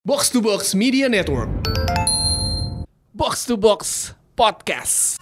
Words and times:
Box 0.00 0.30
to 0.30 0.40
Box 0.40 0.74
Media 0.74 1.10
Network. 1.10 1.52
Box 3.12 3.44
to 3.44 3.60
Box 3.60 4.14
Podcast. 4.32 5.20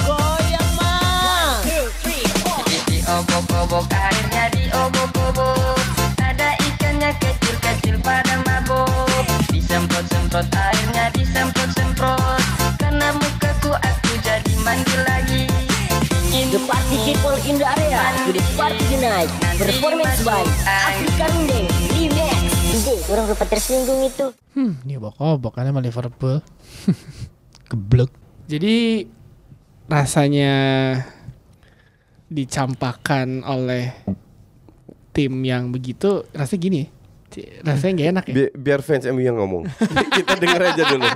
Goyang 0.00 0.70
mah. 0.80 1.60
Diobok-obok 2.88 3.84
airnya 3.92 4.48
diobok-obok 4.56 5.76
Ada 6.16 6.56
ikannya 6.56 7.12
kecil-kecil 7.20 8.00
pada 8.00 8.40
mabok 8.48 8.88
Disemprot-semprot 9.52 10.48
airnya 10.48 11.12
disemprot-semprot 11.12 12.40
Karena 12.80 13.12
mukaku 13.12 13.76
aku 13.76 14.12
jadi 14.24 14.52
mandi 14.64 14.96
lagi 15.04 15.44
The 16.48 16.64
party 16.64 16.96
people 17.04 17.36
in 17.50 17.58
the 17.58 17.66
area. 17.66 17.98
To 18.24 18.32
the 18.32 18.42
party 18.56 18.78
tonight. 18.86 19.26
Performance 19.58 20.22
by 20.22 20.46
Afrika 20.64 21.26
Rundeng. 21.34 21.93
Orang 23.04 23.28
lupa 23.28 23.44
tersinggung 23.44 24.00
itu. 24.08 24.32
Hmm, 24.56 24.80
ini 24.88 24.96
bok-bok 24.96 25.52
kan 25.52 25.68
sama 25.68 25.84
Liverpool. 25.84 26.40
Geblek. 27.68 28.08
Jadi 28.48 29.04
rasanya 29.92 30.52
dicampakkan 32.32 33.44
oleh 33.44 33.92
tim 35.12 35.44
yang 35.44 35.68
begitu 35.68 36.24
rasanya 36.32 36.60
gini 36.64 36.78
ya. 36.80 36.88
Rasanya 37.60 37.92
nggak 37.92 38.10
enak 38.12 38.24
ya 38.26 38.34
Bi- 38.34 38.52
biar 38.54 38.80
fans 38.80 39.04
MU 39.06 39.18
yang 39.18 39.34
ngomong. 39.34 39.64
Kita 40.16 40.34
denger 40.34 40.62
aja 40.64 40.82
dulu. 40.86 41.08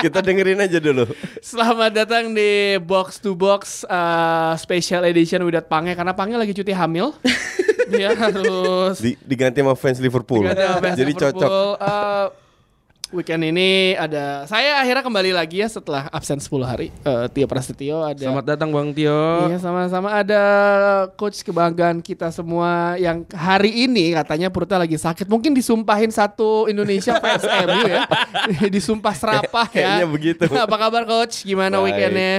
Kita 0.00 0.18
dengerin 0.18 0.58
aja 0.60 0.78
dulu. 0.78 1.04
Selamat 1.38 1.90
datang 1.94 2.32
di 2.32 2.76
Box 2.78 3.18
to 3.18 3.32
Box 3.32 3.84
uh, 3.84 4.54
Special 4.54 5.06
Edition 5.06 5.42
Widat 5.42 5.66
Pange 5.66 5.92
karena 5.92 6.12
Pange 6.12 6.34
lagi 6.34 6.50
cuti 6.50 6.72
hamil. 6.72 7.14
Dia 7.92 8.12
harus 8.12 9.00
Di- 9.00 9.16
diganti 9.22 9.60
sama 9.60 9.72
fans 9.72 9.98
Liverpool. 9.98 10.44
sama 10.44 10.78
fans 10.78 10.96
Jadi 10.96 11.12
Liverpool. 11.14 11.40
cocok. 11.40 11.50
Uh, 11.78 12.26
weekend 13.12 13.40
ini 13.40 13.96
ada 13.96 14.44
saya 14.44 14.80
akhirnya 14.84 15.00
kembali 15.00 15.30
lagi 15.32 15.64
ya 15.64 15.68
setelah 15.68 16.12
absen 16.12 16.36
10 16.36 16.48
hari. 16.64 16.88
Uh, 17.04 17.24
Tio 17.32 17.48
Prasetyo 17.48 18.04
ada 18.04 18.20
Selamat 18.20 18.44
datang 18.44 18.68
Bang 18.68 18.92
Tio. 18.92 19.48
Iya 19.48 19.58
sama-sama 19.60 20.12
ada 20.12 20.42
coach 21.16 21.40
kebanggaan 21.40 22.04
kita 22.04 22.28
semua 22.28 23.00
yang 23.00 23.24
hari 23.32 23.88
ini 23.88 24.12
katanya 24.12 24.52
perutnya 24.52 24.84
lagi 24.84 25.00
sakit. 25.00 25.24
Mungkin 25.24 25.56
disumpahin 25.56 26.12
satu 26.12 26.68
Indonesia 26.68 27.16
fans 27.22 27.44
MU 27.44 27.80
ya. 27.88 28.04
Disumpah 28.74 29.14
serapah 29.16 29.68
ya. 29.72 29.98
Kayaknya 29.98 30.06
begitu. 30.08 30.44
Apa 30.68 30.76
kabar 30.76 31.02
coach? 31.08 31.44
Gimana 31.48 31.80
Baik. 31.80 31.84
weekendnya? 31.92 32.34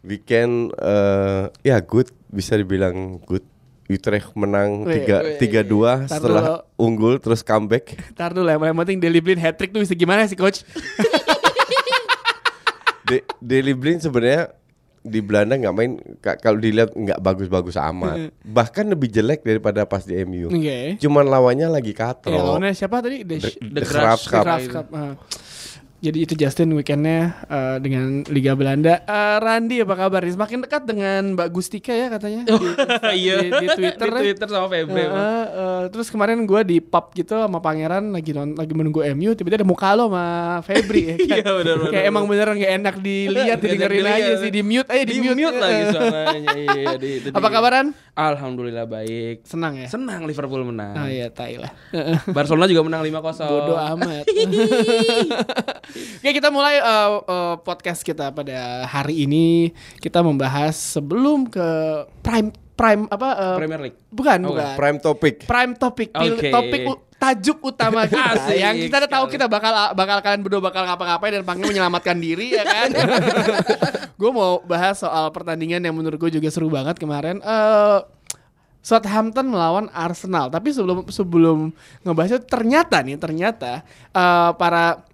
Weekend 0.00 0.72
eh, 0.80 1.44
ya 1.64 1.76
good 1.80 2.08
bisa 2.28 2.56
dibilang 2.56 3.20
good. 3.24 3.44
Utrecht 3.90 4.30
menang 4.32 4.86
tiga 4.86 5.34
tiga 5.36 5.60
dua 5.60 6.06
setelah 6.06 6.62
dulu. 6.62 6.78
unggul 6.78 7.14
terus 7.18 7.42
comeback. 7.42 7.98
Ntar 8.14 8.30
dulu 8.30 8.46
yang 8.46 8.78
penting 8.78 9.02
Deli 9.02 9.18
Blin 9.18 9.36
hat 9.36 9.58
trick 9.58 9.74
tuh 9.74 9.82
bisa 9.82 9.98
gimana 9.98 10.24
sih 10.24 10.38
coach? 10.38 10.62
De 13.02 13.26
Daley 13.42 13.74
Blind 13.74 13.98
sebenarnya 13.98 14.54
di 15.00 15.18
Belanda 15.18 15.56
nggak 15.56 15.74
main 15.74 15.98
ka- 16.20 16.38
kalau 16.38 16.60
dilihat 16.60 16.94
nggak 16.94 17.18
bagus-bagus 17.18 17.74
amat. 17.74 18.30
Bahkan 18.56 18.86
lebih 18.86 19.10
jelek 19.10 19.42
daripada 19.42 19.82
pas 19.82 20.06
di 20.06 20.14
MU. 20.22 20.46
Oke. 20.46 21.00
Cuman 21.00 21.26
lawannya 21.26 21.66
lagi 21.66 21.90
katro. 21.90 22.30
Ya 22.30 22.38
lawannya 22.38 22.70
siapa 22.70 23.02
tadi? 23.02 23.26
The, 23.26 23.36
The, 23.36 23.50
The 23.66 23.82
the 23.82 23.84
Cup. 23.90 24.18
Cup. 24.22 24.86
Jadi 26.00 26.18
itu 26.18 26.32
Justin 26.32 26.72
weekendnya 26.72 27.20
eh, 27.44 27.76
dengan 27.76 28.24
Liga 28.26 28.52
Belanda. 28.52 29.00
Eh, 29.00 29.36
Randy 29.38 29.84
apa 29.84 29.92
kabar? 29.94 30.24
Semakin 30.24 30.64
dekat 30.64 30.82
dengan 30.82 31.36
Mbak 31.36 31.48
Gustika 31.50 31.92
ya 31.92 32.08
katanya 32.08 32.40
di, 32.42 32.56
Iya. 33.20 33.36
di, 33.38 33.48
di 33.54 33.66
Twitter. 33.68 34.08
Di 34.08 34.16
ya. 34.16 34.20
Twitter 34.24 34.48
sama 34.48 34.66
Febri. 34.66 34.96
Eh, 34.96 35.04
eh, 35.04 35.44
eh, 35.46 35.82
terus 35.88 36.08
kemarin 36.08 36.40
gue 36.42 36.60
di 36.62 36.80
pub 36.80 37.12
gitu 37.12 37.36
sama 37.36 37.60
pangeran 37.60 38.10
lagi 38.10 38.32
non, 38.32 38.52
lagi 38.52 38.72
menunggu 38.72 39.04
MU 39.12 39.32
tiba-tiba 39.32 39.60
ada 39.60 39.68
muka 39.68 39.92
lo 39.92 40.08
sama 40.08 40.24
Febri 40.62 41.02
ya 41.04 41.14
kan? 41.16 41.28
Iya, 41.40 41.52
benar, 41.54 41.76
kayak 41.86 42.04
emang 42.06 42.24
beneran 42.24 42.56
gak 42.56 42.72
enak 42.74 42.94
dilihat 42.98 43.58
didengerin 43.58 44.06
aja 44.06 44.32
sih 44.38 44.48
di 44.48 44.62
mute 44.62 44.88
aja 44.88 45.04
di, 45.04 45.12
Di 45.12 45.28
mute 45.30 45.58
lagi 45.58 45.82
suaranya. 45.90 46.48
Iya, 46.54 46.92
di, 46.96 47.10
itu 47.20 47.28
apa 47.30 47.44
di- 47.44 47.52
kabaran 47.52 47.86
Alhamdulillah 48.10 48.84
baik. 48.84 49.44
senang 49.44 49.76
ya 49.76 49.88
Senang 49.88 50.24
Liverpool 50.24 50.60
menang. 50.62 50.92
ah 50.94 51.08
iya 51.08 51.28
tai 51.28 51.56
lah 51.56 51.68
Barcelona 52.26 52.64
juga 52.64 52.82
menang 52.82 53.00
5-0. 53.02 53.20
bodoh 53.42 53.76
amat 53.76 54.24
Oke 55.90 56.30
kita 56.38 56.48
mulai 56.48 56.78
uh, 56.78 57.10
uh, 57.26 57.56
podcast 57.60 58.00
kita 58.06 58.30
pada 58.30 58.86
hari 58.86 59.26
ini. 59.26 59.74
Kita 59.98 60.22
membahas 60.22 60.78
sebelum 60.78 61.50
ke 61.50 61.68
prime 62.22 62.54
prime 62.78 63.02
apa 63.12 63.28
uh, 63.36 63.56
Premier 63.60 63.80
League. 63.90 63.98
bukan 64.08 64.38
Oh, 64.46 64.54
bukan. 64.54 64.74
Prime 64.78 64.98
topic. 65.02 65.34
prime 65.44 65.72
topic 65.76 66.08
Oke. 66.16 66.48
topik 66.48 66.80
tajuk 67.20 67.58
utama 67.60 68.08
kita. 68.08 68.32
Asik 68.40 68.56
yang 68.56 68.74
kita 68.80 68.96
udah 69.04 69.10
tahu 69.12 69.24
kita 69.28 69.44
bakal 69.44 69.72
bakal 69.92 70.16
kalian 70.24 70.40
berdua 70.40 70.62
bakal 70.64 70.88
ngapa-ngapain 70.88 71.32
dan 71.36 71.44
panggil 71.44 71.68
menyelamatkan 71.68 72.16
diri 72.16 72.56
ya 72.56 72.64
kan? 72.64 72.88
Gue 74.20 74.30
mau 74.32 74.64
bahas 74.64 75.00
soal 75.00 75.28
pertandingan 75.32 75.80
yang 75.80 75.96
menurut 75.96 76.20
gue 76.20 76.28
juga 76.40 76.48
seru 76.52 76.68
banget 76.68 77.00
kemarin. 77.00 77.40
Eh 77.40 78.00
Southampton 78.80 79.52
melawan 79.52 79.92
Arsenal. 79.92 80.48
Tapi 80.48 80.72
sebelum 80.72 81.04
sebelum 81.12 81.58
ngebahasnya 82.04 82.40
ternyata 82.44 83.04
nih 83.04 83.20
ternyata 83.20 83.84
eh, 84.12 84.50
para 84.56 85.04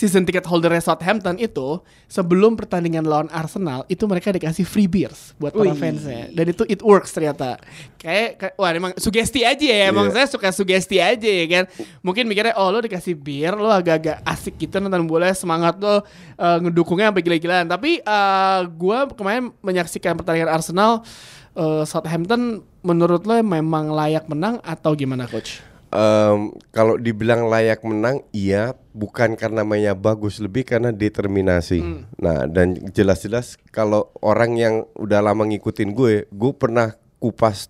season 0.00 0.24
ticket 0.24 0.48
holdernya 0.48 0.80
Southampton 0.80 1.36
itu 1.36 1.76
sebelum 2.08 2.56
pertandingan 2.56 3.04
lawan 3.04 3.28
Arsenal 3.28 3.84
itu 3.84 4.00
mereka 4.08 4.32
dikasih 4.32 4.64
free 4.64 4.88
beers 4.88 5.36
buat 5.36 5.52
para 5.52 5.68
Wih. 5.68 5.76
fansnya 5.76 6.32
dan 6.32 6.44
itu 6.48 6.64
it 6.64 6.80
works 6.80 7.12
ternyata 7.12 7.60
kayak, 8.00 8.40
kayak 8.40 8.54
wah 8.56 8.72
emang 8.72 8.96
sugesti 8.96 9.44
aja 9.44 9.60
ya 9.60 9.92
emang 9.92 10.08
Iya. 10.08 10.24
saya 10.24 10.26
suka 10.32 10.48
sugesti 10.48 10.96
aja 10.96 11.28
ya 11.28 11.44
kan 11.44 11.64
mungkin 12.00 12.24
mikirnya 12.24 12.56
oh 12.56 12.72
lo 12.72 12.80
dikasih 12.80 13.12
bir 13.12 13.52
lo 13.52 13.68
agak-agak 13.68 14.24
asik 14.24 14.56
gitu 14.56 14.80
nonton 14.80 15.04
bola 15.04 15.28
semangat 15.36 15.76
lo 15.76 16.00
eh, 16.40 16.58
ngedukungnya 16.64 17.12
sampai 17.12 17.20
gila-gilaan 17.20 17.68
tapi 17.68 18.00
eh, 18.00 18.60
gua 18.80 19.04
kemarin 19.12 19.52
menyaksikan 19.60 20.16
pertandingan 20.16 20.48
Arsenal 20.48 21.04
eh, 21.52 21.84
Southampton 21.84 22.64
menurut 22.80 23.28
lo 23.28 23.36
memang 23.44 23.92
layak 23.92 24.24
menang 24.24 24.56
atau 24.64 24.96
gimana 24.96 25.28
coach? 25.28 25.60
Em, 25.90 26.54
kalau 26.70 26.94
dibilang 26.94 27.50
layak 27.50 27.82
menang, 27.82 28.22
iya, 28.30 28.78
bukan 28.94 29.34
karena 29.34 29.66
mainnya 29.66 29.90
bagus, 29.90 30.38
lebih 30.38 30.62
karena 30.62 30.94
determinasi. 30.94 31.82
Nah, 32.14 32.46
dan 32.46 32.78
jelas-jelas 32.94 33.58
kalau 33.74 34.06
orang 34.22 34.54
yang 34.54 34.74
udah 34.94 35.18
lama 35.18 35.42
ngikutin 35.50 35.90
gue, 35.90 36.30
gue 36.30 36.52
pernah 36.54 36.94
kupas 37.18 37.66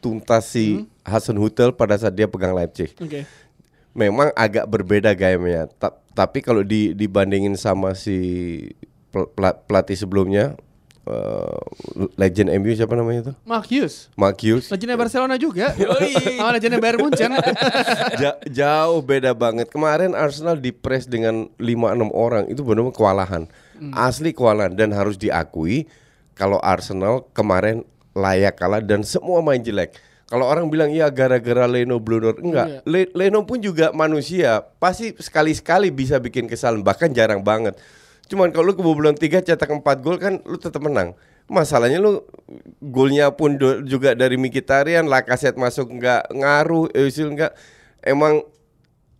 tuntas 0.00 0.48
si 0.48 0.88
Hasan 1.04 1.36
Hutel 1.36 1.76
pada 1.76 2.00
saat 2.00 2.16
dia 2.16 2.24
pegang 2.24 2.56
Leipzig. 2.56 2.96
Oke. 2.96 3.28
Memang 3.92 4.32
agak 4.32 4.64
berbeda 4.68 5.12
gayanya, 5.12 5.68
Ta- 5.76 5.96
tapi 6.16 6.40
kalau 6.40 6.64
di, 6.64 6.96
dibandingin 6.96 7.56
sama 7.56 7.92
si 7.92 8.16
pel- 9.12 9.28
pela- 9.32 9.56
pelatih 9.56 9.96
sebelumnya, 9.96 10.56
eh, 11.06 11.58
legend 12.14 12.50
MU 12.56 12.70
siapa 12.70 12.92
namanya 12.92 13.30
tuh? 13.30 13.34
Mark 13.42 13.66
Hughes 13.66 14.10
Mark 14.14 14.36
Hughes. 14.36 14.66
Legendnya 14.68 14.94
Barcelona 14.94 15.34
juga. 15.36 15.70
Oh, 16.36 16.50
legendnya 16.50 16.76
Bayern 16.76 17.00
Munchen. 17.00 17.30
Ja- 18.22 18.38
jauh 18.44 19.00
beda 19.00 19.32
banget. 19.32 19.68
Kemarin 19.68 20.12
Arsenal 20.12 20.56
dipres 20.56 21.06
dengan 21.06 21.48
5-6 21.56 21.66
orang 22.10 22.44
itu 22.46 22.60
benar-benar 22.60 22.92
kewalahan. 22.92 23.42
Asli 23.92 24.32
kewalahan 24.32 24.72
dan 24.72 24.90
harus 24.90 25.14
diakui 25.14 25.84
kalau 26.32 26.56
Arsenal 26.58 27.28
kemarin 27.30 27.84
layak 28.12 28.56
kalah 28.56 28.80
dan 28.80 29.00
semua 29.00 29.40
main 29.40 29.60
jelek. 29.60 29.92
Kalau 30.26 30.42
orang 30.42 30.66
bilang 30.66 30.90
iya 30.90 31.06
gara-gara 31.06 31.64
Leno 31.64 32.02
blunder, 32.02 32.34
enggak. 32.36 32.82
Le- 32.82 33.12
Leno 33.14 33.46
pun 33.46 33.60
juga 33.60 33.94
manusia, 33.94 34.58
pasti 34.82 35.14
sekali-sekali 35.14 35.94
bisa 35.94 36.18
bikin 36.18 36.50
kesalahan, 36.50 36.82
bahkan 36.82 37.12
jarang 37.12 37.46
banget. 37.46 37.78
Cuman 38.26 38.50
kalau 38.50 38.70
lu 38.70 38.74
kebobolan 38.74 39.14
3 39.14 39.38
cetak 39.40 39.70
4 39.70 39.82
gol 40.00 40.18
kan 40.18 40.42
lu 40.42 40.56
tetap 40.56 40.82
menang. 40.82 41.14
Masalahnya 41.46 42.02
lu 42.02 42.26
golnya 42.80 43.30
pun 43.30 43.54
do- 43.54 43.82
juga 43.82 44.12
dari 44.12 44.34
Mkhitaryan, 44.34 45.06
Lacazette 45.06 45.54
masuk 45.54 45.94
nggak 45.94 46.34
ngaruh, 46.34 46.90
Özil 46.90 47.30
nggak 47.30 47.54
emang 48.02 48.42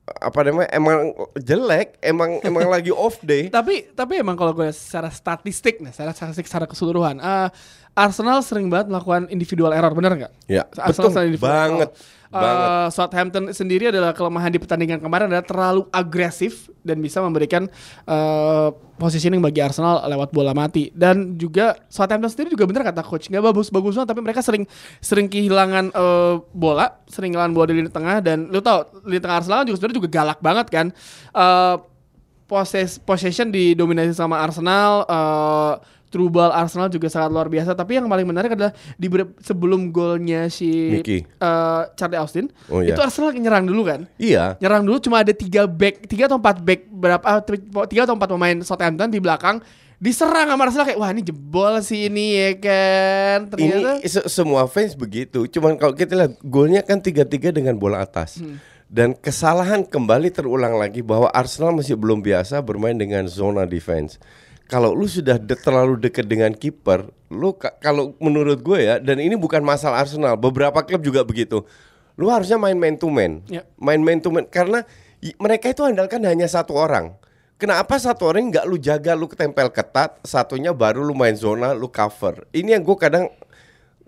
apa 0.06 0.38
namanya 0.40 0.70
emang 0.70 0.98
jelek, 1.34 1.98
emang 1.98 2.38
emang 2.48 2.66
lagi 2.66 2.90
off 2.90 3.18
day. 3.22 3.46
tapi 3.46 3.90
tapi 3.90 4.18
emang 4.18 4.34
kalau 4.34 4.54
gue 4.54 4.70
secara 4.70 5.10
statistik 5.10 5.78
nih, 5.78 5.90
secara 5.90 6.14
statistik 6.14 6.46
secara 6.46 6.66
keseluruhan, 6.66 7.18
eh, 7.18 7.48
Arsenal 7.94 8.42
sering 8.42 8.68
banget 8.68 8.92
melakukan 8.92 9.26
individual 9.30 9.72
error, 9.72 9.90
bener 9.94 10.12
nggak? 10.14 10.32
Ya, 10.46 10.66
Arsenal 10.78 11.10
betul 11.14 11.38
banget. 11.38 11.90
error. 11.90 12.25
Banget. 12.40 12.68
Southampton 12.92 13.44
sendiri 13.52 13.88
adalah 13.88 14.12
kelemahan 14.12 14.50
di 14.52 14.58
pertandingan 14.60 14.98
kemarin 15.00 15.30
adalah 15.30 15.46
terlalu 15.46 15.82
agresif 15.90 16.68
dan 16.84 17.00
bisa 17.00 17.18
memberikan 17.24 17.66
eh, 18.06 18.68
positioning 18.96 19.42
bagi 19.42 19.60
Arsenal 19.60 20.04
lewat 20.06 20.32
bola 20.32 20.56
mati 20.56 20.92
dan 20.94 21.36
juga 21.36 21.76
Southampton 21.88 22.32
sendiri 22.32 22.54
juga 22.56 22.64
bener 22.68 22.86
kata 22.86 23.02
coach 23.04 23.28
nggak 23.28 23.42
bagus-bagus 23.42 24.00
tapi 24.06 24.20
mereka 24.22 24.40
sering 24.40 24.64
sering 25.00 25.26
kehilangan 25.26 25.92
eh, 25.92 26.34
bola 26.54 27.02
sering 27.10 27.34
kehilangan 27.34 27.52
bola 27.52 27.66
di 27.68 27.74
lini 27.80 27.90
tengah 27.92 28.22
dan 28.24 28.48
lu 28.48 28.62
tau 28.62 28.88
lini 29.04 29.20
tengah 29.20 29.42
Arsenal 29.42 29.66
juga 29.66 29.76
sebenarnya 29.80 29.98
juga 30.00 30.10
galak 30.10 30.38
banget 30.40 30.66
kan 30.72 30.86
poses 32.46 33.02
possession 33.02 33.50
didominasi 33.50 34.14
sama 34.14 34.38
Arsenal 34.38 35.02
eh, 35.04 35.74
through 36.16 36.32
ball 36.32 36.48
Arsenal 36.48 36.88
juga 36.88 37.12
sangat 37.12 37.28
luar 37.28 37.52
biasa. 37.52 37.76
Tapi 37.76 38.00
yang 38.00 38.08
paling 38.08 38.24
menarik 38.24 38.56
adalah 38.56 38.72
di 38.96 39.04
sebelum 39.38 39.92
golnya 39.92 40.48
si 40.48 40.96
Mickey. 40.96 41.28
eh, 41.28 41.82
Charlie 41.92 42.16
Austin, 42.16 42.48
Oh, 42.66 42.80
iya. 42.80 42.96
itu 42.96 43.00
Arsenal 43.04 43.36
nyerang 43.36 43.68
dulu 43.68 43.84
kan. 43.84 44.08
Iya. 44.16 44.56
Nyerang 44.56 44.88
dulu 44.88 44.96
cuma 44.98 45.20
ada 45.20 45.36
tiga 45.36 45.68
back, 45.68 46.08
tiga 46.08 46.24
atau 46.24 46.40
empat 46.40 46.64
back 46.64 46.88
berapa 46.88 47.20
ah, 47.22 47.44
tiga 47.84 48.08
atau 48.08 48.16
empat 48.16 48.32
pemain 48.32 48.56
Southampton 48.64 49.12
di 49.12 49.20
belakang 49.20 49.60
diserang 49.96 50.48
sama 50.48 50.64
Arsenal 50.64 50.84
kayak 50.84 50.96
wah 50.96 51.08
ini 51.08 51.20
jebol 51.20 51.80
sih 51.80 52.08
ini 52.08 52.26
ya 52.32 52.50
kan. 52.56 53.38
Ternyata 53.48 54.00
Ini 54.00 54.08
se- 54.08 54.28
semua 54.28 54.64
fans 54.64 54.92
begitu. 54.92 55.44
Cuman 55.46 55.76
kalau 55.76 55.92
kita 55.92 56.16
lihat 56.16 56.32
golnya 56.40 56.80
kan 56.80 56.96
tiga-tiga 56.98 57.52
dengan 57.52 57.76
bola 57.76 58.00
atas. 58.00 58.40
Hmm. 58.40 58.56
Dan 58.86 59.18
kesalahan 59.18 59.82
kembali 59.82 60.30
terulang 60.30 60.78
lagi 60.78 61.02
bahwa 61.02 61.26
Arsenal 61.28 61.74
masih 61.74 61.98
belum 61.98 62.22
biasa 62.22 62.62
bermain 62.62 62.94
dengan 62.94 63.26
zona 63.26 63.66
defense. 63.66 64.14
Kalau 64.66 64.90
lu 64.92 65.06
sudah 65.06 65.38
de- 65.38 65.54
terlalu 65.54 65.94
dekat 65.98 66.26
dengan 66.26 66.50
kiper, 66.50 67.06
lu 67.30 67.54
ka- 67.54 67.78
kalau 67.78 68.18
menurut 68.18 68.58
gue 68.58 68.82
ya, 68.82 68.98
dan 68.98 69.22
ini 69.22 69.38
bukan 69.38 69.62
masalah 69.62 70.02
Arsenal, 70.02 70.34
beberapa 70.34 70.82
klub 70.82 71.06
juga 71.06 71.22
begitu. 71.22 71.62
Lu 72.18 72.26
harusnya 72.32 72.58
main 72.58 72.74
man 72.74 72.98
to 72.98 73.06
man, 73.06 73.46
Ya. 73.46 73.62
main 73.78 74.02
man 74.02 74.18
to 74.18 74.32
man 74.34 74.42
karena 74.48 74.82
mereka 75.38 75.70
itu 75.70 75.86
andalkan 75.86 76.18
hanya 76.26 76.50
satu 76.50 76.74
orang. 76.74 77.14
Kenapa 77.56 77.96
satu 77.96 78.28
orang 78.28 78.52
nggak 78.52 78.66
lu 78.68 78.76
jaga, 78.76 79.16
lu 79.16 79.30
ketempel 79.30 79.70
ketat, 79.72 80.18
satunya 80.26 80.74
baru 80.76 81.00
lu 81.06 81.14
main 81.16 81.32
zona, 81.32 81.72
lu 81.72 81.88
cover. 81.88 82.44
Ini 82.52 82.76
yang 82.76 82.82
gue 82.84 82.96
kadang 82.98 83.30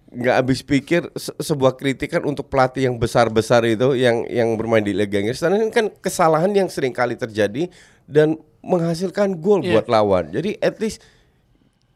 nggak 0.08 0.36
habis 0.40 0.60
pikir 0.64 1.04
se- 1.16 1.36
sebuah 1.36 1.76
kritikan 1.76 2.24
untuk 2.24 2.48
pelatih 2.48 2.88
yang 2.88 2.96
besar-besar 2.96 3.60
itu 3.68 3.92
yang 3.92 4.24
yang 4.28 4.56
bermain 4.56 4.80
di 4.80 4.96
Liga 4.96 5.20
Inggris. 5.20 5.40
Karena 5.40 5.60
ini 5.60 5.68
kan 5.68 5.92
kesalahan 6.00 6.48
yang 6.52 6.68
sering 6.72 6.92
kali 6.92 7.12
terjadi 7.12 7.68
dan 8.08 8.34
menghasilkan 8.58 9.36
gol 9.36 9.60
Iya. 9.60 9.78
buat 9.78 9.86
lawan. 9.86 10.32
Jadi 10.32 10.56
at 10.58 10.76
least 10.78 10.98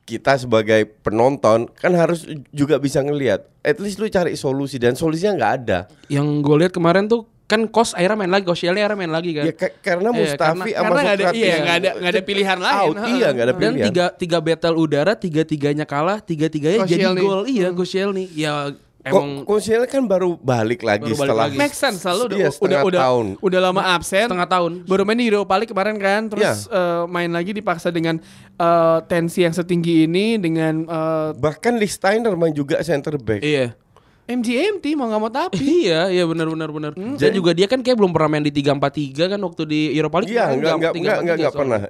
kita 0.02 0.34
sebagai 0.36 0.84
penonton 1.00 1.70
kan 1.72 1.92
harus 1.92 2.22
juga 2.50 2.76
bisa 2.76 3.00
ngelihat. 3.00 3.48
At 3.60 3.78
least 3.78 3.96
lu 3.96 4.06
cari 4.06 4.34
solusi 4.34 4.76
dan 4.76 4.92
solusinya 4.92 5.32
nggak 5.34 5.52
ada. 5.58 5.78
Yang 6.06 6.26
gue 6.40 6.56
lihat 6.58 6.72
kemarin 6.72 7.06
tuh 7.06 7.24
kan 7.44 7.64
kos 7.66 7.92
akhirnya 7.92 8.16
main 8.16 8.30
lagi, 8.30 8.44
Koscielny 8.44 8.80
akhirnya 8.80 8.98
main 8.98 9.12
lagi 9.12 9.30
kan. 9.32 9.44
Ya 9.44 9.52
ka- 9.52 9.76
karena 9.78 10.08
Iya, 10.08 10.18
Mustafi 10.18 10.40
karena- 10.42 10.64
sama 10.72 10.88
karena 10.90 11.10
ada 11.12 11.24
iya 11.32 11.54
nggak 11.58 11.76
ada 11.76 11.90
nggak 11.94 12.12
ada 12.12 12.22
pilihan 12.22 12.58
lain. 12.58 12.76
out. 12.78 12.94
Iya 13.04 13.26
nggak 13.28 13.44
ada 13.44 13.52
Dan 13.52 13.60
pilihan. 13.60 13.86
tiga 13.86 14.04
tiga 14.12 14.38
battle 14.40 14.76
udara, 14.76 15.12
tiga 15.14 15.42
tiganya 15.42 15.84
kalah, 15.84 16.18
tiga 16.18 16.46
tiganya 16.46 16.82
jadi 16.82 17.04
gol. 17.12 17.44
Iya, 17.44 17.68
Koscielny. 17.70 18.24
Ya 18.32 18.72
emang 19.02 19.42
Koscielny 19.42 19.86
kan 19.86 20.06
baru 20.06 20.38
balik 20.38 20.80
lagi 20.80 21.10
Baru 21.10 21.18
balik 21.18 21.28
setelah 21.28 21.46
lagi. 21.50 21.56
Make 21.58 21.74
sense 21.74 21.98
selalu 22.00 22.22
udah 22.22 22.38
Iya, 22.38 22.48
udah 22.54 22.80
udah 22.86 23.00
tahun. 23.02 23.26
udah 23.42 23.60
lama 23.60 23.82
absen. 23.94 24.26
setengah 24.30 24.48
tahun. 24.48 24.72
Baru 24.86 25.02
main 25.02 25.18
di 25.18 25.26
Europa 25.26 25.54
League 25.58 25.70
kemarin 25.70 25.96
kan, 25.98 26.22
terus 26.30 26.70
eh, 26.70 27.02
main 27.10 27.30
lagi 27.30 27.50
dipaksa 27.50 27.90
dengan 27.90 28.22
eh, 28.56 28.98
tensi 29.10 29.42
yang 29.42 29.52
setinggi 29.52 30.06
ini 30.06 30.38
dengan 30.38 30.86
eh, 30.86 31.28
bahkan 31.36 31.74
Lee 31.74 31.90
Steiner 31.90 32.32
main 32.38 32.54
juga 32.54 32.78
center 32.80 33.18
back. 33.18 33.42
Iya. 33.42 33.74
MGMT 34.22 34.94
mau 34.94 35.10
nggak 35.10 35.20
mau 35.20 35.28
tapi. 35.28 35.58
iya, 35.82 36.06
iya 36.06 36.24
benar 36.24 36.46
benar 36.46 36.70
benar. 36.70 36.92
Dan 36.94 37.30
juga 37.34 37.50
dia 37.52 37.66
kan 37.66 37.82
kayak 37.82 37.98
belum 37.98 38.14
pernah 38.14 38.30
main 38.30 38.46
di 38.46 38.54
3-4-3 38.54 39.34
kan 39.34 39.40
waktu 39.42 39.62
di 39.66 39.80
Europa 39.92 40.16
League. 40.22 40.30
Iya, 40.30 40.44
enggak 40.54 40.72
enggak 40.78 40.92
3-4-3 40.94 41.00
enggak 41.02 41.16
enggak, 41.18 41.36
enggak 41.36 41.54
pernah. 41.58 41.80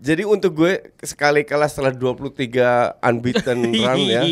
Jadi 0.00 0.22
untuk 0.24 0.52
gue 0.56 0.72
sekali 0.98 1.40
kalah 1.44 1.68
setelah 1.68 1.92
23 1.92 2.96
unbeaten 2.98 3.58
run 3.84 4.00
ya. 4.02 4.22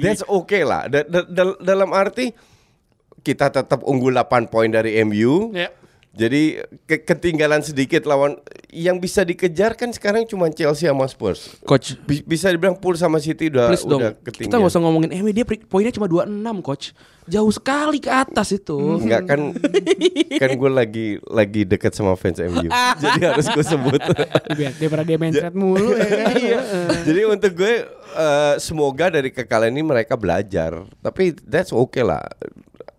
That's 0.00 0.22
okay 0.22 0.62
lah. 0.62 0.86
Da- 0.86 1.04
da- 1.04 1.26
dal- 1.26 1.58
dalam 1.58 1.90
arti 1.90 2.30
kita 3.20 3.50
tetap 3.50 3.82
unggul 3.82 4.14
8 4.14 4.46
poin 4.46 4.70
dari 4.70 4.94
MU. 5.02 5.50
Ya. 5.50 5.74
Jadi 6.14 6.42
ke- 6.84 7.02
ketinggalan 7.02 7.58
sedikit 7.58 8.02
lawan 8.04 8.38
yang 8.68 8.96
bisa 8.96 9.20
dikejar 9.20 9.74
kan 9.74 9.90
sekarang 9.90 10.22
cuma 10.24 10.46
Chelsea 10.46 10.86
sama 10.86 11.04
Spurs. 11.04 11.58
Coach, 11.60 11.98
Bi- 12.00 12.22
bisa 12.22 12.46
dibilang 12.46 12.74
Pool 12.74 12.94
sama 12.94 13.18
City 13.18 13.50
udah 13.50 13.66
please 13.66 13.82
dong. 13.82 13.98
udah 13.98 14.14
Kita 14.14 14.46
ketinggalan. 14.46 14.60
gak 14.60 14.70
usah 14.70 14.80
ngomongin 14.80 15.10
MU 15.16 15.30
dia 15.30 15.42
poinnya 15.44 15.90
cuma 15.90 16.06
26, 16.06 16.30
coach. 16.60 16.94
Jauh 17.24 17.50
sekali 17.50 17.98
ke 17.98 18.08
atas 18.08 18.52
itu. 18.52 18.76
Enggak 19.00 19.26
kan 19.26 19.40
kan 20.36 20.50
gue 20.52 20.70
lagi 20.70 21.06
lagi 21.24 21.62
dekat 21.64 21.90
sama 21.90 22.14
fans 22.14 22.38
MU. 22.38 22.68
Jadi 23.02 23.20
harus 23.20 23.46
gue 23.46 23.64
sebut. 23.64 23.98
Biar 24.52 24.72
dia 25.02 25.16
main 25.16 25.32
thread 25.32 25.52
mulu 25.52 25.92
ya 25.92 26.04
kan. 26.04 26.34
Iya. 26.44 26.60
Jadi 27.02 27.20
untuk 27.24 27.52
gue 27.56 27.74
eh, 28.12 28.54
semoga 28.58 29.08
dari 29.08 29.28
kekalahan 29.28 29.72
ini 29.72 29.82
mereka 29.82 30.14
belajar. 30.14 30.78
Tapi 31.00 31.34
that's 31.42 31.72
okay 31.72 32.04
lah. 32.04 32.22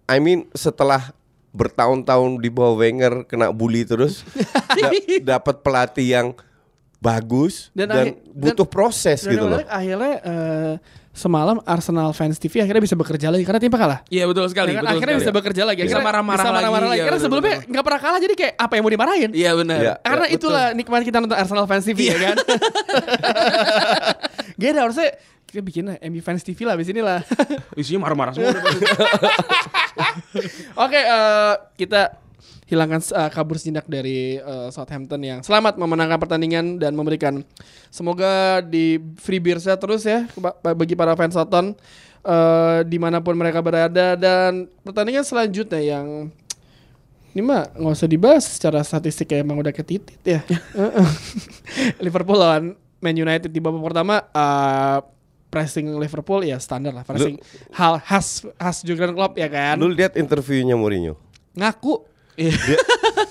I 0.06 0.18
mean 0.18 0.50
setelah 0.52 1.14
bertahun-tahun 1.56 2.38
di 2.38 2.50
bawah 2.52 2.76
Wenger 2.76 3.24
kena 3.24 3.48
bully 3.50 3.88
terus 3.88 4.28
da- 4.78 4.92
dapat 5.40 5.64
pelatih 5.64 6.08
yang 6.12 6.28
bagus 7.00 7.70
Dan 7.72 7.88
dan, 7.88 8.06
butuh 8.34 8.66
proses 8.66 9.24
Dan 9.24 9.32
gitu 9.38 9.46
loh. 9.46 9.62
akhirnya 9.64 10.14
eh, 10.20 10.74
semalam 11.16 11.64
Arsenal 11.64 12.12
fans 12.12 12.36
TV 12.36 12.60
akhirnya 12.60 12.84
bisa 12.84 12.92
bekerja 12.92 13.32
lagi 13.32 13.48
karena 13.48 13.56
timnya 13.56 13.80
kalah. 13.80 14.00
Iya 14.12 14.28
betul 14.28 14.52
sekali. 14.52 14.76
Ya 14.76 14.82
kan? 14.82 14.84
betul 14.84 14.94
akhirnya 15.00 15.16
sekali. 15.16 15.24
bisa 15.24 15.32
bekerja 15.32 15.62
lagi. 15.64 15.80
Bisa 15.80 15.88
Akhirnya 15.96 16.08
marah-marah 16.12 16.36
bisa 16.36 16.44
lagi, 16.44 16.58
marah-marah 16.60 16.88
lagi. 16.92 16.98
iya, 16.98 17.06
Karena 17.06 17.16
betul, 17.16 17.28
sebelumnya 17.32 17.56
betul. 17.56 17.70
nggak 17.72 17.84
pernah 17.88 18.02
kalah 18.04 18.20
jadi 18.20 18.36
kayak 18.36 18.54
apa 18.60 18.74
yang 18.76 18.84
mau 18.84 18.92
dimarahin? 18.92 19.30
Iya 19.32 19.52
benar. 19.56 19.80
Iya. 19.80 19.94
Karena 20.04 20.26
betul. 20.28 20.36
itulah 20.36 20.66
nikmat 20.76 21.02
kita 21.04 21.18
nonton 21.24 21.38
Arsenal 21.40 21.66
fans 21.72 21.86
TV 21.88 22.00
ya 22.12 22.18
kan. 22.20 22.36
Gak 24.56 24.70
ada 24.72 24.82
harusnya 24.88 25.10
kita 25.56 25.64
bikin 25.64 25.88
lah 25.88 25.96
MU 26.12 26.20
fans 26.20 26.44
TV 26.44 26.68
lah 26.68 26.76
sini 26.84 27.00
lah. 27.00 27.24
Isinya 27.80 28.04
marah-marah 28.04 28.36
semua. 28.36 28.52
Oke, 30.84 31.00
eh, 31.00 31.54
kita 31.80 32.20
hilangkan 32.68 33.00
eh, 33.00 33.30
kabur 33.32 33.56
sejenak 33.56 33.88
dari 33.88 34.36
eh, 34.36 34.68
Southampton 34.76 35.24
yang 35.24 35.40
selamat 35.40 35.80
memenangkan 35.80 36.20
pertandingan 36.20 36.76
dan 36.76 36.92
memberikan 36.92 37.40
semoga 37.88 38.60
di 38.60 39.00
free 39.16 39.40
Birsa 39.40 39.80
terus 39.80 40.04
ya 40.04 40.28
ba- 40.36 40.76
bagi 40.76 40.98
para 40.98 41.16
fans 41.16 41.40
Southampton 41.40 41.78
eh, 42.26 42.80
di 42.84 42.98
mana 43.00 43.24
pun 43.24 43.40
mereka 43.40 43.64
berada 43.64 44.20
dan 44.20 44.68
pertandingan 44.84 45.24
selanjutnya 45.24 45.80
yang 45.80 46.28
ini 47.32 47.44
mah 47.44 47.68
nggak 47.76 47.96
usah 47.96 48.10
dibahas 48.12 48.44
secara 48.44 48.84
statistik 48.84 49.32
ya 49.32 49.44
emang 49.44 49.60
udah 49.60 49.76
ketitit 49.76 50.20
ya. 50.24 50.40
Liverpool 52.04 52.40
lawan 52.40 52.80
Man 53.04 53.16
United 53.20 53.52
di 53.52 53.60
babak 53.60 53.84
pertama 53.84 54.26
eh, 54.26 55.15
pressing 55.56 55.88
Liverpool 55.96 56.44
ya 56.44 56.60
standar 56.60 56.92
lah 56.92 57.08
pressing 57.08 57.40
hal 57.72 57.96
khas 58.04 58.44
khas 58.60 58.84
Jurgen 58.84 59.16
Klopp 59.16 59.40
ya 59.40 59.48
kan. 59.48 59.80
Lu 59.80 59.88
lihat 59.88 60.20
interviewnya 60.20 60.76
Mourinho. 60.76 61.16
Ngaku 61.56 62.04
Dia, 62.36 62.52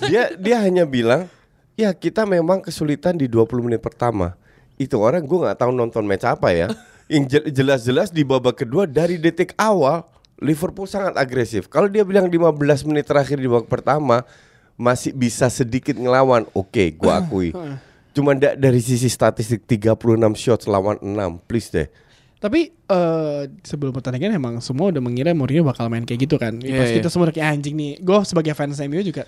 dia 0.09 0.23
dia 0.33 0.57
hanya 0.65 0.81
bilang, 0.81 1.29
"Ya, 1.77 1.93
kita 1.93 2.25
memang 2.25 2.65
kesulitan 2.65 3.13
di 3.13 3.29
20 3.29 3.61
menit 3.61 3.77
pertama." 3.77 4.33
Itu 4.75 4.97
orang 4.97 5.21
gue 5.21 5.39
nggak 5.45 5.61
tahu 5.61 5.69
nonton 5.69 6.09
match 6.09 6.25
apa 6.25 6.49
ya. 6.49 6.73
Yang 7.13 7.23
jel- 7.29 7.49
jelas-jelas 7.53 8.09
di 8.09 8.25
babak 8.25 8.65
kedua 8.65 8.89
dari 8.89 9.21
detik 9.21 9.53
awal 9.55 10.09
Liverpool 10.41 10.89
sangat 10.89 11.13
agresif. 11.15 11.69
Kalau 11.69 11.85
dia 11.85 12.01
bilang 12.01 12.25
15 12.25 12.57
menit 12.83 13.05
terakhir 13.05 13.37
di 13.37 13.45
babak 13.45 13.69
pertama 13.69 14.25
masih 14.73 15.13
bisa 15.13 15.45
sedikit 15.47 15.93
ngelawan, 15.95 16.49
oke, 16.51 16.83
gua 16.97 17.21
akui. 17.21 17.53
Cuman 18.17 18.41
da- 18.41 18.57
dari 18.57 18.81
sisi 18.81 19.05
statistik 19.05 19.69
36 19.69 20.01
shots 20.33 20.65
lawan 20.65 20.97
6, 20.97 21.45
please 21.45 21.69
deh. 21.69 21.87
Tapi 22.35 22.69
eh 22.69 23.41
sebelum 23.65 23.95
pertandingan 23.95 24.35
emang 24.35 24.59
semua 24.61 24.91
udah 24.91 25.01
mengira 25.01 25.31
Mourinho 25.33 25.65
bakal 25.65 25.89
main 25.89 26.03
kayak 26.03 26.29
gitu 26.29 26.35
kan. 26.35 26.59
Iya, 26.61 26.77
Pas 26.83 26.89
iya. 26.91 26.95
kita 27.01 27.09
semua 27.09 27.31
kayak 27.31 27.47
anjing 27.57 27.75
nih. 27.75 27.91
Gue 28.03 28.17
sebagai 28.27 28.53
fans 28.53 28.77
MU 28.85 29.01
juga 29.01 29.25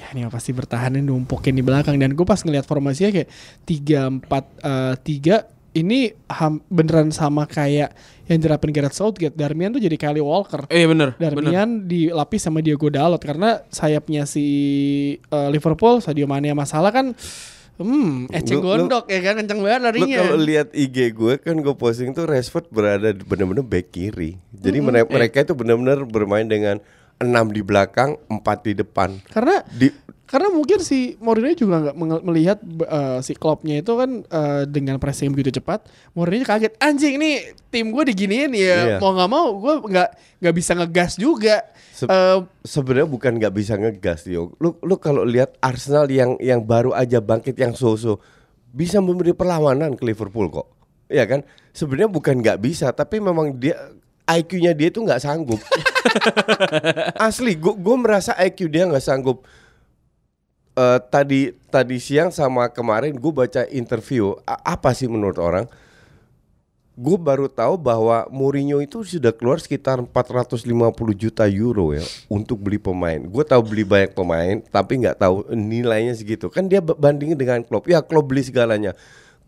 ya 0.00 0.16
ini 0.16 0.24
pasti 0.32 0.56
bertahan 0.56 0.96
nih 0.96 1.04
numpukin 1.04 1.52
di 1.52 1.60
belakang 1.60 2.00
dan 2.00 2.16
gue 2.16 2.24
pas 2.24 2.40
ngeliat 2.40 2.64
formasinya 2.64 3.12
kayak 3.12 3.28
tiga 3.68 4.08
empat 4.08 4.44
eh, 4.64 4.94
tiga 5.04 5.44
ini 5.70 6.10
ham- 6.26 6.64
beneran 6.66 7.14
sama 7.14 7.46
kayak 7.46 7.94
yang 8.26 8.38
dirapin 8.42 8.74
Gareth 8.74 8.96
Southgate. 8.98 9.36
Darmian 9.38 9.70
tuh 9.70 9.78
jadi 9.78 9.94
Kyle 9.94 10.18
Walker. 10.18 10.66
Eh 10.66 10.82
bener, 10.82 11.14
bener. 11.14 11.30
Darmian 11.30 11.86
dilapis 11.86 12.42
sama 12.42 12.58
Diogo 12.58 12.90
Dalot 12.90 13.22
karena 13.22 13.62
sayapnya 13.70 14.26
si 14.26 14.46
eh, 15.14 15.48
Liverpool 15.52 16.02
Sadio 16.02 16.26
Mane 16.26 16.50
sama 16.50 16.66
Salah 16.66 16.90
kan 16.90 17.14
hmm 17.80 18.28
eceng 18.30 18.60
Lu- 18.60 18.68
lu- 18.68 18.84
gondok 18.84 19.08
ya 19.08 19.20
kan 19.20 19.34
kenceng 19.36 19.60
banget 19.60 19.80
Lu 19.80 19.86
larinya. 19.88 20.18
kalau 20.20 20.36
lihat 20.36 20.68
IG 20.70 20.96
gue 21.10 21.34
kan 21.40 21.56
gue 21.56 21.74
posting 21.74 22.12
tuh 22.12 22.28
Rashford 22.28 22.68
berada 22.68 23.10
benar-benar 23.10 23.64
back 23.64 23.88
kiri. 23.90 24.36
Jadi 24.52 24.78
mere- 24.78 25.08
mereka 25.08 25.40
itu 25.40 25.52
benar-benar 25.52 26.04
bermain 26.04 26.44
dengan 26.44 26.76
enam 27.16 27.48
di 27.48 27.60
belakang, 27.60 28.20
empat 28.26 28.58
di 28.62 28.72
depan. 28.74 29.16
Karena 29.26 29.64
Di 29.66 29.88
Karena 30.30 30.46
mungkin 30.46 30.78
si 30.78 31.18
Mourinho 31.18 31.58
juga 31.58 31.90
nggak 31.90 31.96
melihat 32.22 32.62
eh, 32.62 33.18
si 33.20 33.34
Kloppnya 33.34 33.82
itu 33.82 33.90
kan 33.92 34.22
eh, 34.22 34.62
dengan 34.64 34.96
pressing 34.96 35.28
begitu 35.28 35.50
cepat, 35.52 35.90
Mourinho 36.14 36.46
kaget 36.46 36.78
anjing 36.78 37.18
nih 37.18 37.36
tim 37.66 37.90
gue 37.90 38.04
diginiin 38.06 38.54
ya 38.54 38.62
Iya. 38.86 38.96
mau 38.96 39.10
nggak 39.10 39.26
mau 39.28 39.58
gue 39.58 39.74
nggak 39.90 40.08
nggak 40.38 40.54
bisa 40.54 40.72
ngegas 40.74 41.12
juga. 41.16 41.66
Se- 41.90 42.06
Eh, 42.06 42.38
sebenarnya 42.62 43.04
bukan 43.04 43.32
nggak 43.36 43.52
bisa 43.52 43.74
ngegas 43.74 44.22
Tio. 44.22 44.54
Lu 44.56 44.78
lu 44.80 44.94
kalau 44.96 45.26
lihat 45.26 45.58
Arsenal 45.58 46.06
yang 46.06 46.38
yang 46.38 46.62
baru 46.62 46.94
aja 46.94 47.18
bangkit 47.18 47.58
yang 47.58 47.74
so-so 47.74 48.22
bisa 48.70 49.02
memberi 49.02 49.34
perlawanan 49.34 49.98
ke 49.98 50.06
Liverpool 50.06 50.46
kok. 50.46 50.70
Iya 51.06 51.26
kan? 51.26 51.42
Sebenarnya 51.70 52.06
bukan 52.06 52.38
nggak 52.38 52.62
bisa, 52.62 52.88
tapi 52.90 53.18
memang 53.18 53.50
dia 53.52 53.74
IQ-nya 54.24 54.72
dia 54.72 54.88
tuh 54.88 55.02
nggak 55.02 55.18
sanggup. 55.18 55.58
Asli, 57.18 57.54
gua 57.54 57.74
gua 57.74 57.96
merasa 57.98 58.32
IQ 58.36 58.68
dia 58.68 58.86
nggak 58.86 59.02
sanggup. 59.02 59.42
Eh, 60.80 60.98
tadi 61.12 61.40
tadi 61.68 62.00
siang 62.00 62.32
sama 62.32 62.72
kemarin 62.72 63.12
gue 63.12 63.32
baca 63.34 63.68
interview 63.68 64.32
A- 64.48 64.72
apa 64.72 64.96
sih 64.96 65.04
menurut 65.12 65.36
orang 65.36 65.68
gue 66.96 67.16
baru 67.16 67.48
tahu 67.48 67.80
bahwa 67.80 68.28
Mourinho 68.28 68.80
itu 68.80 69.00
sudah 69.04 69.32
keluar 69.32 69.56
sekitar 69.56 70.00
450 70.00 70.64
juta 71.12 71.44
euro 71.48 71.96
ya 71.96 72.04
untuk 72.28 72.60
beli 72.60 72.76
pemain. 72.76 73.16
Gue 73.16 73.40
tahu 73.40 73.64
beli 73.64 73.84
banyak 73.84 74.12
pemain, 74.12 74.60
tapi 74.68 75.00
nggak 75.00 75.16
tahu 75.16 75.48
nilainya 75.48 76.12
segitu. 76.12 76.52
Kan 76.52 76.68
dia 76.68 76.80
bandingin 76.80 77.36
dengan 77.36 77.60
Klopp. 77.64 77.88
Ya 77.88 78.04
Klopp 78.04 78.28
beli 78.28 78.44
segalanya. 78.44 78.92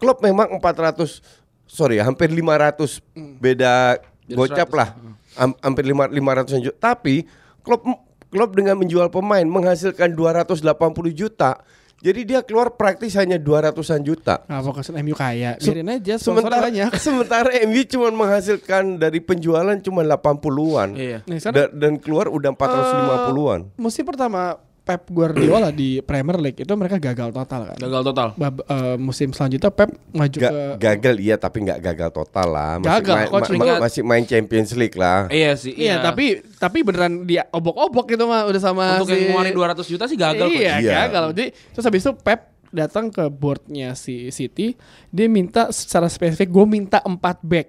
Klopp 0.01 0.25
memang 0.25 0.49
400, 0.57 1.21
sorry 1.69 2.01
hampir 2.01 2.33
500 2.33 3.05
beda 3.37 4.01
gocap 4.33 4.69
lah. 4.73 4.89
Ham- 5.37 5.59
hampir 5.61 5.85
5 5.85 6.09
500 6.09 6.57
juta. 6.61 6.77
Tapi 6.81 7.29
Klopp 7.61 7.85
Klopp 8.33 8.57
dengan 8.57 8.81
menjual 8.81 9.13
pemain 9.13 9.45
menghasilkan 9.45 10.17
280 10.17 10.65
juta. 11.13 11.61
Jadi 12.03 12.27
dia 12.27 12.43
keluar 12.43 12.75
praktis 12.75 13.15
hanya 13.15 13.39
200-an 13.39 14.03
juta. 14.03 14.43
Nah, 14.51 14.59
fokus 14.59 14.91
MU 14.91 15.15
kaya. 15.15 15.55
Biarin 15.55 15.87
aja 15.87 16.19
sementara 16.19 16.59
banyak. 16.67 16.91
sementara 17.07 17.55
MU 17.63 17.79
cuma 17.87 18.11
menghasilkan 18.11 18.99
dari 18.99 19.23
penjualan 19.23 19.77
cuma 19.79 20.03
80-an. 20.03 20.99
Iya. 20.99 21.19
Nih, 21.31 21.39
sekarang, 21.39 21.55
Da- 21.55 21.71
dan 21.71 21.93
keluar 22.03 22.27
udah 22.27 22.51
450-an. 22.59 23.79
musim 23.79 24.03
pertama 24.03 24.59
Pep 24.83 25.07
Guardiola 25.09 25.71
di 25.71 25.99
Premier 26.01 26.35
League 26.37 26.59
itu 26.59 26.73
mereka 26.73 26.99
gagal 26.99 27.31
total 27.31 27.71
kan. 27.71 27.79
Gagal 27.79 28.03
total. 28.03 28.29
Bab- 28.35 28.63
eh, 28.63 28.97
musim 28.97 29.31
selanjutnya 29.31 29.71
Pep 29.71 29.91
maju 30.11 30.35
Ga- 30.37 30.51
ke 30.51 30.61
gagal 30.77 31.15
iya 31.17 31.37
tapi 31.37 31.63
nggak 31.63 31.79
gagal 31.81 32.11
total 32.11 32.49
lah. 32.49 32.73
Masih 32.77 32.91
Gagal, 32.93 33.15
main, 33.15 33.29
coach, 33.29 33.49
ma- 33.49 33.59
ma- 33.65 33.81
masih 33.81 34.03
main 34.03 34.25
Champions 34.25 34.71
League 34.75 34.95
lah. 34.95 35.27
Iya 35.29 35.55
sih. 35.55 35.71
Iya, 35.73 36.03
tapi 36.03 36.43
tapi 36.57 36.83
beneran 36.83 37.23
dia 37.23 37.47
obok-obok 37.49 38.05
gitu 38.09 38.27
mah 38.27 38.43
udah 38.45 38.59
sama 38.61 38.85
untuk 38.99 39.09
si 39.09 39.23
yang 39.23 39.31
ngeluarin 39.33 39.55
200 39.79 39.87
juta 39.87 40.05
sih 40.05 40.17
gagal. 40.17 40.47
kok. 40.47 40.59
Iya, 40.59 40.75
Iya. 40.77 40.93
gagal. 41.07 41.25
Jadi 41.33 41.49
terus 41.73 41.85
habis 41.85 42.03
itu 42.03 42.13
Pep 42.17 42.41
datang 42.69 43.07
ke 43.07 43.29
boardnya 43.29 43.93
si 43.93 44.29
City, 44.29 44.75
dia 45.09 45.29
minta 45.29 45.69
secara 45.71 46.09
spesifik 46.09 46.49
gue 46.49 46.67
minta 46.67 46.99
4 46.99 47.15
back. 47.41 47.69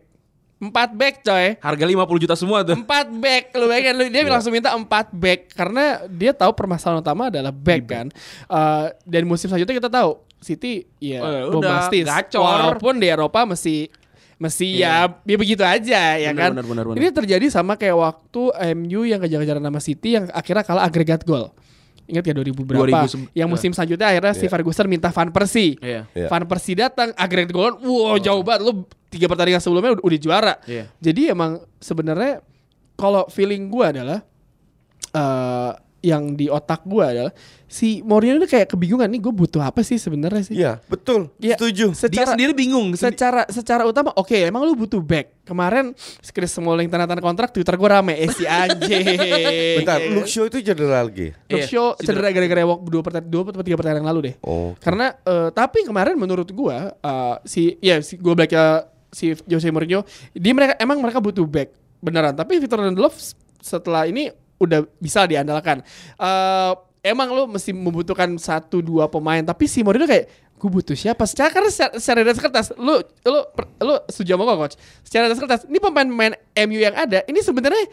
4 0.64 0.94
back 0.94 1.16
coy. 1.22 1.48
Harga 1.58 1.84
50 1.84 2.24
juta 2.24 2.36
semua 2.36 2.62
tuh. 2.62 2.76
Empat 2.76 3.08
back, 3.10 3.44
lu 3.54 3.66
bayangin 3.66 3.94
lu 3.94 4.04
dia 4.08 4.24
langsung 4.26 4.52
minta 4.52 4.72
empat 4.72 5.12
back 5.12 5.52
karena 5.52 5.84
dia 6.08 6.32
tahu 6.32 6.52
permasalahan 6.52 7.00
utama 7.00 7.28
adalah 7.28 7.52
back 7.52 7.84
kan. 7.84 8.06
Eh, 8.46 8.86
dan 9.04 9.24
musim 9.24 9.48
selanjutnya 9.48 9.76
kita 9.78 9.90
tahu 9.90 10.12
City 10.40 10.84
ya 10.98 11.20
Oh, 11.20 11.30
ya 11.30 11.42
udah, 11.48 11.54
bombastis. 11.54 12.04
gacor. 12.04 12.44
Walaupun 12.44 13.00
di 13.00 13.08
Eropa 13.08 13.44
masih 13.44 13.88
masih 14.36 14.76
ya 14.76 15.08
ya 15.24 15.38
begitu 15.38 15.64
aja 15.64 16.20
ya 16.20 16.32
kan. 16.32 16.52
benar, 16.52 16.66
benar, 16.66 16.84
benar. 16.86 17.00
Ini 17.00 17.08
terjadi 17.14 17.46
sama 17.48 17.74
kayak 17.74 17.96
waktu 17.96 18.42
MU 18.76 19.04
yang 19.04 19.18
kejar-kejaran 19.18 19.64
nama 19.64 19.80
City 19.80 20.16
yang 20.16 20.28
akhirnya 20.30 20.62
kalah 20.62 20.84
agregat 20.84 21.24
gol. 21.24 21.56
Ingat 22.04 22.28
ya 22.28 22.34
2000 22.36 22.68
berapa? 22.68 22.84
2000 22.84 23.08
sem- 23.08 23.32
yang 23.32 23.48
musim 23.48 23.72
selanjutnya 23.72 24.12
akhirnya 24.12 24.36
si 24.36 24.52
Ferguson 24.52 24.92
minta 24.92 25.08
Van 25.08 25.32
Persie. 25.32 25.80
Iya. 25.80 26.12
Iya. 26.12 26.28
Van 26.28 26.44
Persie 26.44 26.76
datang 26.76 27.16
agregat 27.16 27.56
gol, 27.56 27.80
wow 27.80 28.20
jauh 28.20 28.44
banget 28.44 28.68
lu 28.68 28.84
tiga 29.14 29.30
pertandingan 29.30 29.62
sebelumnya 29.62 29.94
udah, 29.96 30.04
udah 30.04 30.20
juara. 30.20 30.54
Iya. 30.66 30.90
Jadi 30.98 31.30
emang 31.30 31.62
sebenarnya 31.78 32.42
kalau 32.98 33.30
feeling 33.30 33.70
gua 33.70 33.94
adalah 33.94 34.20
eh 35.14 35.72
yang 36.04 36.36
di 36.36 36.52
otak 36.52 36.84
gua 36.84 37.16
adalah 37.16 37.32
si 37.64 38.04
Mourinho 38.04 38.36
ini 38.36 38.44
kayak 38.44 38.76
kebingungan 38.76 39.08
nih 39.08 39.24
gue 39.24 39.32
butuh 39.34 39.64
apa 39.64 39.82
sih 39.82 39.96
sebenarnya 39.96 40.44
sih? 40.44 40.54
Iya, 40.60 40.84
betul. 40.86 41.32
Iya, 41.40 41.56
Setuju. 41.56 41.90
Dia 41.90 41.98
Secara 41.98 42.30
sendiri 42.36 42.52
bingung. 42.52 42.92
secara 42.94 43.48
secara 43.48 43.88
utama 43.88 44.12
oke 44.14 44.36
emang 44.36 44.68
lu 44.68 44.76
butuh 44.76 45.00
back. 45.00 45.32
Kemarin 45.48 45.96
Chris 46.36 46.52
Smalling 46.52 46.92
tanda 46.92 47.08
tanda 47.08 47.24
kontrak 47.24 47.56
Twitter 47.56 47.80
gua 47.80 47.98
rame 48.04 48.20
eh 48.20 48.28
si 48.30 48.44
anjing. 48.44 49.16
Bentar. 49.80 50.04
Luke 50.12 50.28
Shaw 50.28 50.52
itu 50.52 50.60
cedera 50.60 51.08
lagi. 51.08 51.32
Luke 51.48 51.64
Iya, 51.64 51.72
Shaw 51.72 51.88
cedera. 51.98 52.28
cedera 52.28 52.36
gara-gara 52.36 52.62
walk 52.68 52.80
dua 52.84 53.02
pertandingan 53.02 53.32
dua 53.32 53.42
atau 53.48 53.64
tiga 53.64 53.78
pertandingan 53.80 54.02
yang 54.04 54.10
lalu 54.12 54.20
deh. 54.28 54.36
Oh. 54.44 54.76
Karena 54.84 55.16
eh, 55.24 55.50
tapi 55.56 55.88
kemarin 55.88 56.20
menurut 56.20 56.52
gua 56.52 56.92
eh, 56.94 57.36
si 57.48 57.80
ya 57.80 58.04
si 58.04 58.20
gua 58.20 58.36
baca 58.36 58.92
si 59.14 59.38
Jose 59.48 59.70
Mourinho 59.70 60.04
dia 60.34 60.52
mereka 60.52 60.74
emang 60.82 61.00
mereka 61.00 61.22
butuh 61.22 61.46
back 61.48 61.72
beneran. 62.04 62.36
Tapi 62.36 62.60
Victor 62.60 62.84
Lindelof 62.84 63.16
setelah 63.64 64.10
ini 64.10 64.34
udah 64.60 64.84
bisa 65.00 65.24
diandalkan. 65.30 65.86
Eh 66.20 66.74
emang 67.04 67.36
lu 67.36 67.44
mesti 67.52 67.76
membutuhkan 67.76 68.32
satu 68.40 68.80
dua 68.80 69.12
pemain 69.12 69.44
tapi 69.44 69.68
si 69.68 69.84
Mourinho 69.84 70.08
kayak 70.08 70.26
gue 70.56 70.70
butuh 70.72 70.96
siapa? 70.96 71.28
Secara 71.28 71.52
karena 71.52 71.68
secara, 71.68 72.00
secara 72.00 72.20
kertas 72.40 72.72
lu 72.80 73.04
per- 73.52 73.72
lu 73.84 74.00
setuju 74.08 74.40
sama 74.40 74.44
gua 74.48 74.56
coach? 74.64 74.80
Secara 75.04 75.28
di 75.28 75.36
atas 75.36 75.42
kertas 75.44 75.62
ini 75.68 75.80
pemain-pemain 75.84 76.34
MU 76.64 76.80
yang 76.80 76.96
ada 76.96 77.20
ini 77.28 77.44
sebenarnya 77.44 77.84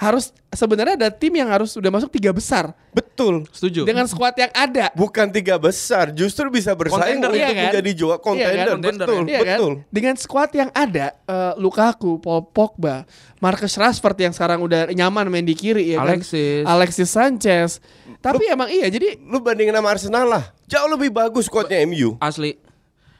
harus 0.00 0.32
sebenarnya 0.48 0.96
ada 0.96 1.08
tim 1.12 1.28
yang 1.30 1.44
harus 1.46 1.76
sudah 1.76 1.92
masuk 1.92 2.08
tiga 2.08 2.32
besar 2.32 2.72
Betul. 2.88 3.44
Setuju. 3.52 3.84
dengan 3.84 4.08
squad 4.08 4.32
yang 4.32 4.48
ada 4.50 4.88
Bukan 4.96 5.28
tiga 5.28 5.60
besar, 5.60 6.08
justru 6.10 6.48
bisa 6.48 6.72
bersaing 6.72 7.20
Contender, 7.20 7.28
untuk 7.28 7.36
iya 7.36 7.52
kan? 7.52 7.64
menjadi 7.68 7.90
juara 7.92 8.16
kontender. 8.16 8.48
Iya 8.48 8.64
kan? 8.64 8.74
Contender, 8.80 9.06
betul, 9.06 9.22
Iya 9.22 9.38
kan? 9.38 9.58
betul. 9.60 9.72
Dengan 9.86 10.14
squad 10.16 10.50
yang 10.50 10.70
ada, 10.72 11.06
eh, 11.12 11.52
Lukaku, 11.54 12.16
Paul 12.16 12.48
Pogba, 12.48 13.04
Marcus 13.38 13.76
Rashford 13.76 14.16
yang 14.18 14.32
sekarang 14.32 14.58
udah 14.58 14.88
nyaman 14.90 15.28
main 15.28 15.44
di 15.44 15.52
kiri 15.52 15.92
ya 15.92 16.00
kan? 16.00 16.16
Alexis. 16.16 16.64
Alexis 16.64 17.08
Sanchez. 17.08 17.70
Tapi 18.18 18.48
emang 18.48 18.68
iya, 18.68 18.88
jadi 18.88 19.20
Lu 19.20 19.38
bandingin 19.38 19.70
sama 19.70 19.92
Arsenal 19.92 20.24
lah. 20.24 20.44
Jauh 20.64 20.88
lebih 20.88 21.08
bagus 21.10 21.44
squadnya 21.44 21.76
MU. 21.84 22.16
Asli. 22.18 22.56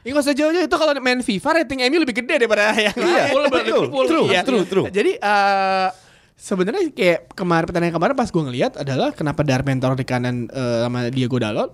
ini 0.01 0.09
nggak 0.09 0.25
usah 0.25 0.33
jauh-jauh 0.33 0.65
itu 0.65 0.75
kalau 0.75 0.97
main 0.97 1.21
FIFA 1.21 1.61
rating 1.61 1.85
MU 1.85 2.01
lebih 2.01 2.17
gede 2.17 2.41
daripada 2.41 2.73
yang 2.73 2.97
Iya, 2.97 3.37
Liverpool, 3.37 3.85
betul. 4.01 4.25
Iya. 4.25 4.41
true, 4.41 4.65
true. 4.65 4.85
Jadi 4.89 5.13
eh, 5.13 5.87
sebenarnya 6.41 6.89
kayak 6.89 7.37
kemarin 7.37 7.69
pertandingan 7.69 7.95
kemarin 8.01 8.15
pas 8.17 8.29
gue 8.33 8.43
ngelihat 8.49 8.73
adalah 8.81 9.13
kenapa 9.13 9.45
Darmian 9.45 9.77
taruh 9.77 9.93
di 9.93 10.01
kanan 10.01 10.49
eh, 10.49 10.79
sama 10.81 11.13
Diego 11.13 11.37
Dalot 11.37 11.69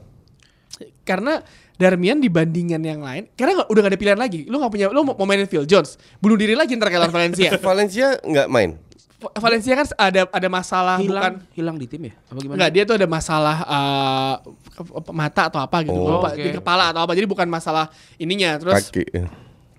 karena 1.07 1.39
Darmian 1.79 2.19
dibandingkan 2.19 2.83
yang 2.83 2.99
lain 2.99 3.31
karena 3.39 3.63
udah 3.63 3.79
gak 3.79 3.91
ada 3.95 3.99
pilihan 3.99 4.19
lagi 4.19 4.43
lu 4.43 4.59
nggak 4.59 4.71
punya 4.75 4.85
lu 4.91 5.07
mau 5.07 5.15
mainin 5.23 5.47
Phil 5.47 5.63
Jones 5.63 5.95
bunuh 6.19 6.35
diri 6.35 6.51
lagi 6.51 6.75
ntar 6.75 6.91
kayak 6.91 7.07
Valencia 7.07 7.55
Valencia 7.71 8.07
nggak 8.19 8.49
main. 8.51 8.71
Valencia 9.17 9.73
kan 9.73 9.87
ada 9.97 10.29
ada 10.29 10.45
masalah 10.45 11.01
bukan 11.01 11.09
Hilang 11.09 11.35
hilang 11.57 11.77
di 11.81 11.89
tim 11.89 12.05
ya? 12.05 12.13
Apa 12.29 12.37
gimana? 12.37 12.53
Enggak, 12.53 12.69
dia 12.69 12.83
tuh 12.85 12.95
ada 13.01 13.07
masalah 13.09 13.57
eh, 13.65 14.33
ke- 14.77 15.09
mata 15.09 15.49
atau 15.49 15.57
apa 15.57 15.81
gitu. 15.81 15.97
Oh. 15.97 16.21
Lupa, 16.21 16.37
Oke. 16.37 16.45
di 16.45 16.53
kepala 16.53 16.93
atau 16.93 17.01
apa. 17.01 17.17
Jadi 17.17 17.25
bukan 17.25 17.49
masalah 17.49 17.89
ininya. 18.21 18.61
Terus 18.61 18.93
Kaki. 18.93 19.17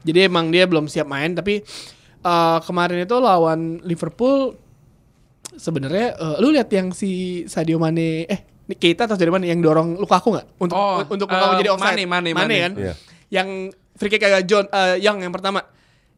jadi 0.02 0.26
emang 0.26 0.50
dia 0.50 0.66
belum 0.66 0.90
siap 0.90 1.07
main 1.07 1.38
tapi 1.38 1.62
eh, 2.18 2.59
kemarin 2.66 3.07
itu 3.07 3.14
lawan 3.23 3.78
Liverpool 3.87 4.59
sebenarnya 5.58 6.06
eh, 6.14 6.36
lu 6.38 6.48
lihat 6.48 6.70
yang 6.70 6.90
si 6.90 7.10
Sadio 7.44 7.76
Mane 7.76 8.24
eh 8.24 8.40
ini 8.64 8.74
Keita 8.74 9.04
atau 9.04 9.14
Sadio 9.14 9.30
Mane 9.30 9.44
yang 9.44 9.58
dorong 9.58 9.96
Lukaku 9.96 10.32
nggak 10.32 10.46
untuk 10.56 10.72
Oh, 10.72 11.02
untuk 11.04 11.26
Lukaku 11.26 11.52
eh, 11.52 11.58
jadi 11.58 11.70
offside 11.70 11.98
Mane, 12.00 12.04
Mane, 12.06 12.30
Mane. 12.32 12.56
kan 12.60 12.72
Iya. 12.74 12.94
yang 13.30 13.48
free 13.92 14.08
kick 14.08 14.20
kayak 14.20 14.44
John 14.44 14.64
eh, 14.66 14.96
yang 14.98 15.18
yang 15.18 15.30
pertama 15.30 15.60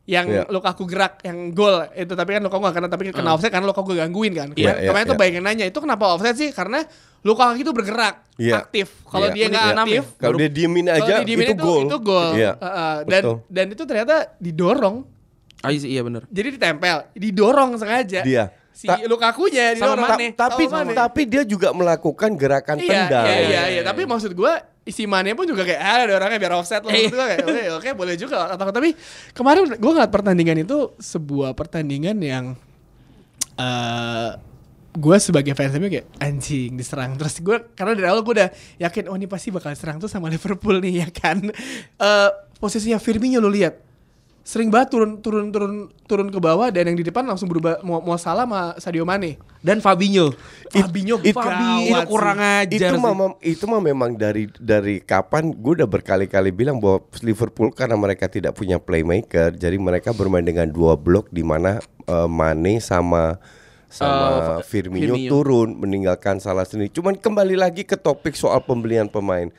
yang 0.04 0.26
Iya. 0.26 0.42
Lukaku 0.46 0.84
gerak 0.84 1.22
yang 1.22 1.50
gol 1.50 1.86
itu 1.92 2.12
tapi 2.12 2.30
kan 2.32 2.42
Lukaku 2.42 2.60
nggak 2.60 2.76
kena 2.76 2.88
tapi 2.88 3.02
kena 3.10 3.30
offside 3.32 3.50
karena 3.50 3.66
Lukaku 3.66 3.94
gangguin 3.94 4.32
kan 4.32 4.48
Iya, 4.50 4.54
kemarin, 4.70 4.76
iya, 4.76 4.88
kemarin 4.88 5.04
tuh 5.04 5.12
iya. 5.12 5.20
banyak 5.20 5.34
yang 5.34 5.46
nanya 5.46 5.64
itu 5.64 5.78
kenapa 5.78 6.04
offside 6.10 6.36
sih 6.36 6.50
karena 6.50 6.82
Lukaku 7.20 7.52
itu 7.56 7.70
bergerak 7.70 8.14
Iya. 8.34 8.60
aktif 8.60 8.88
kalau 9.04 9.28
Iya. 9.28 9.34
dia 9.34 9.46
nggak 9.46 9.66
enam 9.70 9.86
aktif? 9.86 10.04
Kalau 10.16 10.36
dia 10.36 10.48
diemin 10.48 10.86
aja 10.88 11.14
didiemin 11.20 11.46
itu 11.46 11.54
gol. 11.56 11.82
itu 11.84 11.96
gol 12.00 12.30
Iya. 12.32 12.52
Heeh, 12.56 12.94
dan 13.06 13.22
Betul. 13.22 13.36
dan 13.46 13.66
itu 13.70 13.82
ternyata 13.84 14.14
didorong 14.36 14.96
Ah, 15.60 15.68
iya 15.70 16.00
benar. 16.00 16.24
jadi 16.26 16.48
ditempel 16.50 16.96
didorong 17.12 17.76
sengaja 17.76 18.24
Dia. 18.24 18.48
Si 18.80 18.88
Ta- 18.88 19.04
Lukakunya 19.04 19.76
Sama 19.76 19.92
didorong 19.92 20.08
Mane. 20.08 20.26
tapi 20.32 20.64
Sama 20.64 20.76
Mane. 20.88 20.92
tapi 20.96 21.22
dia 21.28 21.42
juga 21.44 21.68
melakukan 21.76 22.32
gerakan 22.32 22.80
iya, 22.80 22.88
tendang. 22.88 23.26
iya 23.28 23.38
iya. 23.44 23.62
Iya 23.76 23.82
tapi 23.84 24.08
maksud 24.08 24.32
gua 24.32 24.56
isi 24.88 25.04
Mane 25.04 25.36
pun 25.36 25.44
juga 25.44 25.68
kayak 25.68 25.80
ah 25.84 26.08
ada 26.08 26.16
orangnya 26.16 26.40
biar 26.40 26.56
offset 26.56 26.80
loh 26.80 26.88
maksud 26.88 27.12
gua 27.12 27.26
kayak 27.28 27.44
oke, 27.44 27.62
oke 27.76 27.88
boleh 27.92 28.16
juga. 28.16 28.48
Atau 28.48 28.72
tapi 28.72 28.96
kemarin 29.36 29.68
gua 29.76 29.90
ngeliat 30.00 30.08
pertandingan 30.08 30.64
itu 30.64 30.96
sebuah 30.96 31.52
pertandingan 31.52 32.16
yang 32.16 32.44
eh 33.60 34.30
gue 34.90 35.16
sebagai 35.22 35.54
fans 35.54 35.70
MU 35.78 35.86
kayak 35.86 36.08
anjing 36.18 36.74
diserang. 36.74 37.14
Terus 37.14 37.38
gue 37.38 37.56
karena 37.78 37.94
dari 37.94 38.08
awal 38.10 38.26
gue 38.26 38.34
udah 38.42 38.50
yakin 38.82 39.06
oh 39.06 39.14
ini 39.14 39.30
pasti 39.30 39.54
bakal 39.54 39.70
diserang 39.70 40.02
tuh 40.02 40.10
sama 40.10 40.26
Liverpool 40.26 40.82
nih 40.82 40.94
ya 41.06 41.08
kan? 41.14 41.38
Eh 42.00 42.30
posisinya 42.58 42.98
Firmino 42.98 43.38
lo 43.38 43.46
lihat 43.46 43.89
sering 44.50 44.66
banget 44.66 44.90
turun 44.90 45.22
turun 45.22 45.46
turun 45.48 45.72
turun 46.04 46.26
ke 46.26 46.38
bawah 46.38 46.66
dan 46.68 46.82
yang 46.82 46.98
di 46.98 47.06
depan 47.06 47.22
langsung 47.22 47.46
berubah 47.46 47.78
mau, 47.80 48.02
mau 48.02 48.18
salah 48.18 48.42
sama 48.42 48.74
Sadio 48.76 49.06
Mane 49.06 49.38
Dan 49.62 49.78
Fabinho. 49.78 50.34
Fabinho 50.66 51.22
it- 51.22 51.36
gawat 51.36 51.78
itu 51.78 52.10
kurang 52.10 52.34
sih. 52.34 52.58
ajar 52.74 52.90
itu 52.90 52.96
mah 52.98 53.14
mem- 53.14 53.38
itu 53.38 53.64
mah 53.64 53.78
memang 53.80 54.10
dari 54.12 54.50
dari 54.58 54.98
kapan 54.98 55.54
gue 55.54 55.72
udah 55.78 55.86
berkali-kali 55.86 56.50
bilang 56.50 56.82
bahwa 56.82 56.98
Liverpool 57.20 57.70
karena 57.70 57.94
mereka 57.94 58.26
tidak 58.26 58.58
punya 58.58 58.82
playmaker 58.82 59.54
jadi 59.54 59.78
mereka 59.78 60.10
bermain 60.10 60.42
dengan 60.42 60.66
dua 60.66 60.98
blok 60.98 61.30
di 61.30 61.46
mana 61.46 61.78
eh, 62.04 62.26
Mane 62.26 62.82
sama 62.82 63.38
sama 63.86 64.58
Eh, 64.58 64.66
Firmino, 64.66 65.14
Firmino. 65.14 65.30
turun 65.30 65.68
meninggalkan 65.76 66.38
salah 66.38 66.62
sendiri. 66.62 66.90
Cuman 66.90 67.14
kembali 67.14 67.54
lagi 67.54 67.82
ke 67.82 67.94
topik 67.94 68.34
soal 68.34 68.58
pembelian 68.60 69.06
pemain. 69.06 69.50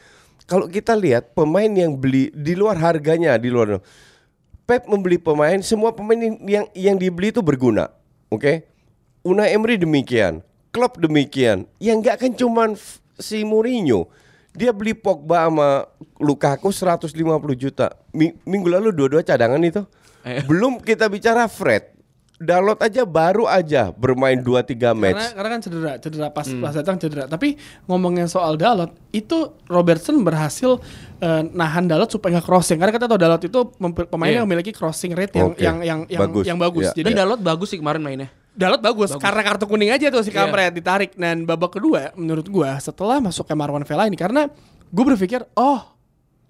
Kalau 0.43 0.67
kita 0.67 0.95
lihat 0.95 1.31
pemain 1.31 1.67
yang 1.67 1.95
beli 1.95 2.27
di 2.31 2.55
luar 2.55 2.75
harganya 2.75 3.36
di 3.36 3.48
luar 3.48 3.79
Pep 4.71 4.87
membeli 4.87 5.19
pemain, 5.19 5.59
semua 5.59 5.91
pemain 5.91 6.15
yang 6.47 6.63
yang 6.71 6.95
dibeli 6.95 7.35
itu 7.35 7.43
berguna. 7.43 7.91
Oke? 8.31 8.63
Unai 9.19 9.51
Emery 9.51 9.75
demikian, 9.75 10.39
Klopp 10.71 10.95
demikian. 10.95 11.67
Yang 11.75 11.97
enggak 11.99 12.15
kan 12.23 12.31
cuman 12.31 12.69
si 13.19 13.43
Mourinho. 13.43 14.07
Dia 14.55 14.71
beli 14.71 14.95
Pogba 14.95 15.51
sama 15.51 15.91
Lukaku 16.15 16.71
150 16.71 17.11
juta. 17.59 17.91
Mi- 18.15 18.31
minggu 18.47 18.71
lalu 18.71 18.95
dua-dua 18.95 19.27
cadangan 19.27 19.59
itu. 19.59 19.83
Eh. 20.23 20.39
Belum 20.47 20.79
kita 20.79 21.11
bicara 21.11 21.51
Fred. 21.51 21.91
Dalot 22.41 22.81
aja 22.81 23.05
baru 23.05 23.45
aja 23.45 23.93
bermain 23.93 24.33
2-3 24.33 24.74
Karena, 24.74 24.98
match. 24.98 25.29
karena 25.31 25.50
kan 25.53 25.60
cedera, 25.62 25.91
cedera 26.01 26.27
pas 26.27 26.50
Hmm. 26.50 26.57
pas 26.57 26.74
datang 26.74 26.98
cedera. 26.98 27.29
Tapi 27.29 27.53
ngomongin 27.86 28.25
soal 28.25 28.57
Dalot, 28.57 28.89
itu 29.12 29.38
Robertson 29.69 30.17
berhasil 30.21 30.81
eh, 31.21 31.41
nahan 31.48 31.86
Dalot 31.86 32.10
supaya 32.10 32.36
nggak 32.36 32.50
crossing. 32.50 32.81
Karena 32.81 32.89
kita 32.89 33.05
tahu 33.05 33.21
Dalot 33.21 33.45
itu 33.45 33.60
pemain 34.10 34.25
Iya. 34.27 34.41
yang 34.41 34.50
memiliki 34.50 34.74
crossing 34.74 35.13
rate 35.13 35.38
yang 35.38 35.53
Oke. 35.53 35.62
yang 35.62 35.77
yang 35.79 36.00
yang 36.10 36.21
Bagus. 36.25 36.45
yang 36.50 36.57
bagus. 36.57 36.89
Iya. 36.89 36.98
Jadi 36.98 37.10
Dan 37.13 37.19
Dalot 37.21 37.39
bagus 37.39 37.67
sih 37.69 37.77
kemarin 37.77 38.01
mainnya. 38.01 38.33
Dalot 38.51 38.81
bagus, 38.81 39.15
karena 39.15 39.41
kartu 39.45 39.63
kuning 39.63 39.93
aja 39.93 40.10
tuh 40.10 40.25
si 40.25 40.33
Iya. 40.33 40.43
kampret 40.43 40.74
ditarik 40.74 41.13
dan 41.15 41.45
babak 41.45 41.77
kedua 41.77 42.10
menurut 42.15 42.43
gua 42.50 42.75
setelah 42.77 43.21
masuk 43.21 43.45
ke 43.45 43.53
Marwan 43.53 43.86
Vela 43.86 44.10
ini 44.10 44.17
karena 44.17 44.50
gue 44.91 45.05
berpikir 45.07 45.45
oh 45.55 45.79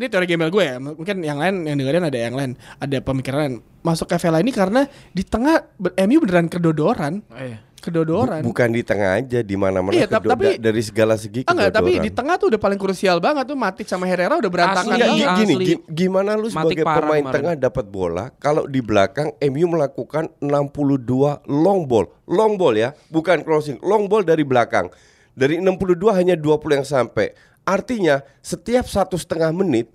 ini 0.02 0.10
teori 0.10 0.26
gembel 0.26 0.50
gue 0.50 0.66
ya 0.66 0.76
mungkin 0.76 1.22
yang 1.22 1.38
lain 1.38 1.62
yang 1.64 1.78
dengerin 1.78 2.04
ada 2.04 2.18
yang 2.20 2.34
lain 2.34 2.52
ada 2.76 2.98
pemikiran 3.00 3.40
lain. 3.40 3.54
masuk 3.80 4.06
ke 4.06 4.18
Vela 4.18 4.38
ini 4.38 4.50
karena 4.50 4.82
di 5.08 5.22
tengah 5.22 5.62
MU 6.02 6.18
beneran 6.20 6.48
kedodoran 6.48 7.22
Iya. 7.30 7.62
kedodoran 7.78 8.42
Bukan 8.42 8.70
di 8.70 8.82
tengah 8.82 9.18
aja, 9.18 9.42
di 9.42 9.56
mana-mana 9.56 9.90
Iya, 9.92 10.06
tap- 10.06 10.22
kedo- 10.22 10.32
tapi- 10.32 10.54
da- 10.56 10.70
dari 10.70 10.82
segala 10.82 11.14
segi 11.16 11.42
Ah, 11.44 11.52
enggak, 11.52 11.70
tapi 11.72 11.86
kedodoran. 11.92 12.06
di 12.06 12.12
tengah 12.14 12.36
tuh 12.36 12.48
udah 12.50 12.60
paling 12.60 12.78
krusial 12.78 13.18
banget 13.18 13.42
tuh 13.44 13.58
Matic 13.58 13.86
sama 13.86 14.06
Herrera 14.06 14.38
udah 14.38 14.52
berantakan 14.52 14.94
Asli, 14.94 15.02
gini, 15.02 15.26
Asli. 15.56 15.66
gi- 15.68 15.84
gimana 15.88 16.34
lu 16.36 16.46
Matic 16.46 16.54
sebagai 16.72 16.84
parah 16.84 16.98
pemain 17.00 17.22
kemarin. 17.24 17.36
tengah 17.36 17.54
dapat 17.60 17.86
bola 17.88 18.26
kalau 18.36 18.66
di 18.66 18.82
belakang 18.82 19.34
MU 19.40 19.66
melakukan 19.68 20.30
62 20.40 21.02
long 21.48 21.84
ball. 21.84 22.06
Long 22.24 22.54
ball 22.54 22.76
ya, 22.76 22.90
bukan 23.08 23.42
crossing. 23.42 23.82
Long 23.82 24.06
ball 24.06 24.22
dari 24.24 24.42
belakang. 24.42 24.94
Dari 25.32 25.58
62 25.58 26.12
hanya 26.14 26.36
20 26.36 26.76
yang 26.76 26.86
sampai. 26.86 27.34
Artinya 27.72 28.20
setiap 28.44 28.84
satu 28.84 29.16
setengah 29.16 29.56
menit 29.56 29.88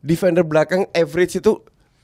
defender 0.00 0.40
belakang 0.40 0.88
average 0.96 1.36
itu 1.36 1.60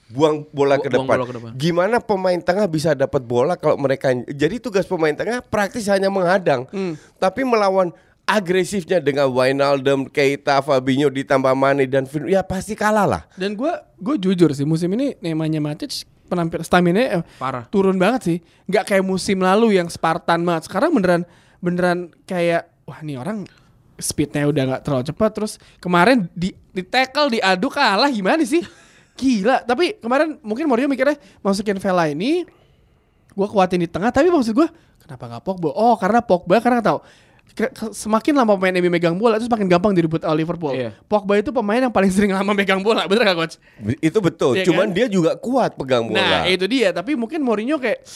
buang 0.08 0.44
bola 0.52 0.76
Bu- 0.76 0.84
ke 0.84 0.88
buang 0.92 1.08
depan. 1.08 1.16
bola 1.16 1.24
ke 1.24 1.34
depan. 1.36 1.50
Gimana 1.56 1.96
pemain 1.98 2.36
tengah 2.36 2.68
bisa 2.68 2.92
dapat 2.92 3.24
bola 3.24 3.56
kalau 3.56 3.80
mereka 3.80 4.12
jadi 4.28 4.60
tugas 4.60 4.84
pemain 4.84 5.16
tengah 5.16 5.40
praktis 5.40 5.88
hanya 5.88 6.12
menghadang. 6.12 6.68
Hmm. 6.68 7.00
Tapi 7.16 7.40
melawan 7.40 7.88
agresifnya 8.24 9.00
dengan 9.00 9.32
Wijnaldum, 9.32 10.04
Keita, 10.04 10.60
Fabinho 10.60 11.08
ditambah 11.08 11.52
Mane 11.56 11.88
dan 11.88 12.04
Firmino 12.04 12.28
ya 12.28 12.44
pasti 12.44 12.76
kalah 12.76 13.08
lah. 13.08 13.22
Dan 13.40 13.56
gue 13.56 13.72
gue 13.96 14.16
jujur 14.20 14.52
sih 14.52 14.68
musim 14.68 14.92
ini 14.92 15.16
namanya 15.24 15.64
Matic 15.64 16.04
penampil 16.28 16.60
stamina 16.60 17.24
Parah. 17.40 17.64
turun 17.72 17.96
banget 17.96 18.20
sih. 18.28 18.38
Nggak 18.68 18.84
kayak 18.92 19.04
musim 19.04 19.40
lalu 19.40 19.80
yang 19.80 19.88
Spartan 19.88 20.44
banget. 20.44 20.68
Sekarang 20.68 20.92
beneran 20.92 21.24
beneran 21.64 22.12
kayak 22.28 22.68
wah 22.84 23.00
nih 23.00 23.16
orang 23.16 23.48
speednya 23.98 24.46
udah 24.48 24.62
nggak 24.74 24.82
terlalu 24.86 25.04
cepat. 25.10 25.30
Terus 25.34 25.52
kemarin 25.82 26.30
di 26.32 26.54
di 26.72 26.82
tackle 26.86 27.34
diadu 27.38 27.68
kalah 27.68 28.08
gimana 28.08 28.40
sih? 28.46 28.62
Gila. 29.18 29.66
Tapi 29.66 29.98
kemarin 29.98 30.38
mungkin 30.40 30.70
Mourinho 30.70 30.88
mikirnya 30.88 31.18
masukin 31.42 31.76
Vela 31.82 32.06
ini 32.06 32.46
gue 33.34 33.46
kuatin 33.50 33.82
di 33.82 33.90
tengah. 33.90 34.14
Tapi 34.14 34.30
maksud 34.30 34.54
gue 34.54 34.68
kenapa 35.02 35.24
nggak 35.26 35.42
Pogba? 35.44 35.70
Oh 35.74 35.98
karena 35.98 36.22
Pogba 36.22 36.62
karena 36.62 36.80
tahu. 36.80 37.02
Semakin 37.90 38.32
lama 38.38 38.54
pemain 38.54 38.74
MU 38.78 38.90
megang 38.90 39.16
bola 39.18 39.36
itu 39.36 39.50
semakin 39.50 39.66
gampang 39.66 39.92
direbut 39.92 40.22
oleh 40.22 40.46
Liverpool. 40.46 40.74
Iya. 40.74 40.94
Pogba 41.10 41.38
itu 41.38 41.50
pemain 41.50 41.80
yang 41.82 41.90
paling 41.90 42.12
sering 42.12 42.30
lama 42.30 42.54
megang 42.54 42.80
bola, 42.80 43.08
bener 43.10 43.26
gak 43.26 43.36
coach? 43.36 43.54
Itu 43.98 44.22
betul. 44.22 44.58
Iya 44.60 44.66
Cuman 44.70 44.90
kan? 44.90 44.96
dia 44.96 45.06
juga 45.10 45.34
kuat 45.34 45.74
pegang 45.74 46.06
bola. 46.06 46.18
Nah 46.18 46.42
itu 46.46 46.64
dia. 46.70 46.94
Tapi 46.94 47.18
mungkin 47.18 47.42
Mourinho 47.42 47.82
kayak 47.82 48.06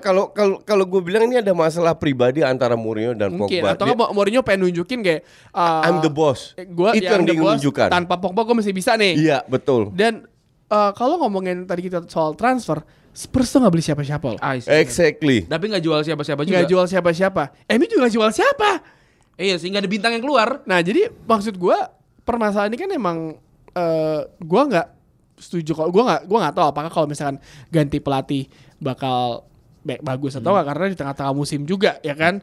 kalau 0.00 0.32
kalau 0.32 0.52
kalau 0.64 0.84
gue 0.88 1.00
bilang 1.04 1.28
ini 1.28 1.38
ada 1.38 1.52
masalah 1.52 1.92
pribadi 1.92 2.40
antara 2.40 2.72
Mourinho 2.72 3.12
dan 3.12 3.34
mungkin 3.34 3.60
Pogba. 3.60 3.76
atau 3.76 3.84
Dia- 3.86 4.12
Mourinho 4.12 4.40
pengen 4.40 4.68
nunjukin 4.68 5.04
kayak 5.04 5.20
uh, 5.52 5.84
I'm 5.84 6.00
the 6.00 6.12
boss. 6.12 6.56
Gua 6.72 6.96
Itu 6.96 7.08
yang 7.08 7.28
dia 7.28 7.36
ingin 7.36 7.60
tunjukkan. 7.60 7.88
Tanpa 7.92 8.16
Pogba 8.16 8.42
gue 8.42 8.56
masih 8.56 8.72
bisa 8.72 8.96
nih. 8.96 9.18
Iya, 9.20 9.38
betul. 9.44 9.92
Dan 9.92 10.24
uh, 10.72 10.90
kalau 10.96 11.20
ngomongin 11.20 11.68
tadi 11.68 11.86
kita 11.92 12.08
soal 12.08 12.32
transfer, 12.32 12.80
Spurs 13.12 13.48
tuh 13.48 13.60
nggak 13.60 13.70
beli 13.70 13.84
siapa-siapa 13.84 14.26
loh. 14.26 14.40
Ah, 14.40 14.56
sih. 14.56 14.72
Exactly. 14.72 15.44
Tapi 15.44 15.64
nggak 15.68 15.84
jual 15.84 16.00
siapa-siapa 16.00 16.42
juga. 16.42 16.52
Nggak 16.54 16.68
jual 16.68 16.84
siapa-siapa. 16.86 17.42
MU 17.68 17.84
juga 17.84 18.00
nggak 18.02 18.14
jual 18.14 18.30
siapa. 18.30 18.70
Iya, 19.34 19.56
sehingga 19.56 19.78
ada 19.78 19.88
bintang 19.88 20.12
yang 20.12 20.20
keluar. 20.20 20.64
Nah 20.64 20.80
jadi 20.80 21.12
maksud 21.22 21.56
gua 21.56 21.92
permasalahan 22.22 22.68
ini 22.68 22.78
kan 22.78 22.90
emang 22.90 23.18
eh 23.70 24.20
gua 24.38 24.62
nggak 24.64 24.86
setuju 25.34 25.72
kalau 25.74 25.90
gua 25.90 26.02
nggak 26.06 26.22
gua 26.24 26.38
nggak 26.40 26.54
tahu 26.54 26.66
apakah 26.66 26.90
kalau 26.90 27.06
misalkan 27.06 27.36
ganti 27.68 27.98
pelatih 27.98 28.46
bakal 28.78 29.44
baik 29.82 29.98
bagus 30.00 30.38
atau 30.38 30.54
nggak 30.54 30.66
karena 30.68 30.84
di 30.86 30.96
tengah-tengah 30.96 31.34
musim 31.34 31.66
juga 31.66 31.98
ya 32.00 32.14
kan 32.14 32.38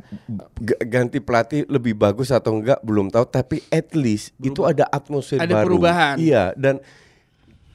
G- 0.59 0.81
ganti 0.83 1.17
pelatih 1.17 1.63
lebih 1.65 1.95
bagus 1.95 2.29
atau 2.29 2.51
enggak 2.51 2.83
belum 2.83 3.07
tahu 3.07 3.23
tapi 3.25 3.63
at 3.69 3.95
least 3.95 4.35
itu 4.37 4.59
ada 4.61 4.83
atmosfer 4.85 5.39
Ada 5.39 5.63
baru. 5.63 5.65
perubahan. 5.65 6.15
Iya 6.19 6.51
dan 6.53 6.83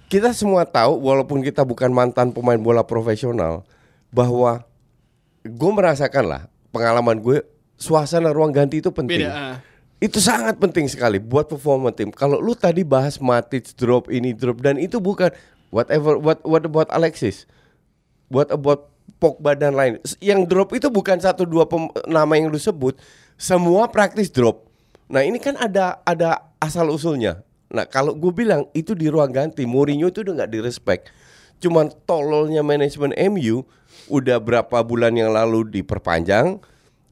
kita 0.09 0.31
semua 0.37 0.65
tahu 0.69 1.01
walaupun 1.01 1.41
kita 1.41 1.65
bukan 1.65 1.91
mantan 1.91 2.31
pemain 2.31 2.61
bola 2.61 2.85
profesional 2.85 3.67
bahwa 4.15 4.63
gue 5.45 5.71
merasakan 5.75 6.25
lah 6.25 6.43
pengalaman 6.71 7.19
gue 7.19 7.43
suasana 7.77 8.31
ruang 8.31 8.55
ganti 8.55 8.81
itu 8.81 8.91
penting. 8.95 9.27
beda 9.27 9.33
ah. 9.33 9.57
Itu 10.03 10.21
sangat 10.21 10.61
penting 10.61 10.85
sekali 10.91 11.17
buat 11.17 11.49
performa 11.49 11.89
tim. 11.89 12.13
Kalau 12.13 12.37
lu 12.37 12.53
tadi 12.53 12.85
bahas 12.85 13.17
Matic 13.17 13.73
drop 13.73 14.13
ini 14.13 14.37
drop 14.37 14.61
dan 14.61 14.77
itu 14.77 15.01
bukan 15.01 15.33
whatever 15.73 16.21
what 16.21 16.45
what 16.45 16.61
about 16.67 16.93
Alexis? 16.93 17.49
What 18.29 18.53
about 18.53 18.95
Pogba 19.21 19.57
dan 19.57 19.77
lain. 19.77 20.01
Yang 20.21 20.41
drop 20.49 20.69
itu 20.77 20.89
bukan 20.93 21.17
satu 21.21 21.49
dua 21.49 21.65
pem- 21.69 21.93
nama 22.09 22.33
yang 22.37 22.53
lu 22.53 22.61
sebut, 22.61 22.97
semua 23.37 23.89
praktis 23.89 24.29
drop. 24.29 24.69
Nah, 25.09 25.25
ini 25.25 25.37
kan 25.41 25.57
ada 25.61 26.01
ada 26.05 26.53
asal 26.61 26.89
usulnya. 26.93 27.45
Nah, 27.75 27.85
kalau 27.91 28.15
gue 28.15 28.31
bilang 28.31 28.71
itu 28.71 28.95
di 28.95 29.11
ruang 29.11 29.35
ganti, 29.35 29.67
Mourinho 29.67 30.07
itu 30.07 30.23
udah 30.23 30.47
nggak 30.47 30.53
direspek. 30.55 31.11
Cuman 31.59 31.91
tololnya 32.07 32.63
manajemen 32.63 33.11
MU 33.35 33.67
udah 34.07 34.39
berapa 34.39 34.79
bulan 34.87 35.11
yang 35.11 35.35
lalu 35.35 35.67
diperpanjang, 35.67 36.63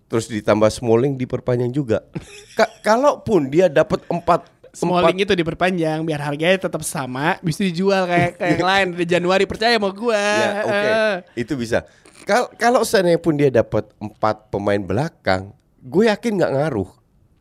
terus 0.06 0.30
ditambah 0.30 0.70
Smalling 0.70 1.18
diperpanjang 1.18 1.74
juga. 1.74 2.06
Ka- 2.54 2.70
kalaupun 2.86 3.50
dia 3.50 3.66
dapat 3.66 4.06
empat 4.06 4.46
Smalling 4.72 5.18
empat 5.20 5.24
itu 5.28 5.34
diperpanjang 5.36 6.00
biar 6.06 6.20
harganya 6.22 6.56
tetap 6.64 6.80
sama 6.80 7.36
bisa 7.44 7.60
dijual 7.60 8.08
kayak 8.08 8.40
kayak 8.40 8.50
yang 8.56 8.64
lain 8.64 8.86
di 8.96 9.04
Januari 9.04 9.44
percaya 9.44 9.76
sama 9.76 9.92
gua 9.92 10.16
Ya, 10.16 10.50
oke. 10.64 10.88
Eh. 10.88 11.14
Itu 11.44 11.60
bisa. 11.60 11.84
Kal 12.24 12.48
kalau 12.56 12.80
seandainya 12.80 13.20
pun 13.20 13.36
dia 13.36 13.50
dapat 13.52 13.84
empat 14.00 14.48
pemain 14.48 14.78
belakang, 14.80 15.52
gue 15.82 16.06
yakin 16.08 16.38
nggak 16.38 16.52
ngaruh. 16.54 16.88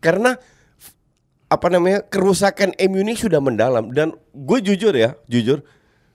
Karena 0.02 0.36
apa 1.52 1.68
namanya 1.68 2.00
kerusakan 2.08 2.72
MU 2.88 3.04
ini 3.04 3.20
sudah 3.20 3.44
mendalam 3.44 3.92
dan 3.92 4.16
gue 4.32 4.60
jujur 4.64 4.96
ya, 4.96 5.20
jujur, 5.28 5.60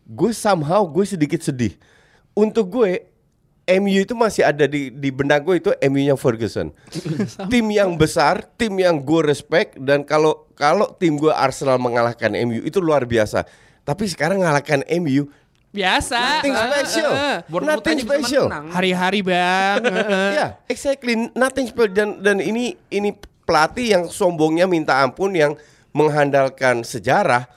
gue 0.09 0.31
somehow 0.33 0.81
gue 0.89 1.05
sedikit 1.05 1.45
sedih. 1.45 1.77
Untuk 2.33 2.73
gue 2.73 3.05
MU 3.67 4.01
itu 4.01 4.17
masih 4.17 4.49
ada 4.49 4.65
di 4.65 4.89
di 4.89 5.13
benak 5.13 5.45
gue 5.45 5.61
itu 5.61 5.71
MU-nya 5.93 6.17
Ferguson. 6.17 6.73
tim 7.53 7.67
yang 7.69 8.01
besar, 8.01 8.49
tim 8.57 8.73
yang 8.81 8.97
gue 8.97 9.21
respect 9.29 9.77
dan 9.77 10.09
kalau 10.09 10.49
kalau 10.57 10.89
tim 10.97 11.21
gue 11.21 11.35
Arsenal 11.35 11.77
mengalahkan 11.77 12.33
MU 12.49 12.65
itu 12.65 12.81
luar 12.81 13.05
biasa. 13.05 13.45
Tapi 13.85 14.09
sekarang 14.09 14.41
ngalahkan 14.41 14.89
MU 15.05 15.29
biasa 15.77 16.41
Nothing 16.41 16.57
special. 16.57 17.11
eh, 17.13 17.21
eh. 17.21 17.37
Bournemouth 17.53 17.85
Nothing 17.85 17.99
special. 18.01 18.45
menang. 18.49 18.67
hari-hari 18.73 19.21
bang. 19.21 19.81
Ya, 20.41 20.47
exactly. 20.73 21.29
Nothing 21.37 21.69
special 21.69 21.93
dan 21.93 22.09
dan 22.25 22.41
ini 22.41 22.73
ini 22.89 23.13
pelatih 23.47 23.87
yang 23.97 24.05
sombongnya 24.11 24.67
minta 24.67 24.99
ampun 25.01 25.33
yang 25.33 25.55
mengandalkan 25.95 26.83
sejarah 26.83 27.49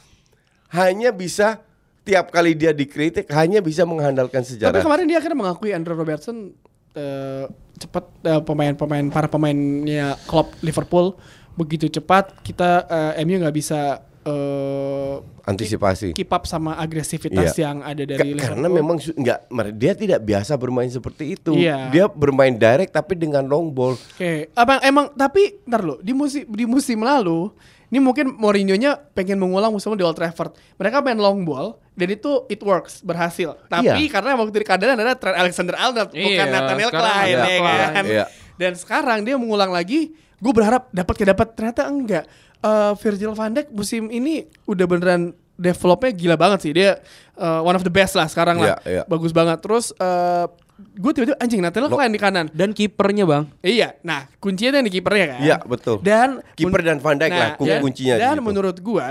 hanya 0.70 1.10
bisa 1.10 1.60
tiap 2.06 2.30
kali 2.32 2.56
dia 2.56 2.72
dikritik 2.72 3.28
hanya 3.34 3.60
bisa 3.60 3.84
mengandalkan 3.84 4.46
Tapi 4.46 4.52
sejarah. 4.56 4.82
kemarin 4.82 5.06
dia 5.10 5.18
akhirnya 5.20 5.40
mengakui 5.44 5.74
Andrew 5.76 5.98
Robertson 5.98 6.54
eh, 6.96 7.46
cepat 7.82 8.06
eh, 8.24 8.42
pemain-pemain 8.46 9.06
para 9.12 9.28
pemainnya 9.28 10.16
klub 10.30 10.54
Liverpool 10.62 11.18
begitu 11.58 11.92
cepat 11.92 12.40
kita 12.46 12.88
eh, 13.18 13.26
MU 13.28 13.42
nggak 13.44 13.56
bisa 13.58 14.09
eh, 14.24 15.16
Antisipasi. 15.44 16.14
keep 16.14 16.30
up 16.30 16.44
sama 16.44 16.76
agresivitas 16.76 17.54
Iya. 17.54 17.64
yang 17.66 17.78
ada 17.82 18.04
dari 18.04 18.34
Liverpool. 18.34 18.44
karena 18.46 18.68
memang 18.68 18.98
nggak 19.00 19.40
dia 19.74 19.94
tidak 19.94 20.20
biasa 20.22 20.54
bermain 20.56 20.88
seperti 20.88 21.34
itu. 21.34 21.52
Iya. 21.54 21.90
Dia 21.90 22.06
bermain 22.06 22.54
direct 22.54 22.92
tapi 22.92 23.14
dengan 23.14 23.44
long 23.44 23.68
ball. 23.68 23.96
Oke, 23.96 24.48
apa 24.52 24.80
emang 24.82 25.10
tapi 25.12 25.58
ntar 25.64 25.82
lo 25.82 25.98
di 26.00 26.12
musim 26.12 26.46
di 26.46 26.64
musim 26.64 27.02
lalu 27.02 27.50
ini 27.90 27.98
mungkin 27.98 28.38
Mourinho-nya 28.38 29.02
pengen 29.12 29.42
mengulang 29.42 29.74
musim 29.74 29.98
di 29.98 30.06
Old 30.06 30.14
Trafford. 30.14 30.54
Mereka 30.78 31.02
main 31.02 31.18
long 31.18 31.42
ball 31.42 31.82
dan 31.98 32.08
itu 32.08 32.46
it 32.46 32.62
works 32.62 33.02
berhasil. 33.02 33.58
Tapi 33.66 33.90
Iya. 33.90 34.14
karena 34.14 34.38
waktu 34.38 34.54
di 34.54 34.62
keadaan 34.62 34.94
ada 34.96 35.18
Trent 35.18 35.34
Alexander 35.34 35.74
Arnold 35.74 36.14
bukan 36.14 36.22
Iya, 36.38 36.46
Nathaniel 36.46 36.92
Klein 36.94 37.34
ya 37.34 37.58
kan. 37.90 38.06
Iya. 38.06 38.26
Dan 38.62 38.78
sekarang 38.78 39.26
dia 39.26 39.34
mengulang 39.36 39.74
lagi. 39.74 40.14
Gue 40.40 40.56
berharap 40.56 40.88
dapat 40.94 41.16
ya 41.18 41.36
dapat 41.36 41.48
ternyata 41.52 41.84
enggak. 41.84 42.24
Eh, 42.60 42.94
Virgil 42.98 43.32
van 43.32 43.52
Dijk 43.52 43.72
musim 43.72 44.08
ini 44.08 44.44
udah 44.66 44.84
beneran 44.84 45.22
developnya 45.56 46.12
gila 46.12 46.36
banget 46.36 46.60
sih 46.62 46.72
dia 46.72 47.00
eh, 47.34 47.60
one 47.62 47.72
of 47.72 47.82
the 47.82 47.90
best 47.90 48.14
lah 48.14 48.26
sekarang 48.26 48.58
lah 48.58 48.76
Iya, 48.82 48.92
iya. 48.92 49.04
bagus 49.06 49.32
banget 49.32 49.60
terus 49.60 49.92
eh 49.94 50.44
gue 50.92 51.12
tiba-tiba 51.14 51.36
anjing 51.38 51.60
Nathaniel 51.60 51.88
Klein 51.90 52.08
di 52.10 52.18
kanan 52.18 52.48
Dan 52.50 52.72
kipernya 52.72 53.24
bang. 53.24 53.44
Iya, 53.60 53.96
nah 54.02 54.28
kuncinya 54.36 54.76
kan 54.76 54.84
di 54.84 54.92
kipernya 54.94 55.26
kan. 55.30 55.40
Iya, 55.42 55.58
betul. 55.62 56.00
Dan 56.00 56.40
Kiper 56.54 56.80
dan 56.82 56.98
Van 56.98 57.16
Dijk 57.16 57.32
lah, 57.32 57.50
kun- 57.54 57.64
dan- 57.66 57.80
kuncinya 57.82 58.16
Dan 58.18 58.32
situ. 58.34 58.44
menurut 58.44 58.78
gua 58.78 59.08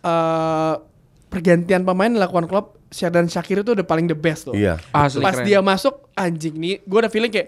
eh 0.00 0.74
pergantian 1.28 1.82
pemain 1.82 2.08
dilakukan 2.08 2.46
klub 2.46 2.78
Sherdan 2.88 3.26
Shakir 3.26 3.60
itu 3.60 3.74
udah 3.74 3.84
paling 3.84 4.06
the 4.06 4.16
best 4.16 4.46
tuh. 4.46 4.54
Iya. 4.54 4.80
Asli 4.90 5.20
Pas 5.20 5.36
keren. 5.36 5.44
dia 5.44 5.60
masuk 5.60 6.08
anjing 6.14 6.54
nih, 6.56 6.80
gue 6.80 6.98
udah 6.98 7.10
feeling 7.10 7.28
kayak 7.28 7.46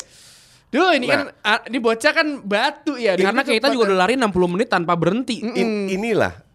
Duh 0.71 0.95
ini 0.95 1.11
kan 1.11 1.35
ah, 1.43 1.61
ini 1.67 1.83
bocah 1.83 2.13
kan 2.15 2.29
batu 2.47 2.95
ya. 2.95 3.19
Karena 3.19 3.43
kita 3.43 3.75
juga 3.75 3.91
udah 3.91 3.99
lari 4.07 4.15
60 4.15 4.55
menit 4.55 4.69
tanpa 4.71 4.95
berhenti. 4.95 5.43
In- 5.43 5.91
inilah 5.91 6.47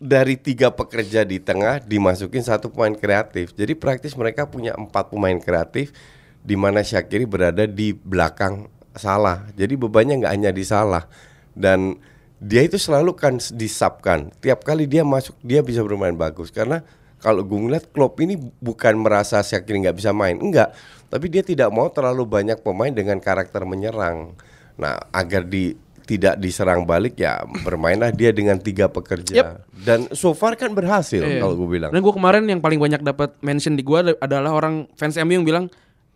dari 0.00 0.40
tiga 0.40 0.72
pekerja 0.72 1.26
di 1.28 1.36
tengah 1.36 1.84
dimasukin 1.84 2.40
satu 2.40 2.72
pemain 2.72 2.96
kreatif. 2.96 3.52
Jadi 3.52 3.76
praktis 3.76 4.16
mereka 4.16 4.48
punya 4.48 4.72
empat 4.72 5.12
pemain 5.12 5.36
kreatif 5.36 5.92
di 6.40 6.56
mana 6.56 6.80
Syakiri 6.80 7.28
berada 7.28 7.68
di 7.68 7.92
belakang 7.92 8.72
salah. 8.96 9.44
Jadi 9.52 9.76
bebannya 9.76 10.24
nggak 10.24 10.32
hanya 10.32 10.50
di 10.54 10.64
salah 10.64 11.04
dan 11.52 12.00
dia 12.40 12.64
itu 12.64 12.80
selalu 12.80 13.12
kan 13.18 13.36
disapkan. 13.52 14.32
Tiap 14.40 14.64
kali 14.64 14.88
dia 14.88 15.04
masuk 15.04 15.36
dia 15.44 15.60
bisa 15.60 15.84
bermain 15.84 16.16
bagus 16.16 16.48
karena 16.48 16.80
kalau 17.18 17.42
gue 17.42 17.58
ngeliat 17.58 17.90
Klopp 17.90 18.18
ini 18.22 18.38
bukan 18.58 18.94
merasa 18.98 19.42
Syakiri 19.42 19.86
nggak 19.86 19.98
bisa 19.98 20.14
main, 20.14 20.38
enggak. 20.38 20.70
Tapi 21.08 21.26
dia 21.26 21.42
tidak 21.42 21.72
mau 21.72 21.88
terlalu 21.90 22.28
banyak 22.28 22.60
pemain 22.60 22.92
dengan 22.92 23.18
karakter 23.18 23.64
menyerang. 23.64 24.36
Nah, 24.78 25.00
agar 25.10 25.42
di 25.42 25.74
tidak 26.08 26.40
diserang 26.40 26.88
balik 26.88 27.20
ya 27.20 27.44
bermainlah 27.44 28.08
dia 28.08 28.32
dengan 28.32 28.56
tiga 28.56 28.88
pekerja. 28.88 29.34
Yep. 29.36 29.46
Dan 29.84 29.98
so 30.16 30.32
far 30.32 30.56
kan 30.56 30.72
berhasil 30.72 31.20
Iya. 31.20 31.44
kalau 31.44 31.52
gue 31.60 31.68
bilang. 31.68 31.92
Dan 31.92 32.00
gue 32.00 32.14
kemarin 32.16 32.48
yang 32.48 32.64
paling 32.64 32.80
banyak 32.80 33.04
dapat 33.04 33.36
mention 33.44 33.76
di 33.76 33.84
gue 33.84 34.16
adalah 34.16 34.56
orang 34.56 34.88
fans 34.96 35.20
MU 35.20 35.36
yang 35.36 35.44
bilang 35.44 35.68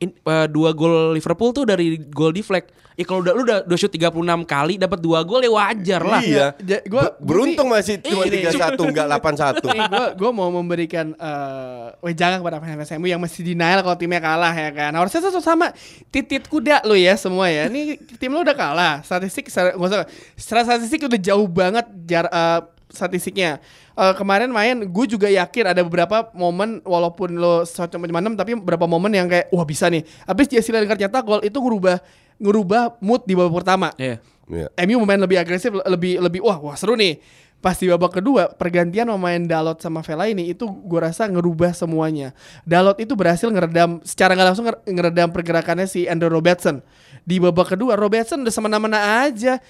"In- 0.02 0.12
eh, 0.12 0.46
dua 0.46 0.70
gol 0.72 1.14
Liverpool 1.14 1.50
tuh 1.52 1.64
dari 1.64 1.94
gol 2.02 2.30
deflect. 2.30 2.74
Ya 2.92 3.08
kalau 3.08 3.24
udah 3.24 3.32
lu 3.32 3.42
udah, 3.42 3.58
udah 3.64 3.78
shoot 3.78 3.88
36 3.88 4.12
kali 4.44 4.76
dapat 4.76 5.00
dua 5.00 5.24
gol 5.24 5.40
ya 5.40 5.48
wajar 5.48 6.02
lah. 6.02 6.20
Iya. 6.20 6.46
Ja- 6.60 6.84
gua- 6.84 7.16
Be- 7.16 7.24
beruntung 7.24 7.72
masih 7.72 7.96
cuma 7.98 8.28
Ini. 8.28 8.36
tiga 8.36 8.50
satu 8.52 8.84
nggak 8.84 9.06
delapan 9.08 9.34
satu. 9.34 9.66
Gue 10.12 10.30
mau 10.30 10.52
memberikan 10.52 11.16
eh 11.16 11.88
wejangan 12.02 12.44
kepada 12.44 12.60
fans 12.60 12.92
MU 12.92 13.08
yang 13.08 13.16
masih 13.16 13.40
denial 13.42 13.80
kalau 13.80 13.96
timnya 13.96 14.20
kalah 14.20 14.52
ya 14.52 14.68
kan. 14.70 14.92
Harusnya 14.92 15.24
tuh 15.24 15.40
sama 15.40 15.72
titit 16.10 16.44
kuda 16.44 16.84
lo 16.84 16.92
ya 16.92 17.16
semua 17.16 17.48
ya. 17.48 17.72
Ini 17.72 17.96
tim 18.20 18.28
lo 18.28 18.44
udah 18.44 18.52
kalah. 18.52 19.00
Statistik 19.00 19.48
secara- 19.48 19.72
nggak 19.72 19.88
usah. 19.88 20.04
Secara 20.36 20.60
statistik 20.66 21.00
udah 21.00 21.16
jauh 21.16 21.48
banget 21.48 21.88
jar 22.04 22.28
eh, 22.28 22.60
statistiknya. 22.92 23.59
Eh, 23.96 24.14
kemarin 24.14 24.52
main 24.52 24.85
gue 24.85 25.07
juga 25.09 25.33
yakin 25.33 25.72
ada 25.72 25.81
beberapa 25.81 26.28
momen 26.37 26.85
walaupun 26.85 27.33
lo 27.35 27.64
cocok 27.64 27.98
macam 28.09 28.37
tapi 28.37 28.57
beberapa 28.57 28.85
momen 28.85 29.12
yang 29.12 29.26
kayak 29.26 29.48
wah 29.48 29.64
bisa 29.64 29.88
nih. 29.88 30.05
Habis 30.28 30.46
Jesse 30.52 30.70
Lingard 30.70 31.00
nyetak 31.00 31.24
gol 31.24 31.40
itu 31.40 31.57
ngerubah 31.57 31.98
ngerubah 32.37 33.00
mood 33.00 33.24
di 33.24 33.33
babak 33.33 33.64
pertama. 33.64 33.88
Iya. 33.96 34.20
Iya. 34.52 34.68
MU 34.85 35.00
main 35.09 35.20
lebih 35.20 35.38
agresif, 35.40 35.72
lebih 35.72 36.20
lebih 36.20 36.40
wah 36.44 36.61
wah 36.61 36.76
seru 36.76 36.92
nih. 36.98 37.18
Pas 37.62 37.78
di 37.78 37.87
babak 37.87 38.18
kedua 38.18 38.50
pergantian 38.50 39.07
pemain 39.07 39.38
Dalot 39.38 39.78
sama 39.78 40.02
Vela 40.02 40.26
ini 40.26 40.50
itu 40.50 40.66
gue 40.66 40.98
rasa 40.98 41.31
ngerubah 41.31 41.70
semuanya. 41.70 42.35
Dalot 42.66 42.98
itu 42.98 43.14
berhasil 43.14 43.46
ngeredam 43.46 44.02
secara 44.02 44.35
nggak 44.35 44.48
langsung 44.50 44.66
nger- 44.66 44.83
ngeredam 44.83 45.31
pergerakannya 45.31 45.87
si 45.87 46.11
Andrew 46.11 46.26
Robertson. 46.26 46.83
Di 47.22 47.38
babak 47.38 47.78
kedua 47.78 47.94
Robertson 47.94 48.42
udah 48.42 48.50
semena-mena 48.50 49.22
aja. 49.22 49.62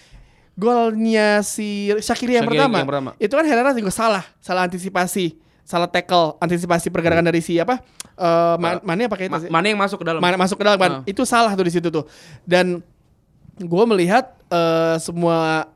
Golnya 0.53 1.41
si 1.41 1.88
Shakiri 1.97 2.37
yang, 2.37 2.45
pertama, 2.45 2.85
yang 2.85 2.88
pertama. 2.88 3.11
itu 3.17 3.33
kan 3.33 3.45
Herrera 3.49 3.73
juga 3.73 3.88
salah, 3.88 4.21
salah 4.37 4.69
antisipasi, 4.69 5.41
salah 5.65 5.88
tackle, 5.88 6.37
antisipasi 6.38 6.93
pergerakan 6.93 7.25
dari 7.25 7.41
si 7.41 7.57
apa? 7.57 7.81
Eh 8.12 8.57
Man- 8.61 8.85
Mane 8.85 9.09
apa 9.09 9.17
kayak 9.17 9.33
itu 9.33 9.38
Ma- 9.49 9.53
mana 9.61 9.67
yang 9.73 9.81
masuk 9.81 10.05
ke 10.05 10.07
dalam? 10.07 10.21
Mana 10.21 10.37
masuk 10.37 10.61
ke 10.61 10.65
dalam? 10.69 10.77
Ah. 10.77 11.01
Itu 11.09 11.25
salah 11.25 11.57
tuh 11.57 11.65
di 11.65 11.73
situ 11.73 11.88
tuh. 11.88 12.05
Dan 12.45 12.85
gue 13.57 13.85
melihat 13.88 14.37
eh, 14.53 15.01
semua 15.01 15.72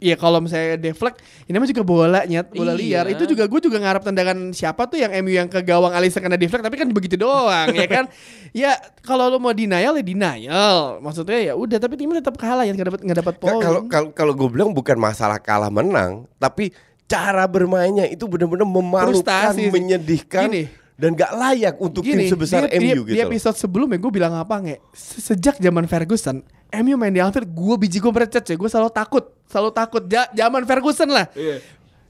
ya 0.00 0.16
kalau 0.16 0.40
misalnya 0.40 0.74
deflect 0.74 1.20
ini 1.44 1.54
mah 1.54 1.68
juga 1.68 1.80
bola 1.80 2.24
nyet 2.24 2.48
bola 2.50 2.72
Iya. 2.72 3.04
liar 3.04 3.06
itu 3.12 3.24
juga 3.26 3.44
gue 3.44 3.60
juga 3.60 3.76
ngarap 3.76 4.02
tendangan 4.02 4.50
siapa 4.50 4.84
tuh 4.84 4.96
yang 4.96 5.12
MU 5.20 5.30
yang 5.30 5.44
ke 5.44 5.60
gawang 5.60 5.92
Alisson 5.92 6.18
kena 6.18 6.34
deflect 6.34 6.64
tapi 6.64 6.74
kan 6.74 6.88
begitu 6.88 7.14
doang 7.14 7.68
ya 7.70 7.84
kan 7.84 8.04
ya 8.56 8.72
kalau 9.00 9.28
lo 9.28 9.36
mau 9.36 9.52
denial 9.52 9.92
ya 9.92 10.02
denial 10.02 10.98
maksudnya 10.98 11.38
ya 11.42 11.52
udah 11.52 11.76
tapi 11.76 11.94
timnya 11.94 12.18
tetap 12.18 12.34
kalah 12.34 12.64
ya 12.64 12.72
nggak 12.72 12.88
dapat 12.88 13.00
nggak 13.02 13.18
dapat 13.20 13.34
poin 13.36 13.60
Kalau 13.60 13.80
kalau 13.86 14.08
kalau 14.10 14.32
gue 14.32 14.48
bilang 14.48 14.72
bukan 14.72 14.96
masalah 14.96 15.36
kalah 15.36 15.68
menang, 15.68 16.24
tapi 16.36 16.72
cara 17.04 17.44
bermainnya 17.44 18.06
itu 18.06 18.22
benar-benar 18.24 18.64
memalukan, 18.64 19.10
Frustasi 19.12 19.66
sih. 19.66 19.68
menyedihkan 19.68 20.46
Gini. 20.46 20.62
Dan 21.00 21.16
gak 21.16 21.32
layak 21.32 21.74
untuk 21.80 22.04
tim 22.04 22.20
sebesar 22.22 22.68
di, 22.68 22.76
MU 22.76 22.84
di, 22.84 22.88
gitu. 22.92 23.04
Di 23.08 23.18
loh. 23.18 23.26
episode 23.26 23.56
sebelumnya 23.56 23.96
gue 23.96 24.12
bilang 24.12 24.36
apa 24.36 24.60
nge? 24.60 24.76
Se- 24.92 25.32
Sejak 25.32 25.56
zaman 25.56 25.84
Ferguson, 25.84 26.44
MU 26.76 26.94
main 26.94 27.08
di 27.08 27.18
Anfield, 27.18 27.48
gue 27.48 27.74
biji 27.78 27.98
gue 27.98 28.10
merecet 28.10 28.44
ya. 28.44 28.54
Gue 28.54 28.68
selalu 28.68 28.92
takut, 28.92 29.24
selalu 29.44 29.70
takut. 29.72 30.02
Ja- 30.04 30.28
zaman 30.30 30.62
Ferguson 30.62 31.08
lah. 31.08 31.24
Iya. 31.32 31.64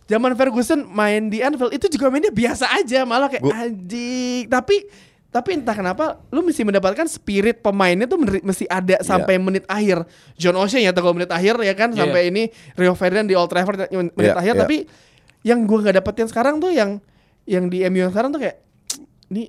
Zaman 0.04 0.34
Ferguson 0.34 0.82
main 0.84 1.30
di 1.30 1.38
Anfield 1.38 1.70
itu 1.70 1.86
juga 1.88 2.10
mainnya 2.10 2.28
biasa 2.28 2.66
aja, 2.74 3.06
malah 3.06 3.30
kayak 3.30 3.40
Gua- 3.40 3.54
anjing. 3.56 4.50
Tapi 4.50 4.76
tapi 5.30 5.54
entah 5.54 5.70
kenapa 5.72 6.18
lu 6.28 6.42
mesti 6.42 6.66
mendapatkan 6.66 7.06
spirit 7.06 7.62
pemainnya 7.62 8.02
tuh 8.04 8.18
mesti 8.18 8.66
ada 8.66 8.98
sampai 9.00 9.38
menit 9.38 9.62
akhir. 9.64 10.02
John 10.34 10.58
O'Shea 10.58 10.82
ya 10.82 10.90
kalau 10.90 11.14
menit 11.14 11.30
akhir 11.30 11.54
ya 11.62 11.70
kan 11.72 11.94
Iya. 11.94 12.02
sampai 12.02 12.22
ini 12.26 12.42
Rio 12.74 12.98
Ferdinand 12.98 13.30
di 13.30 13.38
Old 13.38 13.46
Trafford 13.46 13.86
menit 13.88 14.10
Iya, 14.18 14.34
akhir 14.34 14.54
iya. 14.58 14.60
tapi 14.60 14.76
yang 15.40 15.62
gue 15.62 15.78
nggak 15.78 15.96
dapetin 15.96 16.26
sekarang 16.26 16.58
tuh 16.58 16.74
yang 16.74 16.98
yang 17.46 17.70
di 17.70 17.86
MU 17.86 18.02
yang 18.02 18.10
sekarang 18.10 18.28
tuh 18.28 18.42
kayak 18.42 18.58
ini 19.30 19.48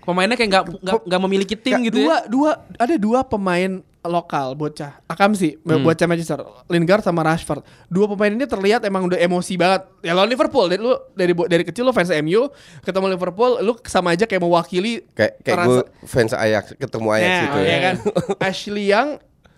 Pemainnya 0.00 0.36
kayak 0.36 0.50
nggak 0.50 0.64
nggak 1.00 1.22
memiliki 1.22 1.56
tim 1.56 1.80
Kayak 1.80 1.84
gitu 1.88 1.98
dua, 1.98 2.12
ya. 2.14 2.18
dua 2.28 2.50
ada 2.76 2.94
dua 2.94 3.20
pemain 3.24 3.72
lokal 4.02 4.52
bocah. 4.52 5.00
Akamsi 5.08 5.56
Hmm. 5.58 5.80
bocah 5.80 6.04
Manchester 6.04 6.44
Lingard 6.68 7.00
sama 7.00 7.24
Rashford. 7.24 7.64
Dua 7.88 8.04
pemain 8.06 8.28
ini 8.28 8.44
terlihat 8.44 8.84
emang 8.84 9.08
udah 9.08 9.16
emosi 9.16 9.56
banget. 9.56 9.88
Ya 10.04 10.12
lawan 10.12 10.28
Liverpool. 10.28 10.68
Dari 10.68 10.76
lu 10.76 10.92
dari 11.10 11.32
dari 11.32 11.64
kecil 11.64 11.88
lu 11.88 11.96
fans 11.96 12.12
MU 12.14 12.52
ketemu 12.84 13.16
Liverpool 13.16 13.64
lu 13.64 13.80
sama 13.82 14.12
aja 14.12 14.28
kayak 14.28 14.44
mewakili 14.44 15.08
Kayak 15.10 15.40
kayak 15.40 15.56
rasa- 15.56 15.68
gue 15.70 15.82
fans 16.04 16.32
Ajax 16.36 16.64
ketemu 16.76 17.08
Ajax 17.10 17.24
Nah, 17.24 17.40
gitu 17.40 17.58
ya. 17.58 17.64
ya. 17.64 17.78
kan? 17.80 17.94
Ashley 18.52 18.84
Young 18.84 19.08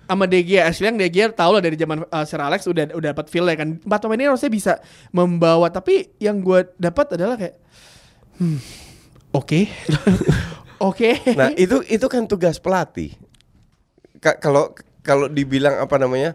sama 0.06 0.24
De 0.24 0.38
Gea. 0.38 0.62
Ashley 0.62 0.86
Young 0.86 0.98
De 1.02 1.10
Gea 1.10 1.26
tau 1.28 1.50
lah 1.50 1.58
dari 1.58 1.74
zaman 1.74 2.06
uh, 2.06 2.22
Sir 2.22 2.38
Alex 2.38 2.70
udah 2.70 2.94
udah 2.94 3.10
dapat 3.10 3.26
feel 3.26 3.42
ya 3.44 3.58
kan. 3.58 3.82
Empat 3.82 3.98
pemain 3.98 4.14
ini 4.14 4.30
harusnya 4.30 4.46
bisa 4.46 4.78
membawa 5.10 5.66
tapi 5.66 6.14
yang 6.18 6.38
gue 6.38 6.70
dapat 6.78 7.18
adalah 7.18 7.34
kayak 7.34 7.66
hmm, 8.38 8.58
oke 9.32 9.60
oke 10.88 11.10
Nah 11.34 11.50
itu 11.54 11.80
itu 11.86 12.06
kan 12.06 12.24
tugas 12.24 12.56
pelatih. 12.56 13.12
Ka- 14.18 14.36
Kalau 14.36 14.72
kalau 15.00 15.28
dibilang 15.28 15.78
apa 15.78 15.96
namanya 15.96 16.34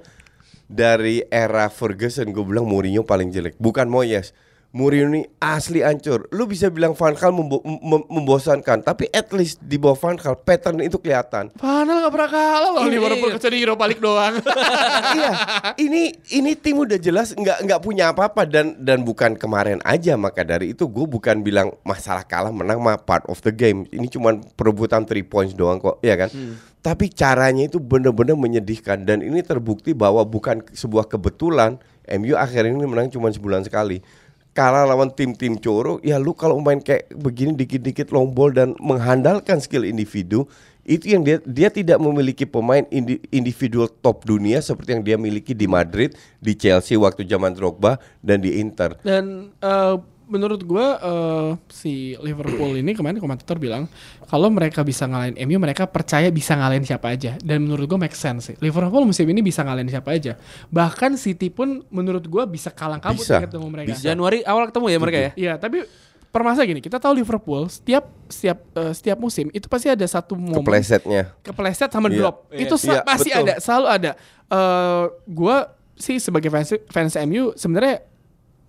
dari 0.66 1.22
era 1.28 1.68
Ferguson, 1.68 2.32
gue 2.32 2.44
bilang 2.44 2.64
Mourinho 2.64 3.04
paling 3.04 3.30
jelek, 3.30 3.60
bukan 3.60 3.86
Moyes. 3.86 4.32
Mourinho 4.72 5.12
ini 5.12 5.28
asli 5.36 5.84
hancur. 5.84 6.32
Lu 6.32 6.48
bisa 6.48 6.72
bilang 6.72 6.96
Van 6.96 7.12
Gaal 7.12 7.36
membo- 7.36 7.60
mem- 7.60 8.08
membosankan, 8.08 8.80
tapi 8.80 9.12
at 9.12 9.28
least 9.36 9.60
di 9.60 9.76
bawah 9.76 10.00
Van 10.00 10.16
Gaal 10.16 10.40
pattern 10.40 10.80
itu 10.80 10.96
kelihatan. 10.96 11.52
Panel 11.52 12.00
gak 12.00 12.14
pernah 12.16 12.30
kalah 12.32 12.70
loh 12.72 12.84
Ini- 12.88 12.96
Liverpool 12.96 13.36
kecuali 13.36 13.56
di 13.60 13.64
Europa 13.68 13.84
League 13.84 14.00
doang. 14.00 14.34
iya, 15.20 15.32
ini 15.76 16.16
ini 16.32 16.56
tim 16.56 16.80
udah 16.80 16.96
jelas 16.96 17.36
nggak 17.36 17.68
nggak 17.68 17.82
punya 17.84 18.16
apa-apa 18.16 18.48
dan 18.48 18.80
dan 18.80 19.04
bukan 19.04 19.36
kemarin 19.36 19.84
aja 19.84 20.16
maka 20.16 20.40
dari 20.42 20.72
itu 20.72 20.88
gue 20.88 21.04
bukan 21.04 21.44
bilang 21.44 21.76
masalah 21.84 22.24
kalah 22.24 22.56
menang 22.56 22.80
mah 22.80 22.96
part 22.96 23.28
of 23.28 23.44
the 23.44 23.52
game. 23.52 23.84
Ini 23.86 24.08
cuman 24.08 24.40
perebutan 24.56 25.04
three 25.04 25.28
points 25.28 25.52
doang 25.52 25.84
kok, 25.84 26.00
ya 26.00 26.16
kan? 26.16 26.32
Tapi 26.80 27.12
caranya 27.12 27.68
itu 27.68 27.76
bener-bener 27.78 28.34
menyedihkan 28.34 29.04
dan 29.04 29.20
ini 29.20 29.44
terbukti 29.44 29.92
bahwa 29.92 30.24
bukan 30.24 30.64
sebuah 30.66 31.06
kebetulan 31.06 31.76
MU 32.10 32.34
akhir 32.34 32.66
ini 32.66 32.82
menang 32.82 33.12
cuma 33.12 33.28
sebulan 33.28 33.62
sekali. 33.62 34.00
Kalah 34.52 34.84
lawan 34.84 35.16
tim-tim 35.16 35.56
coro, 35.56 36.04
ya 36.04 36.20
lu 36.20 36.36
kalau 36.36 36.60
main 36.60 36.84
kayak 36.84 37.08
begini 37.16 37.56
dikit-dikit 37.56 38.12
long 38.12 38.36
ball 38.36 38.52
dan 38.52 38.76
mengandalkan 38.84 39.64
skill 39.64 39.88
individu, 39.88 40.44
itu 40.84 41.16
yang 41.16 41.24
dia 41.24 41.40
dia 41.48 41.72
tidak 41.72 42.04
memiliki 42.04 42.44
pemain 42.44 42.84
indi- 42.92 43.24
individual 43.32 43.88
top 43.88 44.28
dunia 44.28 44.60
seperti 44.60 45.00
yang 45.00 45.04
dia 45.08 45.16
miliki 45.16 45.56
di 45.56 45.72
Madrid, 45.72 46.20
di 46.44 46.52
Chelsea 46.52 47.00
waktu 47.00 47.24
zaman 47.24 47.56
Drogba 47.56 47.96
dan 48.20 48.44
di 48.44 48.60
Inter. 48.60 49.00
Dan 49.08 49.56
eh, 49.64 49.96
menurut 50.32 50.64
gue 50.64 50.86
eh, 50.98 51.50
si 51.68 51.94
Liverpool 52.18 52.80
ini 52.80 52.96
kemarin 52.96 53.20
komentator 53.20 53.60
bilang 53.60 53.92
kalau 54.26 54.48
mereka 54.48 54.82
bisa 54.82 55.04
ngalahin 55.04 55.36
MU 55.44 55.60
mereka 55.60 55.84
percaya 55.84 56.32
bisa 56.32 56.56
ngalahin 56.56 56.82
siapa 56.82 57.12
aja. 57.12 57.36
Dan 57.38 57.68
menurut 57.68 57.86
gue 57.86 58.00
make 58.00 58.16
sense 58.16 58.48
sih. 58.48 58.56
Liverpool 58.58 59.04
musim 59.04 59.28
ini 59.28 59.44
bisa 59.44 59.62
ngalahin 59.62 59.86
siapa 59.86 60.16
aja. 60.16 60.40
Bahkan 60.72 61.20
City 61.20 61.52
pun 61.52 61.84
menurut 61.92 62.24
gue 62.24 62.44
bisa 62.48 62.72
kalang 62.72 62.98
kabut 62.98 63.20
Bisa, 63.20 63.44
ketemu 63.44 63.68
mereka. 63.68 63.92
bisa. 63.92 64.02
Januari 64.02 64.40
awal 64.42 64.72
ketemu 64.72 64.86
ya 64.88 64.98
mereka 64.98 65.18
ya. 65.20 65.32
Iya, 65.36 65.54
tapi 65.56 65.84
permasalahan 66.32 66.72
gini, 66.72 66.82
kita 66.82 66.96
tahu 66.96 67.12
Liverpool 67.14 67.68
setiap 67.68 68.08
setiap 68.32 68.64
eh, 68.72 68.96
setiap 68.96 69.20
musim 69.20 69.52
itu 69.52 69.68
pasti 69.68 69.92
ada 69.92 70.08
satu 70.08 70.40
momen 70.40 70.64
Keplesetnya. 70.64 71.36
kepleset 71.44 71.92
sama 71.92 72.08
Iya. 72.08 72.16
drop. 72.18 72.36
Itu 72.50 72.76
Iya, 72.80 72.84
sel- 72.88 73.04
pasti 73.04 73.30
betul. 73.30 73.44
ada, 73.44 73.54
selalu 73.60 73.88
ada. 73.92 74.12
Eh 74.48 75.04
gua 75.28 75.58
sih 75.94 76.18
sebagai 76.18 76.48
fans 76.48 76.72
fans 76.88 77.14
MU 77.22 77.52
sebenarnya 77.54 78.02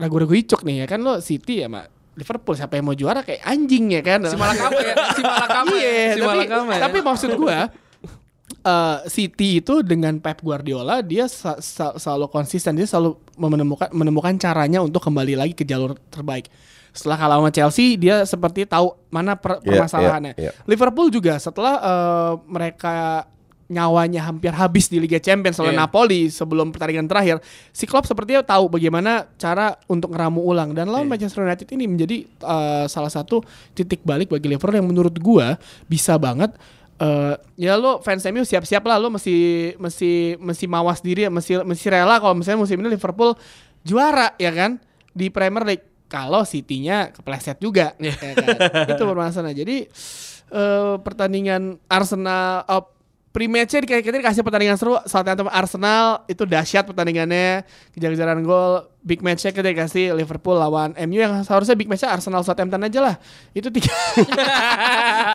ragu-ragu 0.02 0.34
icuk 0.34 0.60
nih 0.60 0.82
ya 0.82 0.86
kan 0.86 0.98
lo 0.98 1.16
City 1.18 1.62
ya 1.62 1.70
mak 1.70 1.86
Liverpool 2.12 2.52
siapa 2.52 2.74
yang 2.74 2.84
mau 2.84 2.92
juara 2.92 3.22
kayak 3.22 3.40
anjing 3.40 3.88
ya 3.88 4.02
kan. 4.02 4.20
Si 4.22 4.36
Malakama 4.36 4.76
ya, 4.76 4.94
si 5.16 5.22
Malakama 5.24 5.74
ya, 5.74 5.80
Iya, 5.80 6.04
si 6.04 6.18
tapi, 6.18 6.28
Malakama 6.28 6.70
ya. 6.70 6.80
tapi 6.82 6.98
maksud 7.00 7.30
gua 7.34 7.58
eh, 8.62 8.98
City 9.08 9.48
itu 9.58 9.74
dengan 9.80 10.18
Pep 10.18 10.38
Guardiola 10.38 11.00
dia 11.00 11.24
sa- 11.24 11.56
sa- 11.58 11.96
selalu 11.96 12.28
konsisten 12.28 12.74
dia 12.74 12.84
selalu 12.84 13.16
menemukan 13.34 13.88
menemukan 13.90 14.34
caranya 14.36 14.78
untuk 14.78 15.00
kembali 15.00 15.34
lagi 15.34 15.54
ke 15.54 15.64
jalur 15.64 15.96
terbaik. 16.08 16.52
Setelah 16.92 17.16
kalah 17.16 17.36
sama 17.38 17.50
Chelsea 17.50 17.96
dia 17.96 18.20
seperti 18.22 18.68
tahu 18.68 18.92
mana 19.08 19.32
per- 19.32 19.64
Iya, 19.64 19.80
permasalahannya. 19.80 20.32
iya, 20.36 20.52
iya. 20.52 20.68
Liverpool 20.68 21.08
juga 21.08 21.40
setelah 21.40 21.74
eh, 21.80 22.32
mereka 22.44 23.24
nyawanya 23.70 24.26
hampir 24.26 24.50
habis 24.50 24.90
di 24.90 24.98
Liga 24.98 25.20
Champions 25.22 25.58
oleh 25.60 25.74
Iya. 25.74 25.86
Napoli 25.86 26.28
sebelum 26.28 26.70
pertandingan 26.70 27.06
terakhir, 27.06 27.38
si 27.70 27.86
Klopp 27.86 28.06
sepertinya 28.06 28.42
tahu 28.42 28.68
bagaimana 28.72 29.28
cara 29.38 29.78
untuk 29.86 30.12
ngeramu 30.14 30.42
ulang. 30.42 30.74
Dan 30.74 30.90
lawan 30.90 31.06
Manchester 31.06 31.44
United 31.46 31.68
ini 31.72 31.84
menjadi 31.86 32.26
eh, 32.26 32.84
salah 32.90 33.12
satu 33.12 33.40
titik 33.72 34.02
balik 34.02 34.32
bagi 34.32 34.50
Liverpool 34.50 34.76
yang 34.76 34.88
menurut 34.88 35.14
gua 35.18 35.56
bisa 35.86 36.18
banget 36.18 36.52
eh, 37.00 37.34
ya 37.58 37.74
lo 37.74 37.98
fans 38.04 38.22
MU 38.30 38.46
siap-siap 38.46 38.84
lah 38.86 39.00
lo 39.00 39.10
mesti 39.10 39.34
mesti 39.76 40.38
mesti 40.38 40.64
mawas 40.70 41.02
diri 41.02 41.26
mesti 41.26 41.64
mesti 41.66 41.86
rela 41.90 42.20
kalau 42.22 42.38
misalnya 42.38 42.62
musim 42.62 42.78
ini 42.78 42.94
Liverpool 42.94 43.34
juara 43.82 44.34
ya 44.38 44.54
kan 44.54 44.78
di 45.12 45.28
Premier 45.28 45.64
League. 45.66 45.86
Kalau 46.12 46.44
City-nya 46.44 47.08
kepleset 47.08 47.56
juga 47.56 47.96
ya 47.96 48.12
kan? 48.12 48.36
itu 48.92 49.00
bermasalah 49.00 49.56
jadi 49.56 49.88
eh, 50.52 50.94
pertandingan 51.00 51.80
Arsenal 51.88 52.68
eh, 52.68 52.84
di 53.32 53.48
kita 54.04 54.20
dikasih 54.20 54.44
pertandingan 54.44 54.76
seru 54.76 55.00
Southampton 55.08 55.48
Arsenal 55.48 56.20
itu 56.28 56.44
dahsyat 56.44 56.84
pertandingannya 56.84 57.64
kejar-kejaran 57.96 58.44
gol 58.44 58.84
big 59.00 59.24
matchnya 59.24 59.56
kita 59.56 59.72
dikasih 59.72 60.12
Liverpool 60.12 60.60
lawan 60.60 60.92
MU 61.08 61.16
yang 61.16 61.40
seharusnya 61.40 61.72
big 61.72 61.88
matchnya 61.88 62.12
Arsenal 62.12 62.44
Southampton 62.44 62.84
aja 62.84 63.00
lah 63.00 63.16
itu 63.56 63.72
tiga 63.72 63.88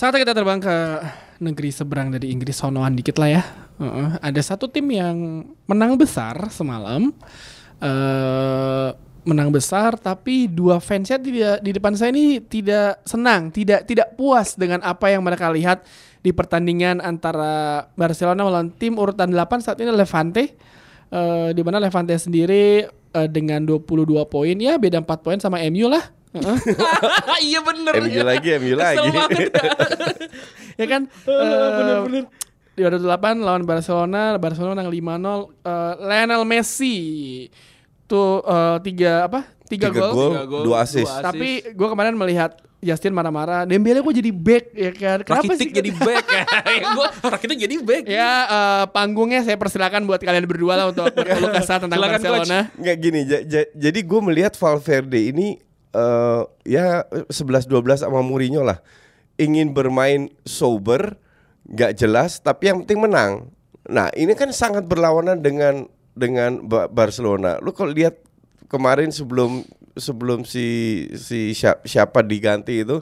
Saatnya 0.00 0.24
kita 0.24 0.32
terbang 0.32 0.56
ke 0.64 0.76
negeri 1.44 1.68
seberang 1.68 2.08
dari 2.08 2.32
Inggris 2.32 2.56
sonoan 2.56 2.96
dikit 2.96 3.20
lah 3.20 3.36
ya. 3.36 3.44
Heeh. 3.76 4.16
ada 4.16 4.40
satu 4.40 4.64
tim 4.64 4.88
yang 4.88 5.44
menang 5.68 6.00
besar 6.00 6.48
semalam. 6.48 7.12
eh 7.84 9.09
menang 9.24 9.52
besar 9.52 10.00
tapi 10.00 10.48
dua 10.48 10.80
fansnya 10.80 11.20
tidak 11.20 11.60
di 11.60 11.70
depan 11.70 11.92
saya 11.94 12.10
ini 12.12 12.40
tidak 12.40 13.04
senang, 13.04 13.52
tidak 13.52 13.84
tidak 13.84 14.16
puas 14.16 14.56
dengan 14.56 14.80
apa 14.80 15.12
yang 15.12 15.20
mereka 15.20 15.52
lihat 15.52 15.84
di 16.20 16.30
pertandingan 16.32 17.00
antara 17.00 17.88
Barcelona 17.96 18.44
melawan 18.44 18.70
tim 18.76 18.96
urutan 19.00 19.32
8 19.32 19.64
saat 19.64 19.80
ini 19.80 19.92
Levante. 19.92 20.52
Eh 21.10 21.50
di 21.56 21.62
mana 21.64 21.82
Levante 21.82 22.14
sendiri 22.14 22.86
eh, 22.88 23.28
dengan 23.28 23.64
22 23.66 24.06
poin 24.30 24.56
ya 24.60 24.76
beda 24.76 25.02
4 25.02 25.24
poin 25.24 25.38
sama 25.40 25.58
MU 25.68 25.88
lah. 25.88 26.04
Heeh. 26.30 26.58
iya 27.50 27.58
bener. 27.64 27.92
MU 27.98 28.22
lagi, 28.22 28.48
MU 28.60 28.74
Kesel 28.78 29.10
lagi. 29.10 29.42
ya 30.80 30.86
kan 30.86 31.02
bener-bener 31.76 32.24
di 32.78 32.86
2008 32.86 33.44
lawan 33.44 33.64
Barcelona 33.66 34.38
Barcelona 34.40 34.80
menang 34.80 34.88
5-0 34.88 35.60
Eh, 35.60 35.94
Lionel 36.00 36.42
Messi 36.48 36.96
tuh 38.10 38.42
eh, 38.42 38.76
tiga 38.82 39.24
apa 39.24 39.40
tiga, 39.64 39.86
Tiga 39.86 40.02
gol 40.02 40.10
gol, 40.10 40.28
Tiga 40.28 40.44
gol, 40.44 40.62
dua 40.66 40.76
assist. 40.82 41.06
dua 41.06 41.22
tapi 41.22 41.48
gue 41.64 41.88
kemarin 41.88 42.12
melihat 42.12 42.52
Justin 42.80 43.12
marah-marah 43.12 43.62
Dembele 43.62 44.00
kok 44.00 44.10
jadi 44.10 44.32
back 44.32 44.64
ya 44.72 44.90
kan 44.90 45.18
kenapa 45.20 45.46
Rakitic 45.46 45.60
sih 45.62 45.76
jadi 45.76 45.90
back 45.92 46.24
ya. 46.26 46.44
Gua 46.96 47.06
Rakitic 47.28 47.58
jadi 47.60 47.74
back. 47.78 48.04
ya 48.08 48.30
eh, 48.42 48.84
panggungnya 48.88 49.40
saya 49.40 49.54
persilakan 49.54 50.04
buat 50.04 50.18
kalian 50.18 50.42
berdua 50.42 50.74
lah 50.74 50.86
untuk 50.88 51.12
berkeluh 51.12 51.52
kesah 51.52 51.76
tentang 51.78 51.94
Silakan, 51.94 52.14
Barcelona 52.16 52.58
Nggak 52.74 52.96
gini, 52.98 53.20
ja- 53.22 53.44
ja- 53.44 53.70
jadi 53.70 54.00
gue 54.00 54.20
melihat 54.22 54.56
Valverde 54.56 55.20
ini 55.22 55.60
eh 55.90 56.42
ya 56.64 57.04
11-12 57.28 57.68
sama 58.00 58.20
Mourinho 58.20 58.62
lah. 58.62 58.80
Ingin 59.36 59.70
bermain 59.70 60.28
sober, 60.42 61.16
nggak 61.66 61.96
jelas, 61.96 62.38
tapi 62.38 62.68
yang 62.68 62.80
penting 62.80 63.00
menang. 63.02 63.32
Nah 63.86 64.08
ini 64.14 64.32
kan 64.32 64.48
sangat 64.50 64.84
berlawanan 64.84 65.38
dengan 65.38 65.84
dengan 66.20 66.60
Ba- 66.62 66.86
Barcelona. 66.86 67.56
Lu 67.58 67.72
kalau 67.72 67.88
lihat 67.90 68.20
kemarin 68.68 69.08
sebelum 69.08 69.64
sebelum 69.96 70.44
si 70.44 70.66
si 71.16 71.50
siap- 71.50 71.82
siapa 71.82 72.20
diganti 72.20 72.84
itu 72.84 73.00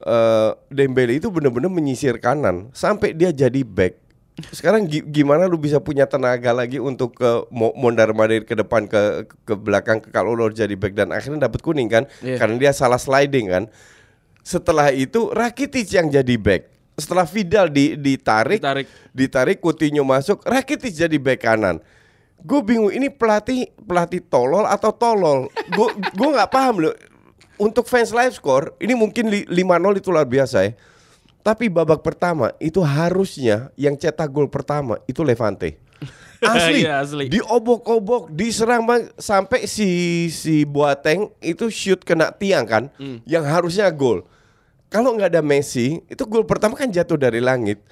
eh 0.00 0.50
Dembele 0.66 1.16
itu 1.16 1.30
benar-benar 1.30 1.70
menyisir 1.70 2.18
kanan 2.18 2.68
sampai 2.72 3.12
dia 3.12 3.30
jadi 3.30 3.62
back. 3.62 3.94
Sekarang 4.50 4.88
gi- 4.88 5.04
gimana 5.04 5.44
lu 5.44 5.60
bisa 5.60 5.76
punya 5.78 6.08
tenaga 6.08 6.50
lagi 6.50 6.80
untuk 6.80 7.12
ke 7.12 7.30
mo- 7.48 7.76
mondar 7.76 8.08
mandir 8.10 8.42
ke 8.42 8.56
depan 8.56 8.88
ke 8.88 9.00
ke 9.44 9.52
belakang 9.52 10.00
ke 10.00 10.08
kalau 10.08 10.32
lu 10.32 10.48
jadi 10.48 10.72
back 10.72 10.96
dan 10.96 11.12
akhirnya 11.12 11.44
dapat 11.44 11.60
kuning 11.60 11.86
kan 11.86 12.08
Iya. 12.20 12.40
karena 12.40 12.56
dia 12.58 12.72
salah 12.72 12.96
sliding 12.96 13.46
kan. 13.46 13.64
Setelah 14.40 14.88
itu 14.90 15.28
Rakitic 15.28 15.84
yang 15.92 16.08
jadi 16.08 16.34
back. 16.34 16.72
Setelah 16.96 17.24
Vidal 17.24 17.68
di, 17.68 17.96
ditarik, 17.96 18.60
Ditarik. 18.60 18.86
ditarik 19.12 19.58
Coutinho 19.60 20.00
masuk, 20.02 20.40
Rakitic 20.42 20.92
jadi 20.92 21.16
back 21.16 21.44
kanan. 21.44 21.80
Gue 22.40 22.60
bingung 22.60 22.88
ini 22.88 23.08
pelatih 23.08 23.68
pelatih 23.80 24.20
tolol 24.22 24.64
atau 24.64 24.90
tolol. 24.90 25.46
Gue 25.70 25.88
gue 25.92 26.28
nggak 26.30 26.48
paham 26.48 26.80
loh. 26.80 26.94
Untuk 27.56 27.84
fans 27.84 28.08
live 28.10 28.32
score 28.32 28.72
ini 28.76 28.92
mungkin 28.92 29.28
li- 29.28 29.44
5-0 29.44 29.60
itu 29.94 30.08
luar 30.08 30.24
biasa 30.24 30.64
ya. 30.64 30.72
Tapi 31.40 31.68
babak 31.68 32.00
pertama 32.00 32.52
itu 32.56 32.80
harusnya 32.80 33.68
yang 33.74 33.94
cetak 33.94 34.28
gol 34.28 34.48
pertama 34.48 35.00
itu 35.04 35.20
Levante. 35.20 35.76
Asli, 36.40 36.88
Iya, 36.88 37.04
asli. 37.04 37.28
diobok-obok, 37.28 38.32
diserang 38.32 38.88
bang- 38.88 39.12
sampai 39.14 39.68
si 39.68 39.88
si 40.26 40.64
Boateng 40.64 41.28
itu 41.38 41.68
shoot 41.68 42.00
kena 42.00 42.32
tiang 42.32 42.64
kan, 42.64 42.84
yang 43.24 43.44
harusnya 43.44 43.92
gol. 43.92 44.24
Kalau 44.88 45.12
nggak 45.12 45.36
ada 45.36 45.44
Messi, 45.44 46.00
itu 46.02 46.24
gol 46.24 46.42
pertama 46.42 46.74
kan 46.74 46.88
jatuh 46.88 47.14
dari 47.14 47.38
langit. 47.38 47.84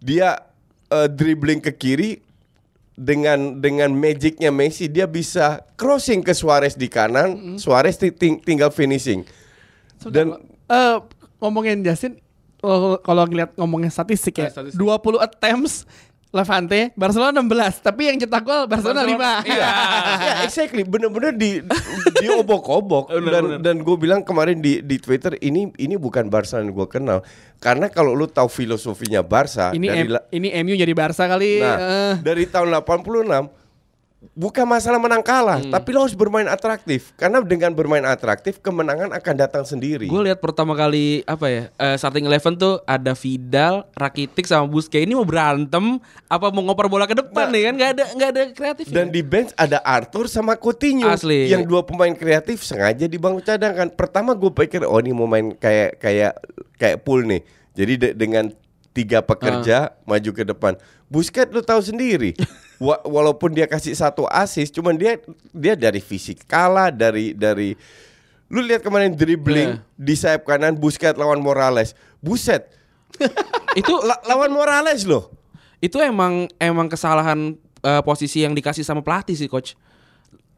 Dia 0.00 0.40
eh, 0.88 1.08
dribbling 1.08 1.60
ke 1.60 1.70
kiri 1.70 2.24
dengan 2.96 3.56
dengan 3.56 3.92
magicnya 3.92 4.48
Messi 4.48 4.88
dia 4.88 5.04
bisa 5.04 5.60
crossing 5.76 6.20
ke 6.20 6.32
Suarez 6.32 6.72
di 6.72 6.88
kanan, 6.88 7.56
Suarez 7.56 7.94
ti- 7.94 8.10
ting- 8.10 8.40
tinggal 8.40 8.68
finishing. 8.68 9.22
Dan 10.02 10.40
Eh, 10.66 10.96
ngomongin 11.38 11.78
Justin 11.80 12.18
kalau- 12.58 12.98
kalau 12.98 13.22
ngeliat 13.22 13.54
ngomongin 13.54 13.86
statistik 13.86 14.34
ya 14.36 14.48
Eh, 14.48 14.50
statistik. 14.50 14.74
20 14.74 15.20
attempts 15.20 15.86
Levante 16.34 16.90
Barcelona 16.98 17.38
16 17.38 17.86
tapi 17.86 18.10
yang 18.10 18.18
cetak 18.18 18.42
gol 18.42 18.66
Barcelona, 18.66 19.06
Barcelona, 19.06 19.46
5 19.46 19.50
iya. 19.50 19.68
ya 20.18 20.34
exactly. 20.44 20.82
Bener-bener 20.82 21.32
di 21.32 21.62
diobok-obok 22.20 23.08
Bener, 23.14 23.30
dan 23.30 23.42
bener. 23.46 23.58
dan 23.62 23.76
gue 23.80 23.96
bilang 23.96 24.20
kemarin 24.26 24.58
di 24.58 24.82
di 24.82 24.98
Twitter 24.98 25.38
ini 25.40 25.70
ini 25.78 25.94
bukan 25.94 26.26
Barca 26.26 26.58
yang 26.58 26.74
gue 26.74 26.86
kenal. 26.90 27.22
Karena 27.62 27.88
kalau 27.88 28.12
lu 28.12 28.26
tahu 28.26 28.50
filosofinya 28.50 29.22
Barca 29.22 29.70
ini 29.72 29.86
dari 29.86 30.10
M- 30.10 30.26
ini 30.34 30.48
MU 30.66 30.74
jadi 30.74 30.92
Barca 30.92 31.24
kali. 31.30 31.62
Nah 31.62 31.76
eh. 31.78 32.14
dari 32.20 32.44
tahun 32.50 32.74
86 32.74 33.65
bukan 34.32 34.64
masalah 34.64 34.96
menang 34.96 35.20
kalah 35.20 35.58
Hmm. 35.58 35.70
tapi 35.70 35.90
lo 35.90 36.02
harus 36.02 36.12
bermain 36.12 36.44
atraktif. 36.44 37.12
Karena 37.14 37.38
dengan 37.38 37.70
bermain 37.70 38.02
atraktif 38.02 38.58
kemenangan 38.58 39.12
akan 39.12 39.34
datang 39.36 39.62
sendiri. 39.62 40.06
Gue 40.06 40.22
lihat 40.22 40.38
pertama 40.38 40.72
kali 40.72 41.20
apa 41.22 41.46
ya 41.46 41.62
eh, 41.70 41.94
starting 41.94 42.24
eleven 42.24 42.54
tuh 42.54 42.80
ada 42.82 43.12
Vidal, 43.12 43.86
Rakitic 43.92 44.44
sama 44.44 44.64
Busquets. 44.64 45.02
Ini 45.02 45.12
mau 45.12 45.22
berantem 45.22 46.00
apa 46.26 46.46
mau 46.48 46.62
ngoper 46.62 46.86
bola 46.86 47.04
ke 47.04 47.14
depan 47.14 47.46
Nah. 47.46 47.52
nih 47.52 47.62
kan? 47.62 47.72
Nggak 47.74 47.90
ada 47.90 48.04
nggak 48.10 48.30
ada 48.30 48.42
kreatif 48.50 48.84
Dan 48.88 49.06
di 49.08 49.20
bench 49.20 49.52
ada 49.54 49.78
Arthur 49.80 50.26
sama 50.26 50.54
Coutinho. 50.54 51.06
Asli. 51.06 51.46
Yang 51.46 51.66
dua 51.66 51.82
pemain 51.82 52.10
kreatif 52.10 52.60
sengaja 52.60 53.04
di 53.04 53.16
bangku 53.16 53.40
cadangan 53.40 53.88
Pertama 53.88 54.32
gue 54.32 54.48
pikir 54.48 54.82
oh 54.82 54.96
ini 54.96 55.10
mau 55.10 55.24
main 55.24 55.52
kayak 55.52 55.98
kayak 55.98 56.32
kayak 56.74 56.96
pool 57.00 57.22
nih. 57.22 57.44
Jadi 57.72 57.92
de- 57.96 58.14
dengan 58.14 58.44
tiga 58.90 59.20
pekerja 59.20 59.92
maju 60.02 60.30
ke 60.32 60.40
depan 60.42 60.72
Busquets 61.06 61.50
lu 61.50 61.60
tahu 61.60 61.80
sendiri 61.80 62.34
Wa- 62.82 63.02
Walaupun 63.02 63.50
dia 63.50 63.64
kasih 63.64 63.92
satu 63.92 64.26
assist 64.26 64.70
Cuman 64.70 64.94
dia 64.94 65.16
dia 65.50 65.72
dari 65.72 65.98
fisik 65.98 66.44
kalah 66.44 66.88
Dari 66.88 67.30
dari 67.30 67.72
Lu 68.46 68.60
lihat 68.60 68.80
kemarin 68.80 69.10
dribbling 69.10 69.74
Iya. 69.74 69.82
di 69.94 70.14
sayap 70.14 70.42
kanan 70.44 70.74
Busquets 70.74 71.14
lawan 71.14 71.38
Morales 71.38 71.94
Buset 72.18 72.68
itu 73.80 73.92
La- 74.02 74.22
lawan 74.24 74.50
Morales 74.50 75.02
loh 75.02 75.30
itu 75.76 76.00
emang 76.00 76.48
emang 76.56 76.88
kesalahan 76.88 77.52
eh, 77.82 78.02
posisi 78.02 78.40
yang 78.40 78.50
dikasih 78.50 78.80
sama 78.80 79.04
pelatih 79.04 79.36
sih 79.36 79.44
coach. 79.44 79.76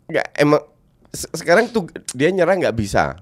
Nggak, 0.07 0.27
emang 0.33 0.63
se- 1.11 1.29
sekarang 1.35 1.67
tuh 1.69 1.85
dia 2.15 2.31
nyerang 2.31 2.63
nggak 2.63 2.73
bisa. 2.73 3.19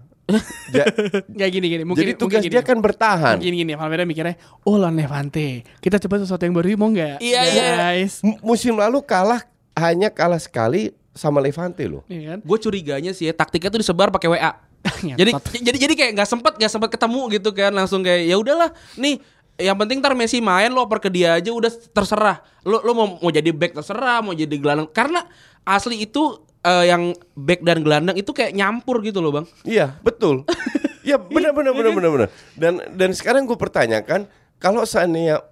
Ja- 0.69 0.91
Kayak 1.39 1.53
gini 1.53 1.67
gini 1.69 1.83
mungkin 1.83 2.03
jadi 2.03 2.12
tugas 2.15 2.41
mungkin 2.41 2.51
dia 2.51 2.59
gini. 2.59 2.69
kan 2.69 2.79
bertahan. 2.79 3.35
Mungkin 3.39 3.55
gini 3.57 3.73
Valverde 3.73 4.05
mikirnya 4.05 4.35
oh 4.62 4.75
lawan 4.75 4.95
Levante 4.95 5.62
kita 5.79 5.97
coba 5.99 6.19
sesuatu 6.19 6.43
yang 6.43 6.53
baru 6.53 6.75
mau 6.75 6.89
nggak 6.89 7.19
Iya, 7.19 7.41
iya. 7.47 7.67
guys 7.89 8.21
M- 8.21 8.41
Musim 8.41 8.75
lalu 8.75 9.01
kalah 9.01 9.47
hanya 9.73 10.09
kalah 10.09 10.39
sekali 10.39 10.91
sama 11.12 11.39
Levante 11.39 11.85
loh. 11.85 12.03
Iya 12.07 12.35
kan 12.35 12.39
Gue 12.43 12.59
curiganya 12.59 13.11
sih 13.11 13.25
ya 13.25 13.33
taktiknya 13.33 13.71
tuh 13.71 13.81
disebar 13.81 14.11
pakai 14.11 14.29
WA. 14.29 14.53
jadi 15.19 15.31
jadi 15.57 15.79
jadi 15.81 15.95
kayak 15.95 16.11
nggak 16.15 16.29
sempet 16.29 16.53
nggak 16.57 16.71
sempet 16.71 16.91
ketemu 16.91 17.21
gitu 17.33 17.51
kan 17.51 17.71
langsung 17.71 18.03
kayak 18.03 18.23
ya 18.25 18.37
udahlah 18.37 18.71
nih 18.95 19.19
yang 19.57 19.75
penting 19.75 19.99
ntar 19.99 20.12
Messi 20.12 20.39
main 20.39 20.69
lo 20.69 20.85
oper 20.85 21.01
ke 21.01 21.09
dia 21.09 21.35
aja 21.35 21.49
udah 21.49 21.67
terserah 21.91 22.39
lo 22.61 22.83
lo 22.83 22.93
mau 22.93 23.07
mau 23.17 23.31
jadi 23.31 23.51
back 23.51 23.73
terserah 23.75 24.21
mau 24.21 24.31
jadi 24.31 24.53
gelandang 24.53 24.87
karena 24.87 25.27
asli 25.65 26.03
itu 26.03 26.39
eh, 26.61 26.85
yang 26.87 27.03
back 27.33 27.61
dan 27.61 27.81
gelandang 27.81 28.14
itu 28.14 28.31
kayak 28.31 28.53
nyampur 28.53 29.01
gitu 29.01 29.19
loh 29.19 29.33
bang 29.33 29.47
Iya 29.62 29.99
betul. 30.01 30.47
Ya 31.03 31.16
benar 31.35 31.53
benar 31.53 31.73
benar 31.73 31.92
benar 31.92 32.11
benar. 32.11 32.29
Dan 32.55 32.73
dan 32.92 33.11
sekarang 33.12 33.45
gue 33.45 33.55
pertanyakan 33.55 34.25
kalau 34.57 34.83
seandainya 34.83 35.42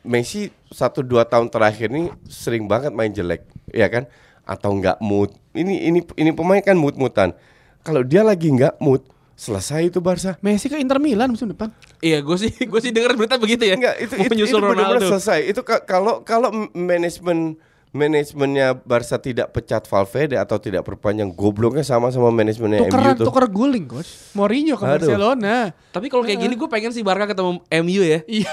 Messi 0.00 0.52
satu 0.68 1.00
dua 1.00 1.24
tahun 1.24 1.48
terakhir 1.48 1.88
ini 1.88 2.12
sering 2.24 2.68
banget 2.68 2.92
main 2.92 3.08
jelek, 3.08 3.40
ya 3.72 3.88
kan? 3.88 4.04
Atau 4.44 4.76
nggak 4.76 5.00
mood? 5.00 5.32
Ini 5.56 5.88
ini 5.88 6.04
ini 6.14 6.30
pemain 6.30 6.60
kan 6.60 6.76
mood 6.76 6.92
mutan. 6.94 7.32
Kalau 7.80 8.04
dia 8.04 8.20
lagi 8.20 8.52
nggak 8.52 8.76
mood, 8.78 9.00
selesai 9.32 9.88
itu 9.88 10.04
Barca. 10.04 10.36
Messi 10.44 10.68
ke 10.68 10.76
Inter 10.76 11.00
Milan 11.00 11.32
musim 11.32 11.48
depan. 11.48 11.72
Iya, 12.04 12.20
gue 12.20 12.36
sih 12.36 12.52
gue 12.52 12.80
sih 12.80 12.92
dengar 12.92 13.16
berita 13.16 13.40
begitu 13.40 13.64
ya. 13.64 13.80
Enggak, 13.80 13.96
itu 13.96 14.12
itu, 14.12 14.32
itu 14.44 14.56
benar-benar 14.56 15.00
Ronaldo. 15.00 15.08
selesai. 15.08 15.40
Itu 15.48 15.64
ka- 15.64 15.88
kalau 15.88 16.20
kalau 16.20 16.52
manajemen 16.76 17.56
manajemennya 17.94 18.74
Barca 18.82 19.16
tidak 19.16 19.54
pecat 19.54 19.86
Valverde 19.86 20.34
atau 20.34 20.58
tidak 20.58 20.82
perpanjang 20.82 21.30
gobloknya 21.30 21.86
sama 21.86 22.10
sama 22.10 22.34
manajemennya 22.34 22.82
MU 22.82 22.90
Tukeran 22.90 23.14
tuh. 23.14 23.26
tuker 23.30 23.46
guling 23.46 23.86
coach. 23.86 24.10
Mourinho 24.34 24.74
ke 24.74 24.82
Aduh. 24.82 24.92
Barcelona. 24.98 25.70
Tapi 25.94 26.10
kalau 26.10 26.26
kayak 26.26 26.42
gini 26.42 26.58
gue 26.58 26.66
pengen 26.66 26.90
sih 26.90 27.06
Barca 27.06 27.30
ketemu 27.30 27.62
MU 27.62 28.02
ya. 28.02 28.18
Iya. 28.26 28.50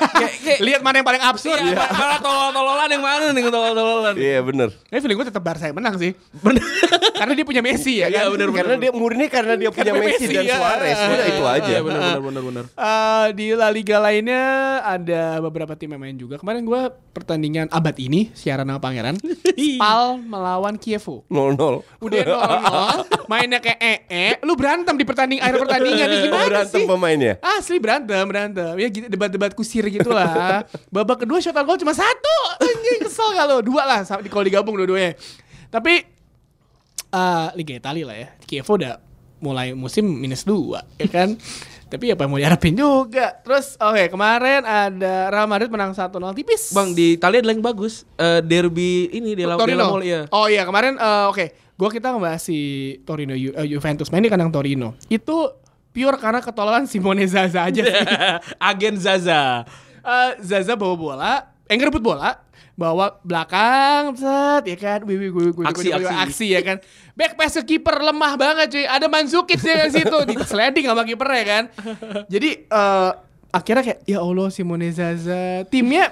Lihat 0.61 0.85
mana 0.85 1.01
yang 1.01 1.07
paling 1.09 1.23
absurd. 1.25 1.57
Iya, 1.57 1.73
tolol-tololan 2.25 2.85
yang 2.85 3.01
mana 3.01 3.33
nih 3.33 3.43
tolol-tololan. 3.49 4.13
Iya 4.13 4.39
benar. 4.45 4.69
Tapi 4.69 4.99
feeling 5.01 5.17
gue 5.17 5.27
tetap 5.33 5.41
Barca 5.41 5.65
yang 5.65 5.73
menang 5.73 5.97
sih. 5.97 6.13
Bener. 6.37 6.61
Karena 7.21 7.33
dia 7.33 7.45
punya 7.45 7.61
Messi 7.65 8.01
ya 8.01 8.13
kan. 8.13 8.13
Iya, 8.13 8.23
bener, 8.29 8.47
Karena 8.53 8.75
dia 8.77 8.91
murni 8.93 9.25
karena 9.29 9.53
dia 9.53 9.69
punya 9.69 9.93
Karena 9.93 10.05
Messi 10.05 10.25
dan 10.29 10.41
ya. 10.45 10.57
Suarez. 10.57 10.97
Udah 10.97 11.27
itu 11.29 11.43
aja. 11.45 11.69
Iya, 11.69 11.79
benar 11.81 11.99
benar 12.01 12.21
benar 12.21 12.43
benar. 12.45 12.63
Eh, 12.73 13.27
di 13.37 13.45
La 13.53 13.69
Liga 13.69 13.97
lainnya 13.97 14.41
ada 14.81 15.37
beberapa 15.41 15.73
tim 15.77 15.89
yang 15.93 16.01
main 16.01 16.17
juga. 16.17 16.41
Kemarin 16.41 16.61
gue 16.61 16.81
pertandingan 17.13 17.69
abad 17.69 17.93
ini 17.97 18.29
siaran 18.33 18.65
sama 18.65 18.81
Pangeran. 18.81 19.17
Spal 19.57 20.01
melawan 20.17 20.75
Kievo. 20.75 21.23
0-0. 21.25 21.83
Udah 21.99 22.21
0-0, 22.21 23.27
mainnya 23.27 23.57
kayak 23.57 23.79
ee, 24.05 24.39
lu 24.41 24.53
berantem 24.53 24.93
di 24.93 25.03
pertandingan 25.03 25.43
akhir 25.43 25.57
pertandingan 25.59 26.07
nih 26.07 26.19
gimana 26.23 26.45
Berantem 26.45 26.79
sih? 26.79 26.85
pemainnya. 26.85 27.33
Asli 27.39 27.77
berantem, 27.77 28.23
berantem. 28.23 28.73
Ya 28.75 28.87
gitu, 28.87 29.07
debat-debat 29.07 29.51
kusir 29.51 29.85
gitu 29.85 30.09
lah. 30.09 30.63
Babak 30.87 31.21
kedua 31.21 31.39
shot 31.39 31.53
on 31.53 31.63
goal 31.63 31.77
cuma 31.77 31.91
satu. 31.91 32.35
Anjing 32.57 33.01
kesel 33.01 33.31
kalau 33.31 33.59
dua 33.59 33.83
lah 33.83 33.99
sama- 34.01 34.19
di 34.19 34.27
kalau 34.27 34.43
digabung 34.43 34.75
dua-duanya. 34.75 35.15
Tapi 35.67 36.03
eh 37.07 37.47
Liga 37.53 37.73
Italia 37.73 38.05
lah 38.05 38.17
ya. 38.17 38.27
Kievo 38.41 38.73
udah 38.73 38.99
mulai 39.37 39.73
musim 39.73 40.05
minus 40.05 40.43
dua, 40.43 40.85
ya 40.95 41.07
kan? 41.07 41.33
Tapi 41.91 42.07
apa 42.07 42.23
yang 42.23 42.31
mau 42.31 42.39
diharapin 42.39 42.71
juga. 42.71 43.35
Terus 43.43 43.75
oke 43.75 44.07
kemarin 44.07 44.63
ada 44.63 45.27
Real 45.27 45.43
Madrid 45.43 45.67
menang 45.67 45.91
1-0 45.91 46.07
tipis. 46.31 46.71
Bang 46.71 46.95
di 46.95 47.19
Italia 47.19 47.43
ada 47.43 47.51
yang 47.51 47.59
bagus. 47.59 48.07
Eh, 48.15 48.39
derby 48.39 49.11
ini 49.11 49.35
di 49.35 49.43
La 49.43 49.59
Torino. 49.59 49.91
Mall 49.91 50.01
ya. 50.01 50.23
Oh 50.31 50.47
iya 50.47 50.63
kemarin 50.63 50.95
eh, 50.95 51.25
oke, 51.27 51.45
gua 51.75 51.91
kita 51.91 52.15
ngebahas 52.15 52.39
si 52.39 52.57
Torino 53.03 53.35
Ju- 53.35 53.51
eh, 53.51 53.67
Juventus 53.67 54.07
main 54.07 54.23
di 54.23 54.31
kandang 54.31 54.49
Torino. 54.49 54.95
Itu 55.05 55.51
pure 55.91 56.15
karena 56.15 56.39
ketololan 56.39 56.87
Simone 56.87 57.27
Zaza 57.27 57.67
aja 57.67 57.83
sih. 57.83 57.91
Agen 58.71 58.95
Zaza. 58.95 59.67
Eh, 59.99 60.31
Zaza 60.39 60.73
bawa 60.73 60.95
bola, 60.95 61.33
eh 61.67 61.75
ngerebut 61.75 61.99
bola, 61.99 62.39
bawa 62.81 63.21
belakang, 63.21 64.17
set 64.17 64.65
ya 64.65 64.77
kan, 64.81 65.05
wih, 65.05 65.21
wih, 65.21 65.29
wih, 65.29 65.53
wih, 65.53 65.65
Aksi, 65.69 65.93
aksi. 65.93 66.09
aksi 66.09 66.47
ya 66.49 66.61
kan. 66.65 66.77
Back 67.13 67.37
pass 67.37 67.53
ke 67.61 67.77
kiper 67.77 68.01
lemah 68.01 68.33
banget 68.33 68.73
cuy. 68.73 68.85
Ada 68.89 69.05
Mandzukic 69.05 69.61
di 69.61 69.69
situ 69.93 70.17
di 70.29 70.33
sliding 70.41 70.89
sama 70.89 71.05
kipernya 71.05 71.43
kan. 71.45 71.63
Jadi 72.25 72.65
eh, 72.65 73.11
akhirnya 73.53 73.83
kayak 73.85 73.99
ya 74.09 74.17
Allah 74.17 74.47
Simone 74.49 74.89
Zaza 74.89 75.61
timnya 75.69 76.09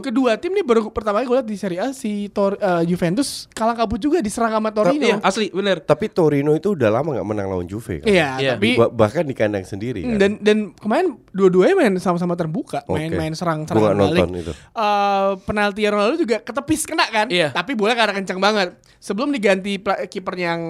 kedua 0.00 0.36
tim 0.36 0.50
nih 0.50 0.62
baru 0.62 0.86
pertama 0.88 1.18
kali 1.18 1.26
gue 1.26 1.36
liat 1.36 1.48
di 1.48 1.56
Serie 1.56 1.80
A 1.80 1.90
si 1.90 2.10
Tor, 2.28 2.54
eh, 2.54 2.82
Juventus 2.84 3.50
kalah 3.50 3.74
kabut 3.74 3.98
juga 3.98 4.18
diserang 4.18 4.52
sama 4.52 4.70
Torino. 4.70 5.02
Iya, 5.02 5.18
asli 5.20 5.50
bener. 5.50 5.80
Tapi 5.80 6.06
Torino 6.08 6.52
itu 6.52 6.70
udah 6.70 6.88
lama 6.88 7.10
nggak 7.12 7.26
menang 7.26 7.46
lawan 7.48 7.66
Juve 7.66 7.98
kan. 7.98 8.06
Iya, 8.06 8.28
Iya. 8.36 8.50
tapi 8.54 8.68
Ba- 8.74 8.92
bahkan 8.94 9.22
di 9.22 9.32
kandang 9.32 9.62
sendiri 9.62 10.04
kan. 10.04 10.14
dan 10.14 10.30
dan 10.38 10.58
kemarin 10.72 11.06
dua-duanya 11.30 11.74
main 11.74 11.94
sama-sama 11.96 12.34
terbuka, 12.34 12.86
main-main 12.86 13.34
serang 13.34 13.62
Gua 13.62 13.68
serang 13.68 13.82
nggak 13.88 13.98
balik. 14.06 14.22
nonton 14.22 14.30
itu. 14.38 14.52
Eh, 14.54 15.30
penalti 15.42 15.82
Ronaldo 15.84 16.14
juga 16.16 16.36
ketepis 16.38 16.84
kena 16.84 17.06
kan? 17.06 17.26
Iya. 17.26 17.50
Tapi 17.50 17.74
bola 17.74 17.92
karena 17.92 18.14
kencang 18.14 18.38
banget. 18.38 18.68
Sebelum 18.96 19.28
diganti 19.28 19.80
kipernya 20.06 20.52
yang 20.52 20.62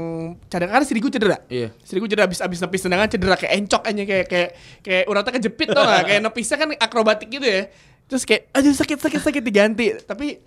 cadangan 0.46 0.70
karena 0.72 0.86
Sirigu 0.86 1.10
cedera. 1.10 1.42
Iya. 1.46 1.74
Sirigu 1.82 2.06
cedera 2.06 2.24
abis 2.24 2.38
abis 2.38 2.58
nepis 2.58 2.80
tendangan 2.80 3.10
cedera 3.10 3.34
kayak 3.34 3.58
encok 3.58 3.82
aja 3.82 4.02
kayak 4.04 4.26
kayak 4.26 4.50
kayak 4.80 5.04
uratnya 5.04 5.32
kejepit 5.34 5.68
tuh 5.68 5.82
kayak 6.06 6.22
nepisnya 6.22 6.56
kan 6.56 6.68
akrobatik 6.72 7.26
gitu 7.26 7.42
ya. 7.42 7.66
Terus 8.10 8.26
kayak 8.26 8.50
aduh 8.50 8.74
sakit 8.74 8.98
sakit 8.98 9.20
sakit 9.22 9.42
diganti. 9.42 9.94
Tapi 10.02 10.42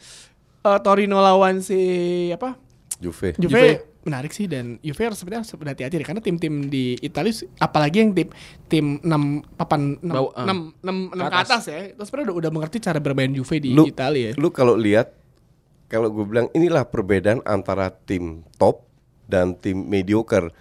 eh, 0.60 0.80
Torino 0.84 1.18
lawan 1.18 1.64
si 1.64 1.80
apa? 2.30 2.60
Juve. 3.00 3.34
Juve, 3.36 3.50
Juve. 3.50 3.68
menarik 4.04 4.32
sih 4.32 4.46
dan 4.46 4.80
Juve 4.80 5.00
harus 5.02 5.16
sebenarnya 5.16 5.48
harus 5.48 5.56
berhati-hati 5.56 5.96
deh 5.96 6.04
karena 6.04 6.20
tim-tim 6.20 6.68
di 6.68 7.00
Italia 7.00 7.32
apalagi 7.58 7.98
yang 8.00 8.12
tim 8.12 8.30
tim 8.68 8.86
6 9.00 9.56
papan 9.56 9.96
6 10.00 10.08
Bawah, 10.08 10.32
ah. 10.36 10.46
6 10.46 10.84
6 10.84 11.08
Ke 11.10 11.24
ke 11.24 11.38
atas 11.40 11.64
ya. 11.66 11.80
Terus 11.90 12.08
sebenarnya 12.08 12.28
udah, 12.28 12.38
udah 12.38 12.52
mengerti 12.52 12.78
cara 12.80 13.00
bermain 13.00 13.32
Juve 13.32 13.58
di 13.60 13.72
Lu- 13.72 13.88
Italia. 13.88 14.32
ya. 14.32 14.34
Lu 14.36 14.52
kalau 14.52 14.76
lihat 14.76 15.16
kalau 15.88 16.12
gue 16.12 16.26
bilang 16.26 16.48
inilah 16.52 16.84
perbedaan 16.84 17.40
antara 17.44 17.92
tim 17.92 18.44
top 18.56 18.84
dan 19.26 19.56
tim 19.56 19.88
mediocre. 19.88 20.52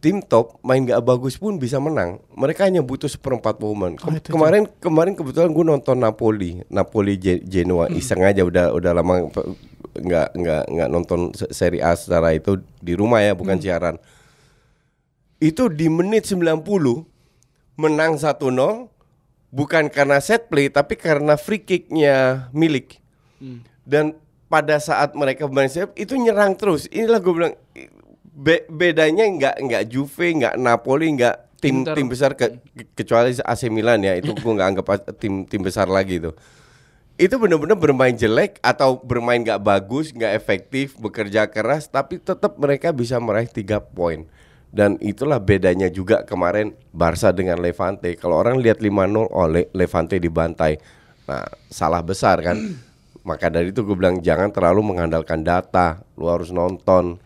Tim 0.00 0.18
top 0.18 0.56
main 0.60 0.80
gak 0.80 1.04
bagus 1.04 1.36
pun 1.36 1.60
bisa 1.60 1.76
menang. 1.76 2.24
Mereka 2.32 2.64
hanya 2.64 2.80
butuh 2.80 3.04
seperempat 3.04 3.60
momen. 3.60 4.00
Kem- 4.00 4.08
Oh, 4.08 4.16
itu 4.16 4.32
kemarin 4.32 4.64
kemarin 4.80 5.12
kebetulan 5.12 5.52
gue 5.52 5.60
nonton 5.62 5.96
Napoli, 5.96 6.64
Napoli 6.66 7.20
Genoa 7.20 7.84
Hmm. 7.84 7.94
iseng 7.94 8.24
aja 8.24 8.40
udah 8.40 8.72
udah 8.72 8.92
lama 8.92 9.28
nggak 9.92 10.28
nggak 10.32 10.62
nggak 10.66 10.88
nonton 10.88 11.20
se- 11.30 11.52
Serie 11.52 11.84
A 11.84 11.92
secara 11.92 12.32
itu 12.32 12.56
di 12.78 12.96
rumah 12.96 13.20
ya 13.20 13.32
Hmm. 13.32 13.40
bukan 13.40 13.60
siaran. 13.60 13.96
Itu 15.36 15.68
di 15.68 15.88
menit 15.88 16.24
90 16.24 17.04
menang 17.76 18.16
1-0 18.16 18.88
bukan 19.50 19.88
karena 19.88 20.16
set 20.18 20.48
play 20.48 20.68
tapi 20.68 20.96
karena 20.96 21.36
free 21.36 21.60
kicknya 21.60 22.48
milik. 22.50 23.00
Dan 23.82 24.16
pada 24.46 24.76
saat 24.76 25.12
mereka 25.12 25.44
bermain 25.44 25.68
itu 25.94 26.14
nyerang 26.14 26.52
terus. 26.54 26.88
Inilah 26.88 27.18
gue 27.18 27.32
bilang 27.32 27.54
be- 28.30 28.66
bedanya 28.70 29.26
nggak 29.26 29.56
nggak 29.60 29.82
Juve, 29.90 30.26
nggak 30.34 30.54
Napoli, 30.56 31.14
nggak 31.14 31.36
tim 31.60 31.84
Inter. 31.84 31.94
tim 31.94 32.08
besar 32.08 32.32
ke- 32.32 32.56
ke- 32.72 32.88
kecuali 32.96 33.36
AC 33.36 33.68
Milan 33.68 34.00
ya 34.00 34.16
itu 34.16 34.32
gue 34.32 34.52
nggak 34.52 34.68
anggap 34.74 34.86
tim 35.20 35.44
tim 35.44 35.60
besar 35.60 35.86
lagi 35.86 36.18
itu. 36.22 36.32
Itu 37.20 37.36
benar-benar 37.36 37.76
bermain 37.76 38.16
jelek 38.16 38.56
atau 38.64 38.96
bermain 38.96 39.44
nggak 39.44 39.60
bagus, 39.60 40.08
nggak 40.08 40.32
efektif, 40.32 40.96
bekerja 40.96 41.52
keras, 41.52 41.92
tapi 41.92 42.16
tetap 42.16 42.56
mereka 42.56 42.96
bisa 42.96 43.20
meraih 43.20 43.44
tiga 43.44 43.76
poin. 43.76 44.24
Dan 44.70 44.96
itulah 45.02 45.36
bedanya 45.36 45.90
juga 45.90 46.22
kemarin 46.24 46.72
Barca 46.94 47.34
dengan 47.34 47.58
Levante. 47.60 48.14
Kalau 48.16 48.38
orang 48.38 48.62
lihat 48.62 48.78
5-0, 48.78 49.26
oh 49.28 49.50
Le- 49.50 49.68
Levante 49.74 50.16
dibantai. 50.16 50.78
Nah, 51.26 51.44
salah 51.68 52.00
besar 52.00 52.40
kan. 52.40 52.56
Maka 53.28 53.52
dari 53.52 53.68
itu 53.74 53.84
gue 53.84 53.92
bilang 53.98 54.22
jangan 54.24 54.48
terlalu 54.48 54.94
mengandalkan 54.94 55.44
data. 55.44 56.00
Lu 56.16 56.30
harus 56.30 56.54
nonton. 56.54 57.18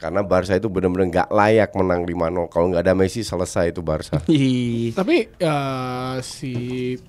Karena 0.00 0.24
Barca 0.24 0.56
itu 0.56 0.72
benar-benar 0.72 1.06
nggak 1.12 1.28
layak 1.28 1.70
menang 1.76 2.08
5-0. 2.08 2.48
Kalau 2.48 2.66
nggak 2.72 2.82
ada 2.88 2.96
Messi 2.96 3.20
selesai 3.20 3.68
itu 3.68 3.84
Barca. 3.84 4.16
Ih. 4.32 4.96
Tapi 4.96 5.28
eh, 5.28 6.16
si 6.24 6.52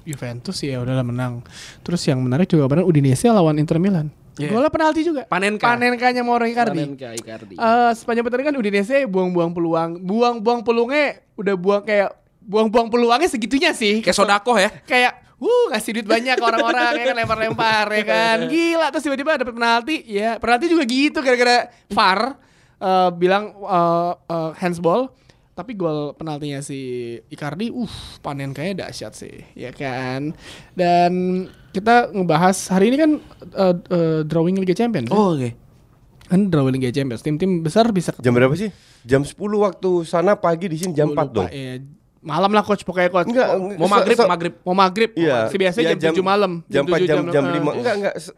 Juventus 0.04 0.60
ya 0.60 0.84
udahlah 0.84 1.08
menang. 1.08 1.39
Terus 1.88 2.04
yang 2.04 2.19
menarik 2.19 2.51
juga 2.51 2.67
kemarin 2.67 2.84
Udinese 2.84 3.32
lawan 3.32 3.56
Inter 3.63 3.80
Milan. 3.80 4.12
Iya. 4.36 4.51
Golnya 4.51 4.67
penalti 4.67 5.08
juga. 5.08 5.23
Panenka. 5.23 5.71
Panenkanya 5.71 6.19
Mauro 6.27 6.43
Icardi. 6.43 6.84
Panenka 6.84 7.15
Icardi. 7.15 7.56
Eh, 7.56 7.91
sepanjang 7.95 8.27
pertandingan 8.27 8.60
Udinese 8.60 9.08
buang-buang 9.08 9.56
peluang, 9.56 9.89
buang-buang 10.04 10.60
peluangnya 10.67 11.23
udah 11.39 11.56
buang 11.56 11.84
kayak 11.88 12.12
buang-buang 12.43 12.91
peluangnya 12.91 13.32
segitunya 13.32 13.71
sih. 13.71 14.04
Kayak 14.04 14.19
sodakoh 14.19 14.60
ya. 14.60 14.67
Kayak 14.84 15.15
uh 15.39 15.65
ngasih 15.71 15.91
duit 15.95 16.08
banyak 16.12 16.36
ke 16.38 16.43
orang-orang 16.43 16.91
ya 16.99 17.04
kan 17.08 17.15
lempar-lempar 17.23 17.88
ya 17.88 18.04
kan. 18.04 18.38
Gila 18.51 18.88
terus 18.91 19.04
tiba-tiba 19.08 19.39
dapet 19.39 19.56
penalti. 19.56 19.95
Ya, 20.12 20.36
penalti 20.43 20.67
juga 20.67 20.84
gitu 20.84 21.23
gara-gara 21.23 21.71
VAR 21.88 22.50
eh, 22.81 23.09
bilang 23.13 23.53
eh, 23.55 24.13
eh, 24.27 24.51
handsball 24.57 25.13
tapi 25.51 25.75
gol 25.75 26.15
penaltinya 26.15 26.63
si 26.63 26.79
Icardi 27.29 27.69
uh 27.69 27.91
panen 28.19 28.55
kayaknya 28.55 28.87
dahsyat 28.87 29.13
sih 29.13 29.45
ya 29.53 29.69
kan 29.69 30.31
dan 30.73 31.11
kita 31.71 32.09
ngebahas 32.09 32.55
hari 32.71 32.89
ini 32.89 32.97
kan 32.97 33.11
eh, 33.53 33.75
eh, 33.93 34.19
drawing 34.25 34.57
Liga 34.57 34.73
Champions 34.73 35.07
ya. 35.07 35.15
Oh, 35.15 35.35
oke. 35.35 35.49
kan 36.27 36.47
drawing 36.47 36.79
Liga 36.79 36.89
Champions 36.89 37.19
tim-tim 37.19 37.59
besar 37.59 37.91
bisa 37.91 38.15
Jam 38.17 38.31
berapa 38.31 38.55
sih? 38.55 38.71
Jam 39.03 39.21
10 39.21 39.35
waktu 39.35 39.91
sana 40.07 40.39
pagi 40.39 40.71
di 40.71 40.79
sini 40.79 40.95
jam 40.95 41.11
4 41.11 41.15
Gua 41.15 41.25
dong. 41.27 41.47
lupa, 41.47 41.51
ya. 41.51 41.75
Malam 42.22 42.47
lah 42.47 42.61
coach 42.61 42.82
pokoknya 42.82 43.09
coach 43.09 43.26
Enggak, 43.28 43.49
Mau 43.76 43.89
maghrib, 43.89 44.13
se- 44.13 44.30
maghrib. 44.30 44.53
mau 44.61 44.78
maghrib 44.78 45.09
Iya. 45.11 45.49
si 45.49 45.57
biasanya 45.57 45.91
Iya, 45.91 45.97
jam, 45.99 46.13
7 46.13 46.22
malam 46.22 46.51
Jam 46.65 46.86
4 46.86 47.01
jam 47.01 47.26
jam 47.28 47.43
eh, 47.43 47.57
5. 47.57 47.74
Enggak 47.74 47.93
enggak 47.97 48.13
se- 48.15 48.36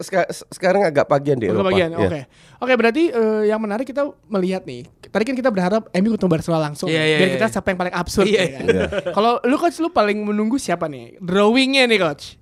sekarang 0.50 0.82
agak 0.82 1.04
pagian 1.04 1.36
Eropa. 1.36 1.68
bagian, 1.68 1.90
Iya. 1.90 2.00
oke. 2.00 2.20
Oke, 2.58 2.72
berarti 2.74 3.02
eh, 3.08 3.42
yang 3.46 3.60
menarik 3.60 3.84
kita 3.84 4.02
melihat 4.26 4.64
nih. 4.64 4.88
Tadi 5.04 5.22
kan 5.22 5.34
kita 5.34 5.48
berharap 5.48 5.92
MU 5.92 6.10
ketemu 6.10 6.30
Barcelona 6.30 6.60
langsung. 6.64 6.88
Iya, 6.88 7.02
iya, 7.02 7.16
biar 7.18 7.28
iya. 7.28 7.36
kita 7.36 7.46
siapa 7.50 7.68
yang 7.68 7.78
paling 7.78 7.94
absurd. 7.94 8.24
Iya, 8.24 8.40
ya 8.40 8.48
kan? 8.50 8.64
iya. 8.64 8.84
Kalau 9.12 9.32
lu 9.42 9.56
coach 9.56 9.76
lu 9.78 9.88
paling 9.88 10.18
menunggu 10.18 10.56
siapa 10.56 10.84
nih? 10.86 11.20
Drawingnya 11.20 11.84
nih 11.84 12.00
coach. 12.00 12.40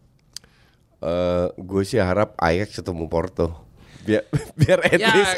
Eh, 1.00 1.46
gue 1.52 1.82
sih 1.82 1.98
harap 1.98 2.38
Ajax 2.38 2.78
ketemu 2.78 3.10
Porto. 3.10 3.50
Biar 4.02 4.22
biar 4.60 4.78
at 4.82 4.98
Ya, 4.98 5.10
least 5.12 5.36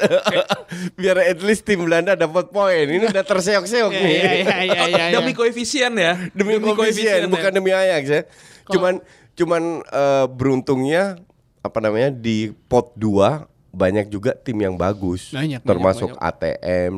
biar 1.01 1.17
at 1.21 1.41
least 1.41 1.63
tim 1.63 1.85
Belanda 1.85 2.13
dapat 2.15 2.49
poin. 2.49 2.85
Ini 2.85 3.09
udah 3.09 3.23
terseok-seok 3.23 3.91
Iya, 3.91 4.01
nih. 4.01 4.15
iya, 4.15 4.33
iya, 4.65 4.83
iya, 4.89 5.05
Oh, 5.15 5.21
demi 5.21 5.33
koefisien 5.33 5.93
ya. 5.95 6.13
Demi, 6.33 6.57
koefisien, 6.61 7.25
ya. 7.25 7.31
bukan 7.31 7.51
demi 7.53 7.71
Ajax 7.71 8.05
ya. 8.07 8.23
Cuman 8.67 9.05
cuman 9.35 9.63
eh, 9.85 10.27
beruntungnya 10.31 11.19
apa 11.61 11.79
namanya 11.81 12.09
di 12.09 12.53
pot 12.69 12.93
2 12.95 13.49
banyak 13.75 14.07
juga 14.07 14.39
tim 14.39 14.55
yang 14.55 14.79
bagus, 14.79 15.35
Banyak, 15.35 15.59
banyak, 15.59 15.61
termasuk 15.67 16.15
banyak. 16.15 16.31
ATM. 16.31 16.93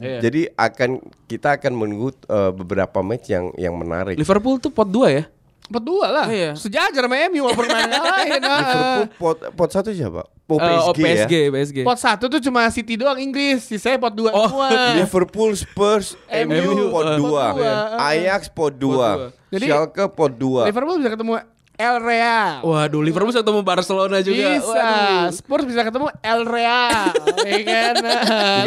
Iya. 0.00 0.18
Jadi 0.24 0.48
akan 0.48 0.90
kita 1.28 1.60
akan 1.60 1.72
menunggu 1.76 2.08
eh, 2.24 2.50
beberapa 2.50 3.04
match 3.04 3.28
yang 3.28 3.52
yang 3.54 3.76
menarik. 3.76 4.16
Liverpool 4.16 4.56
tuh 4.56 4.72
pot 4.72 4.88
2 4.88 5.12
ya. 5.12 5.24
Empat 5.62 5.82
dua 5.82 6.06
lah. 6.08 6.26
Iya. 6.26 6.52
Sejajar 6.52 7.02
sama 7.02 7.16
MU 7.28 7.42
walaupun 7.42 7.64
main 7.64 7.86
ngalahin. 7.86 8.30
Liverpool 8.42 9.06
pot 9.16 9.36
pot 9.52 9.68
satu 9.68 9.90
siapa? 9.90 10.22
Oh, 10.44 10.60
Eh, 10.60 10.68
oh, 10.76 10.92
PSG, 10.92 11.00
ya. 11.00 11.16
PSG, 11.16 11.34
PSG. 11.48 11.78
Pot 11.80 11.96
satu 11.96 12.28
tuh 12.28 12.36
cuma 12.38 12.68
City 12.68 12.92
doang 12.94 13.16
Inggris, 13.16 13.64
sisanya 13.64 13.96
pot 13.96 14.12
dua 14.12 14.28
Oh, 14.30 14.44
semua. 14.44 14.68
Liverpool, 15.00 15.50
Spurs, 15.54 16.12
MU, 16.28 16.60
MU 16.60 16.92
pot 16.92 17.04
eh, 17.06 17.16
2, 17.16 17.16
pot 17.16 17.22
dua, 17.22 17.44
eh. 17.56 18.20
Ajax 18.20 18.42
pot 18.48 18.68
2, 18.70 19.32
Jadi- 19.48 19.66
Schalke 19.66 20.04
pot 20.08 20.28
2. 20.30 20.68
Liverpool 20.68 20.96
bisa 20.98 21.10
ketemu 21.10 21.32
El 21.74 21.96
Real. 21.98 22.52
Waduh, 22.60 23.00
Liverpool 23.00 23.32
bisa 23.32 23.40
ketemu 23.40 23.60
Barcelona 23.62 24.20
juga. 24.20 24.44
Bisa. 24.52 24.68
Waduh. 24.68 25.24
Spurs 25.32 25.64
bisa 25.64 25.80
ketemu 25.82 26.06
El 26.20 26.40
Real. 26.44 26.90
ya 27.48 27.58
kan? 27.64 27.94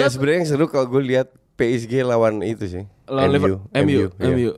Sebenarnya 0.09 0.37
yang 0.41 0.49
seru 0.49 0.65
kalau 0.65 0.89
gue 0.89 1.05
lihat 1.05 1.29
PSG 1.53 2.01
lawan 2.01 2.41
itu 2.41 2.65
sih. 2.65 2.83
Lawan 3.05 3.29
Liver- 3.29 3.61
MU, 3.77 4.09
iya. 4.09 4.25
MU. 4.27 4.51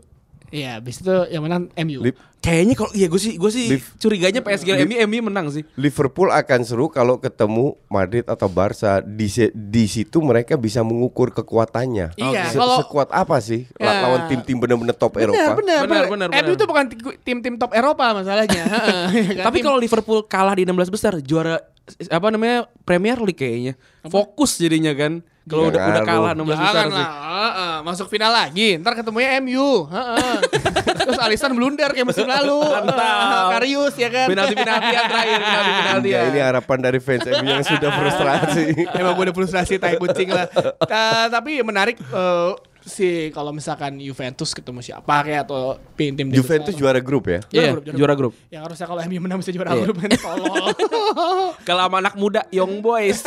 Iya, 0.48 0.80
habis 0.80 0.98
itu 0.98 1.12
yang 1.28 1.44
menang 1.44 1.68
MU. 1.78 2.00
Lip- 2.02 2.24
Kayaknya 2.38 2.76
kalau 2.76 2.92
iya 2.94 3.08
gue 3.08 3.18
sih 3.18 3.36
gue 3.36 3.52
sih 3.52 3.66
Liv- 3.68 3.92
curiganya 3.98 4.40
PSG 4.40 4.70
Liv- 4.72 4.88
MU 4.88 4.96
MU 5.06 5.28
menang 5.28 5.50
sih. 5.50 5.68
Liverpool 5.76 6.30
akan 6.30 6.60
seru 6.64 6.88
kalau 6.88 7.18
ketemu 7.18 7.76
Madrid 7.88 8.24
atau 8.24 8.48
Barca 8.48 9.02
di 9.02 9.28
di 9.52 9.84
situ 9.86 10.22
mereka 10.22 10.56
bisa 10.56 10.80
mengukur 10.80 11.34
kekuatannya. 11.34 12.16
Iya, 12.16 12.48
Se- 12.48 12.56
kalau- 12.56 12.80
sekuat 12.80 13.12
apa 13.12 13.36
sih 13.38 13.68
Ya. 13.76 14.00
lawan 14.00 14.30
tim-tim 14.30 14.56
benar-benar 14.56 14.96
top 14.96 15.14
Benar, 15.14 15.28
Eropa? 15.28 15.54
benar, 15.58 15.82
Benar, 15.84 16.04
benar. 16.08 16.30
benar, 16.32 16.42
MU 16.42 16.54
itu 16.54 16.66
bukan 16.66 16.86
ti- 16.88 17.18
tim-tim 17.22 17.54
top 17.56 17.72
Eropa 17.74 18.06
masalahnya. 18.14 18.64
Heeh, 18.74 19.06
kan? 19.36 19.44
Tapi 19.44 19.58
kalau 19.60 19.76
Liverpool 19.76 20.24
kalah 20.24 20.56
di 20.56 20.64
16 20.64 20.88
besar 20.88 21.20
juara 21.20 21.60
apa 22.08 22.28
namanya 22.30 22.72
Premier 22.82 23.20
League 23.20 23.36
kayaknya. 23.36 23.76
Fokus 24.06 24.56
jadinya 24.56 24.94
kan. 24.94 25.20
Kalau 25.48 25.64
udah 25.66 25.80
udah 25.80 25.96
Jangan 25.96 26.04
kalah 26.06 26.34
lu. 26.34 26.44
16 26.44 26.52
besar 26.52 26.68
Jangan 26.68 26.88
sih. 26.88 27.00
lah, 27.00 27.10
heeh, 27.48 27.76
masuk 27.82 28.08
final 28.08 28.32
lagi. 28.32 28.70
Ntar 28.78 28.94
ketemunya 28.94 29.30
MU. 29.40 29.70
heeh. 29.88 30.36
Terus 31.00 31.18
Alisson 31.18 31.52
blunder 31.52 31.90
kayak 31.90 32.04
musim 32.06 32.26
lalu. 32.26 32.60
Mantap. 32.60 33.48
Karius 33.54 33.96
ya 33.96 34.10
kan. 34.10 34.28
Penalti 34.28 34.54
penaltian 34.54 35.04
terakhir, 35.06 35.40
penalti 35.40 35.72
penaltian. 35.80 36.20
Enggak, 36.20 36.30
ini 36.30 36.40
harapan 36.42 36.78
dari 36.82 37.00
fans 37.00 37.24
MU 37.24 37.48
yang 37.48 37.64
sudah 37.64 37.90
frustrasi. 37.90 38.66
Emang 38.92 39.14
gue 39.14 39.24
udah 39.24 39.36
frustrasi 39.36 39.74
tai 39.78 39.96
kucing 39.96 40.30
lah. 40.30 40.46
Ta- 40.84 41.30
tapi 41.30 41.60
menarik 41.62 41.96
eh, 41.96 42.50
si 42.88 43.08
kalau 43.30 43.52
misalkan 43.52 44.00
Juventus 44.00 44.50
ketemu 44.50 44.80
siapa 44.80 45.22
kayak 45.22 45.44
atau 45.44 45.76
tim 45.94 46.16
tim 46.16 46.32
Juventus 46.32 46.72
juara 46.72 46.98
grup 46.98 47.28
ya. 47.28 47.40
Iya, 47.52 47.76
grup, 47.76 47.84
juara 47.92 48.14
grup. 48.16 48.34
Yang 48.48 48.62
harusnya 48.66 48.86
kalau 48.88 49.02
MU 49.04 49.20
menang 49.20 49.38
bisa 49.38 49.52
juara 49.52 49.72
Iya. 49.72 49.84
grup 49.84 49.96
kan 49.98 50.10
tolol. 50.16 50.68
Kalau 51.68 51.84
sama 51.84 52.00
anak 52.00 52.16
muda 52.16 52.48
Young 52.48 52.80
Boys. 52.80 53.20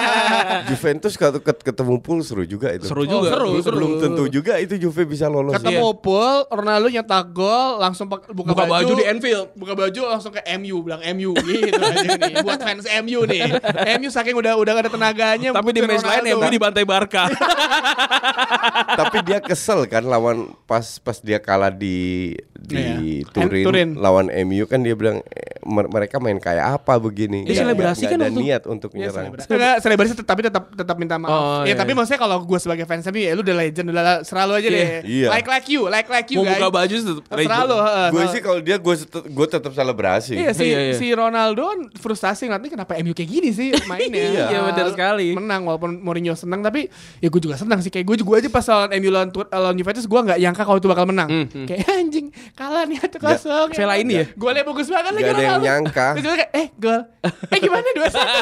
Juventus 0.70 1.14
kalau 1.14 1.36
ket- 1.36 1.60
ketemu 1.62 2.00
Pool 2.00 2.24
seru 2.24 2.44
juga 2.44 2.72
itu. 2.72 2.84
Seru 2.84 3.04
juga. 3.04 3.28
seru, 3.30 3.48
Belum- 3.50 3.60
seru. 3.60 3.76
Belum 3.76 3.92
tentu 3.98 4.24
juga 4.30 4.56
itu 4.56 4.74
Juve 4.78 5.04
bisa 5.04 5.28
lolos. 5.28 5.52
Ketemu 5.54 5.92
Pool, 5.98 6.48
Ronaldo 6.48 6.88
nyetak 6.88 7.28
gol, 7.30 7.76
langsung 7.78 8.08
buka, 8.08 8.32
Buka 8.32 8.64
baju 8.64 8.92
di 8.94 9.04
Anfield. 9.04 9.52
Buka 9.52 9.76
baju 9.76 10.00
langsung 10.08 10.32
ke 10.32 10.40
MU, 10.56 10.80
bilang 10.80 11.04
MU 11.12 11.36
gitu 11.36 11.76
aja 11.76 12.08
nih. 12.16 12.40
Buat 12.40 12.60
fans 12.62 12.88
MU 13.04 13.20
nih. 13.26 13.52
MU 14.00 14.08
saking 14.08 14.32
udah 14.34 14.56
udah 14.56 14.72
gak 14.72 14.84
ada 14.88 14.90
tenaganya. 14.90 15.50
Tapi 15.52 15.70
di 15.70 15.80
match 15.82 16.00
lain. 16.02 16.22
MU 16.32 16.48
dibantai 16.48 16.84
Barca. 16.84 17.28
Tapi 18.96 19.16
dia 19.22 19.38
kesel 19.38 19.84
kan 19.84 20.02
lawan 20.02 20.36
pas 20.64 20.98
pas 20.98 21.18
dia 21.18 21.36
kalah 21.36 21.68
di 21.68 22.32
di 22.54 22.80
Iya. 23.20 23.28
Turin, 23.28 23.64
Turin. 23.64 23.88
lawan 23.94 24.26
MU 24.42 24.64
kan 24.64 24.80
dia 24.80 24.94
bilang 24.94 25.20
"Eh, 25.26 25.60
mer- 25.62 25.86
mereka 25.86 26.16
main 26.16 26.38
kayak 26.38 26.78
apa 26.78 26.96
begini. 26.96 27.44
Dia 27.44 27.52
Nggak- 27.52 27.60
selebrasi 27.66 28.02
kan 28.04 28.16
ada 28.16 28.24
waktu- 28.26 28.40
niat 28.40 28.62
untuk 28.64 28.88
Iya, 28.90 28.98
menyerang. 29.10 29.24
selebrasi. 29.36 29.80
Selebrasi 29.80 30.12
tet- 30.14 30.24
tapi 30.24 30.40
tetap 30.42 30.64
tetap 30.70 30.96
minta 30.96 31.16
maaf. 31.16 31.28
Oh, 31.28 31.60
ya, 31.60 31.66
iya, 31.66 31.74
tapi 31.74 31.90
iya. 31.90 31.96
maksudnya 31.98 32.20
kalau 32.20 32.36
gue 32.40 32.58
sebagai 32.58 32.84
fans 32.84 33.04
MU 33.04 33.20
ya 33.20 33.32
lu 33.32 33.42
udah 33.42 33.56
legend 33.58 33.86
udah 33.86 34.04
seralu 34.22 34.52
aja 34.54 34.64
Iya. 34.64 34.72
deh. 34.72 34.86
Iya. 35.04 35.28
Like 35.30 35.48
like 35.50 35.66
you, 35.68 35.82
like 35.86 36.08
like 36.08 36.28
you 36.28 36.40
Mau 36.40 36.46
guys. 36.46 36.56
buka 36.56 36.68
baju 36.70 36.94
tetap 36.96 37.24
Terserah 37.28 37.60
lu. 37.62 37.76
heeh. 37.76 38.08
Gue 38.10 38.24
sih 38.30 38.40
kalau 38.40 38.58
dia 38.60 38.76
gue 38.78 38.94
gue 39.28 39.46
tetap 39.46 39.72
selebrasi. 39.72 40.32
Iya 40.34 40.50
si, 40.50 40.64
Iya, 40.64 40.78
iya. 40.80 40.94
si 40.94 41.06
Ronaldo 41.10 41.62
kan 41.66 41.80
frustasi 41.94 42.46
nanti 42.46 42.68
kenapa 42.68 42.96
MU 42.96 43.12
kayak 43.12 43.28
gini 43.28 43.50
sih 43.50 43.68
mainnya. 43.84 44.24
Iya, 44.46 44.60
benar 44.64 44.88
sekali. 44.90 45.32
Menang 45.32 45.64
walaupun 45.64 46.00
Mourinho 46.00 46.32
senang 46.32 46.60
tapi 46.60 46.88
ya 47.18 47.28
gue 47.28 47.40
juga 47.40 47.56
senang 47.56 47.80
sih 47.80 47.88
kayak 47.88 48.06
gue 48.06 48.16
juga 48.18 48.38
aja 48.38 48.48
pas 48.48 48.64
lawan 48.84 49.00
MU 49.00 49.10
lawan, 49.10 49.28
Tu- 49.32 49.48
lawan 49.48 49.74
Juventus 49.80 50.04
gue 50.04 50.20
nggak 50.20 50.38
nyangka 50.44 50.62
kalau 50.68 50.78
itu 50.78 50.88
bakal 50.92 51.08
menang. 51.08 51.28
Hmm, 51.32 51.46
hmm. 51.48 51.66
Kayak 51.66 51.88
anjing 51.88 52.26
kalah 52.52 52.84
nih 52.84 53.00
satu 53.00 53.16
kosong. 53.16 53.68
Vela 53.72 53.94
ini 53.96 54.12
ya? 54.20 54.24
Golnya 54.36 54.62
bagus 54.62 54.92
banget 54.92 55.12
lagi 55.16 55.24
Nggak 55.24 55.34
ada 55.34 55.42
yang 55.42 55.64
nyangka. 55.64 56.06
Terus 56.14 56.24
gue 56.24 56.34
kayak 56.36 56.52
eh 56.52 56.66
gol. 56.76 57.00
Eh 57.24 57.58
gimana 57.58 57.88
dua 57.96 58.08
satu. 58.12 58.36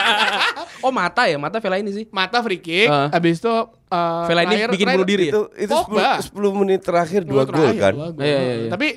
oh 0.88 0.92
mata 0.92 1.22
ya, 1.28 1.36
mata 1.36 1.60
Vela 1.60 1.76
ini 1.76 1.90
sih. 1.92 2.04
Mata 2.08 2.40
free 2.40 2.60
kick. 2.64 2.88
Ah. 2.88 3.12
Abis 3.12 3.44
itu 3.44 3.52
uh, 3.88 4.24
Vela 4.24 4.42
ini 4.44 4.56
bikin 4.68 4.86
bunuh 4.90 5.06
diri 5.06 5.26
ya? 5.28 5.32
Itu 5.32 5.42
itu 5.54 5.72
Pogba. 5.72 6.20
10, 6.20 6.32
10 6.32 6.60
menit 6.60 6.80
terakhir 6.80 7.20
dua 7.22 7.42
Dua 7.42 7.68
gol 7.68 7.72
kan. 7.74 7.92
dua 7.92 8.08
gol. 8.12 8.22
Iya, 8.22 8.38
iya, 8.38 8.54
iya. 8.58 8.70
Tapi 8.70 8.88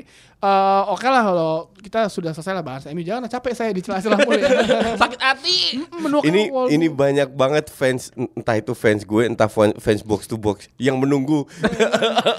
eh, 0.42 0.82
oke 0.88 1.06
lah 1.06 1.22
kalau 1.22 1.52
kita 1.78 2.06
sudah 2.08 2.32
selesai 2.32 2.54
lah 2.54 2.62
bahas 2.62 2.84
MU 2.88 3.02
jangan 3.02 3.26
capek 3.26 3.54
saya 3.54 3.70
di 3.70 3.80
celah-celah 3.80 4.18
mulu 4.20 4.36
ya. 4.36 4.50
Sakit 5.02 5.20
hati. 5.20 5.58
Menukar 5.94 6.26
Ini 6.26 6.42
ini 6.70 6.88
banyak 6.88 7.30
banget 7.32 7.70
fans 7.70 8.10
entah 8.16 8.56
itu 8.56 8.74
fans 8.74 9.02
gue 9.02 9.24
entah 9.24 9.46
fan- 9.46 9.78
fans 9.78 10.02
box 10.02 10.26
to 10.26 10.36
box 10.36 10.66
yang 10.76 10.98
menunggu 10.98 11.46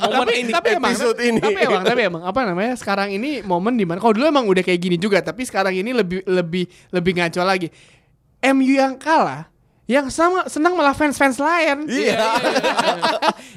tapi, 0.02 0.50
tapi 0.50 0.68
emang, 0.74 0.92
episode 0.92 1.18
ini. 1.20 1.38
tapi 1.38 1.60
emang, 1.62 1.82
tapi 1.82 2.00
emang 2.04 2.22
apa 2.22 2.40
namanya? 2.42 2.74
Sekarang 2.74 3.08
ini 3.08 3.40
momen 3.40 3.74
di 3.74 3.84
mana 3.84 3.98
kalau 3.98 4.12
dulu 4.12 4.26
emang 4.26 4.44
udah 4.44 4.60
kayak 4.60 4.80
gini 4.80 4.96
juga, 4.96 5.20
tapi 5.20 5.42
sekarang 5.42 5.72
ini 5.72 5.90
lebih 5.92 6.26
lebih 6.26 6.64
lebih 6.90 7.12
ngaco 7.16 7.42
lagi. 7.42 7.68
MU 8.42 8.74
yang 8.74 8.98
kalah, 8.98 9.46
yang 9.90 10.06
sama 10.08 10.46
senang 10.46 10.78
malah 10.78 10.94
fans-fans 10.94 11.42
lain. 11.42 11.90
Iya. 11.90 12.22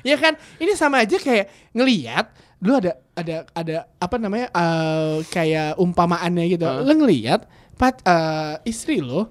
ya 0.01 0.15
kan? 0.23 0.33
Ini 0.57 0.73
sama 0.73 1.05
aja 1.05 1.15
kayak 1.21 1.71
ngelihat 1.71 2.25
dulu 2.57 2.81
ada 2.81 2.91
ada 3.13 3.35
ada 3.53 3.75
apa 4.01 4.15
namanya? 4.17 4.49
eh, 4.49 5.15
kayak 5.29 5.77
umpamaannya 5.77 6.45
gitu. 6.49 6.65
Lo 6.65 6.93
ngelihat 6.93 7.45
pat 7.77 8.01
eh, 8.03 8.55
istri 8.65 8.99
lo 9.03 9.29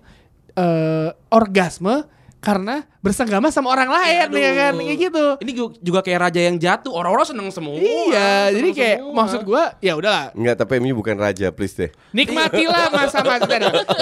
eh, 0.55 1.11
orgasme 1.35 2.07
karena 2.39 2.87
bersenggama 3.05 3.53
sama 3.53 3.69
orang 3.69 3.93
lain 3.93 4.33
ya 4.33 4.53
kan 4.57 4.73
kayak 4.81 4.99
gitu. 4.99 5.25
Ini 5.45 5.53
ju- 5.53 5.77
juga 5.77 6.01
kayak 6.01 6.21
raja 6.25 6.41
yang 6.41 6.57
jatuh, 6.57 6.89
orang-orang 6.89 7.29
seneng 7.29 7.49
semua. 7.53 7.77
Iya, 7.77 8.49
jadi 8.49 8.57
seneng 8.65 8.79
kayak 8.81 8.97
semua. 8.97 9.13
maksud 9.21 9.41
gua 9.45 9.63
ya 9.79 9.93
udahlah. 9.93 10.33
Enggak, 10.33 10.57
tapi 10.57 10.81
MU 10.81 10.97
bukan 10.97 11.17
raja, 11.21 11.53
please 11.53 11.77
deh. 11.77 11.91
Nikmatilah 12.17 12.89
masa-masa 12.97 13.55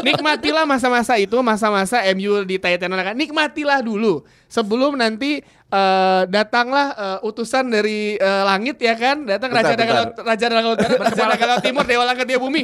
Nikmatilah 0.06 0.64
masa-masa 0.64 1.14
itu, 1.18 1.34
masa-masa 1.42 1.98
MU 2.14 2.46
di 2.46 2.62
Titan 2.62 2.94
kan. 2.94 3.18
Nikmatilah 3.18 3.82
dulu 3.82 4.22
sebelum 4.46 4.94
nanti 4.94 5.42
eh, 5.66 6.22
datanglah 6.30 6.86
eh, 6.94 7.18
utusan 7.26 7.74
dari 7.74 8.14
eh, 8.14 8.42
langit 8.46 8.78
ya 8.78 8.94
kan, 8.94 9.26
datang 9.26 9.50
Bentar, 9.50 9.74
raja 9.74 9.82
laut, 9.82 10.10
raja 10.22 10.46
Barat, 10.46 11.26
raja 11.34 11.46
laut 11.50 11.62
timur, 11.66 11.82
dewa 11.82 12.06
langit 12.06 12.30
dia 12.30 12.38
bumi. 12.38 12.62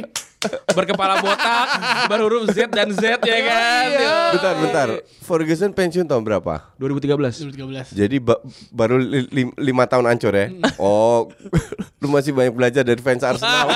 berkepala 0.71 1.19
botak, 1.19 1.67
berhuruf 2.07 2.47
Z 2.55 2.71
dan 2.71 2.87
Z 2.95 3.19
ya 3.19 3.39
kan. 3.43 3.83
Iya. 3.91 4.15
Bentar, 4.31 4.53
bentar. 4.55 4.87
Ferguson 5.19 5.75
pensiun 5.75 6.07
tahun 6.07 6.23
berapa? 6.29 6.53
2013. 6.77 7.49
2013. 7.57 7.97
Jadi 7.97 8.17
ba- 8.17 8.37
baru 8.69 8.95
li- 8.95 9.25
lim- 9.29 9.57
lima 9.57 9.83
tahun 9.83 10.05
ancur 10.05 10.29
ya? 10.31 10.47
Hmm. 10.47 10.61
Oh, 10.77 11.27
lu 12.01 12.07
masih 12.07 12.31
banyak 12.31 12.53
belajar 12.53 12.85
dari 12.85 13.01
fans 13.01 13.25
Arsenal. 13.25 13.73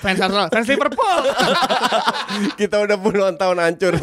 Fans 0.00 0.16
Arsenal, 0.18 0.48
fans 0.48 0.64
Liverpool. 0.66 1.20
Kita 2.60 2.80
udah 2.80 2.96
puluhan 2.96 3.36
tahun 3.36 3.60
ancur. 3.60 4.00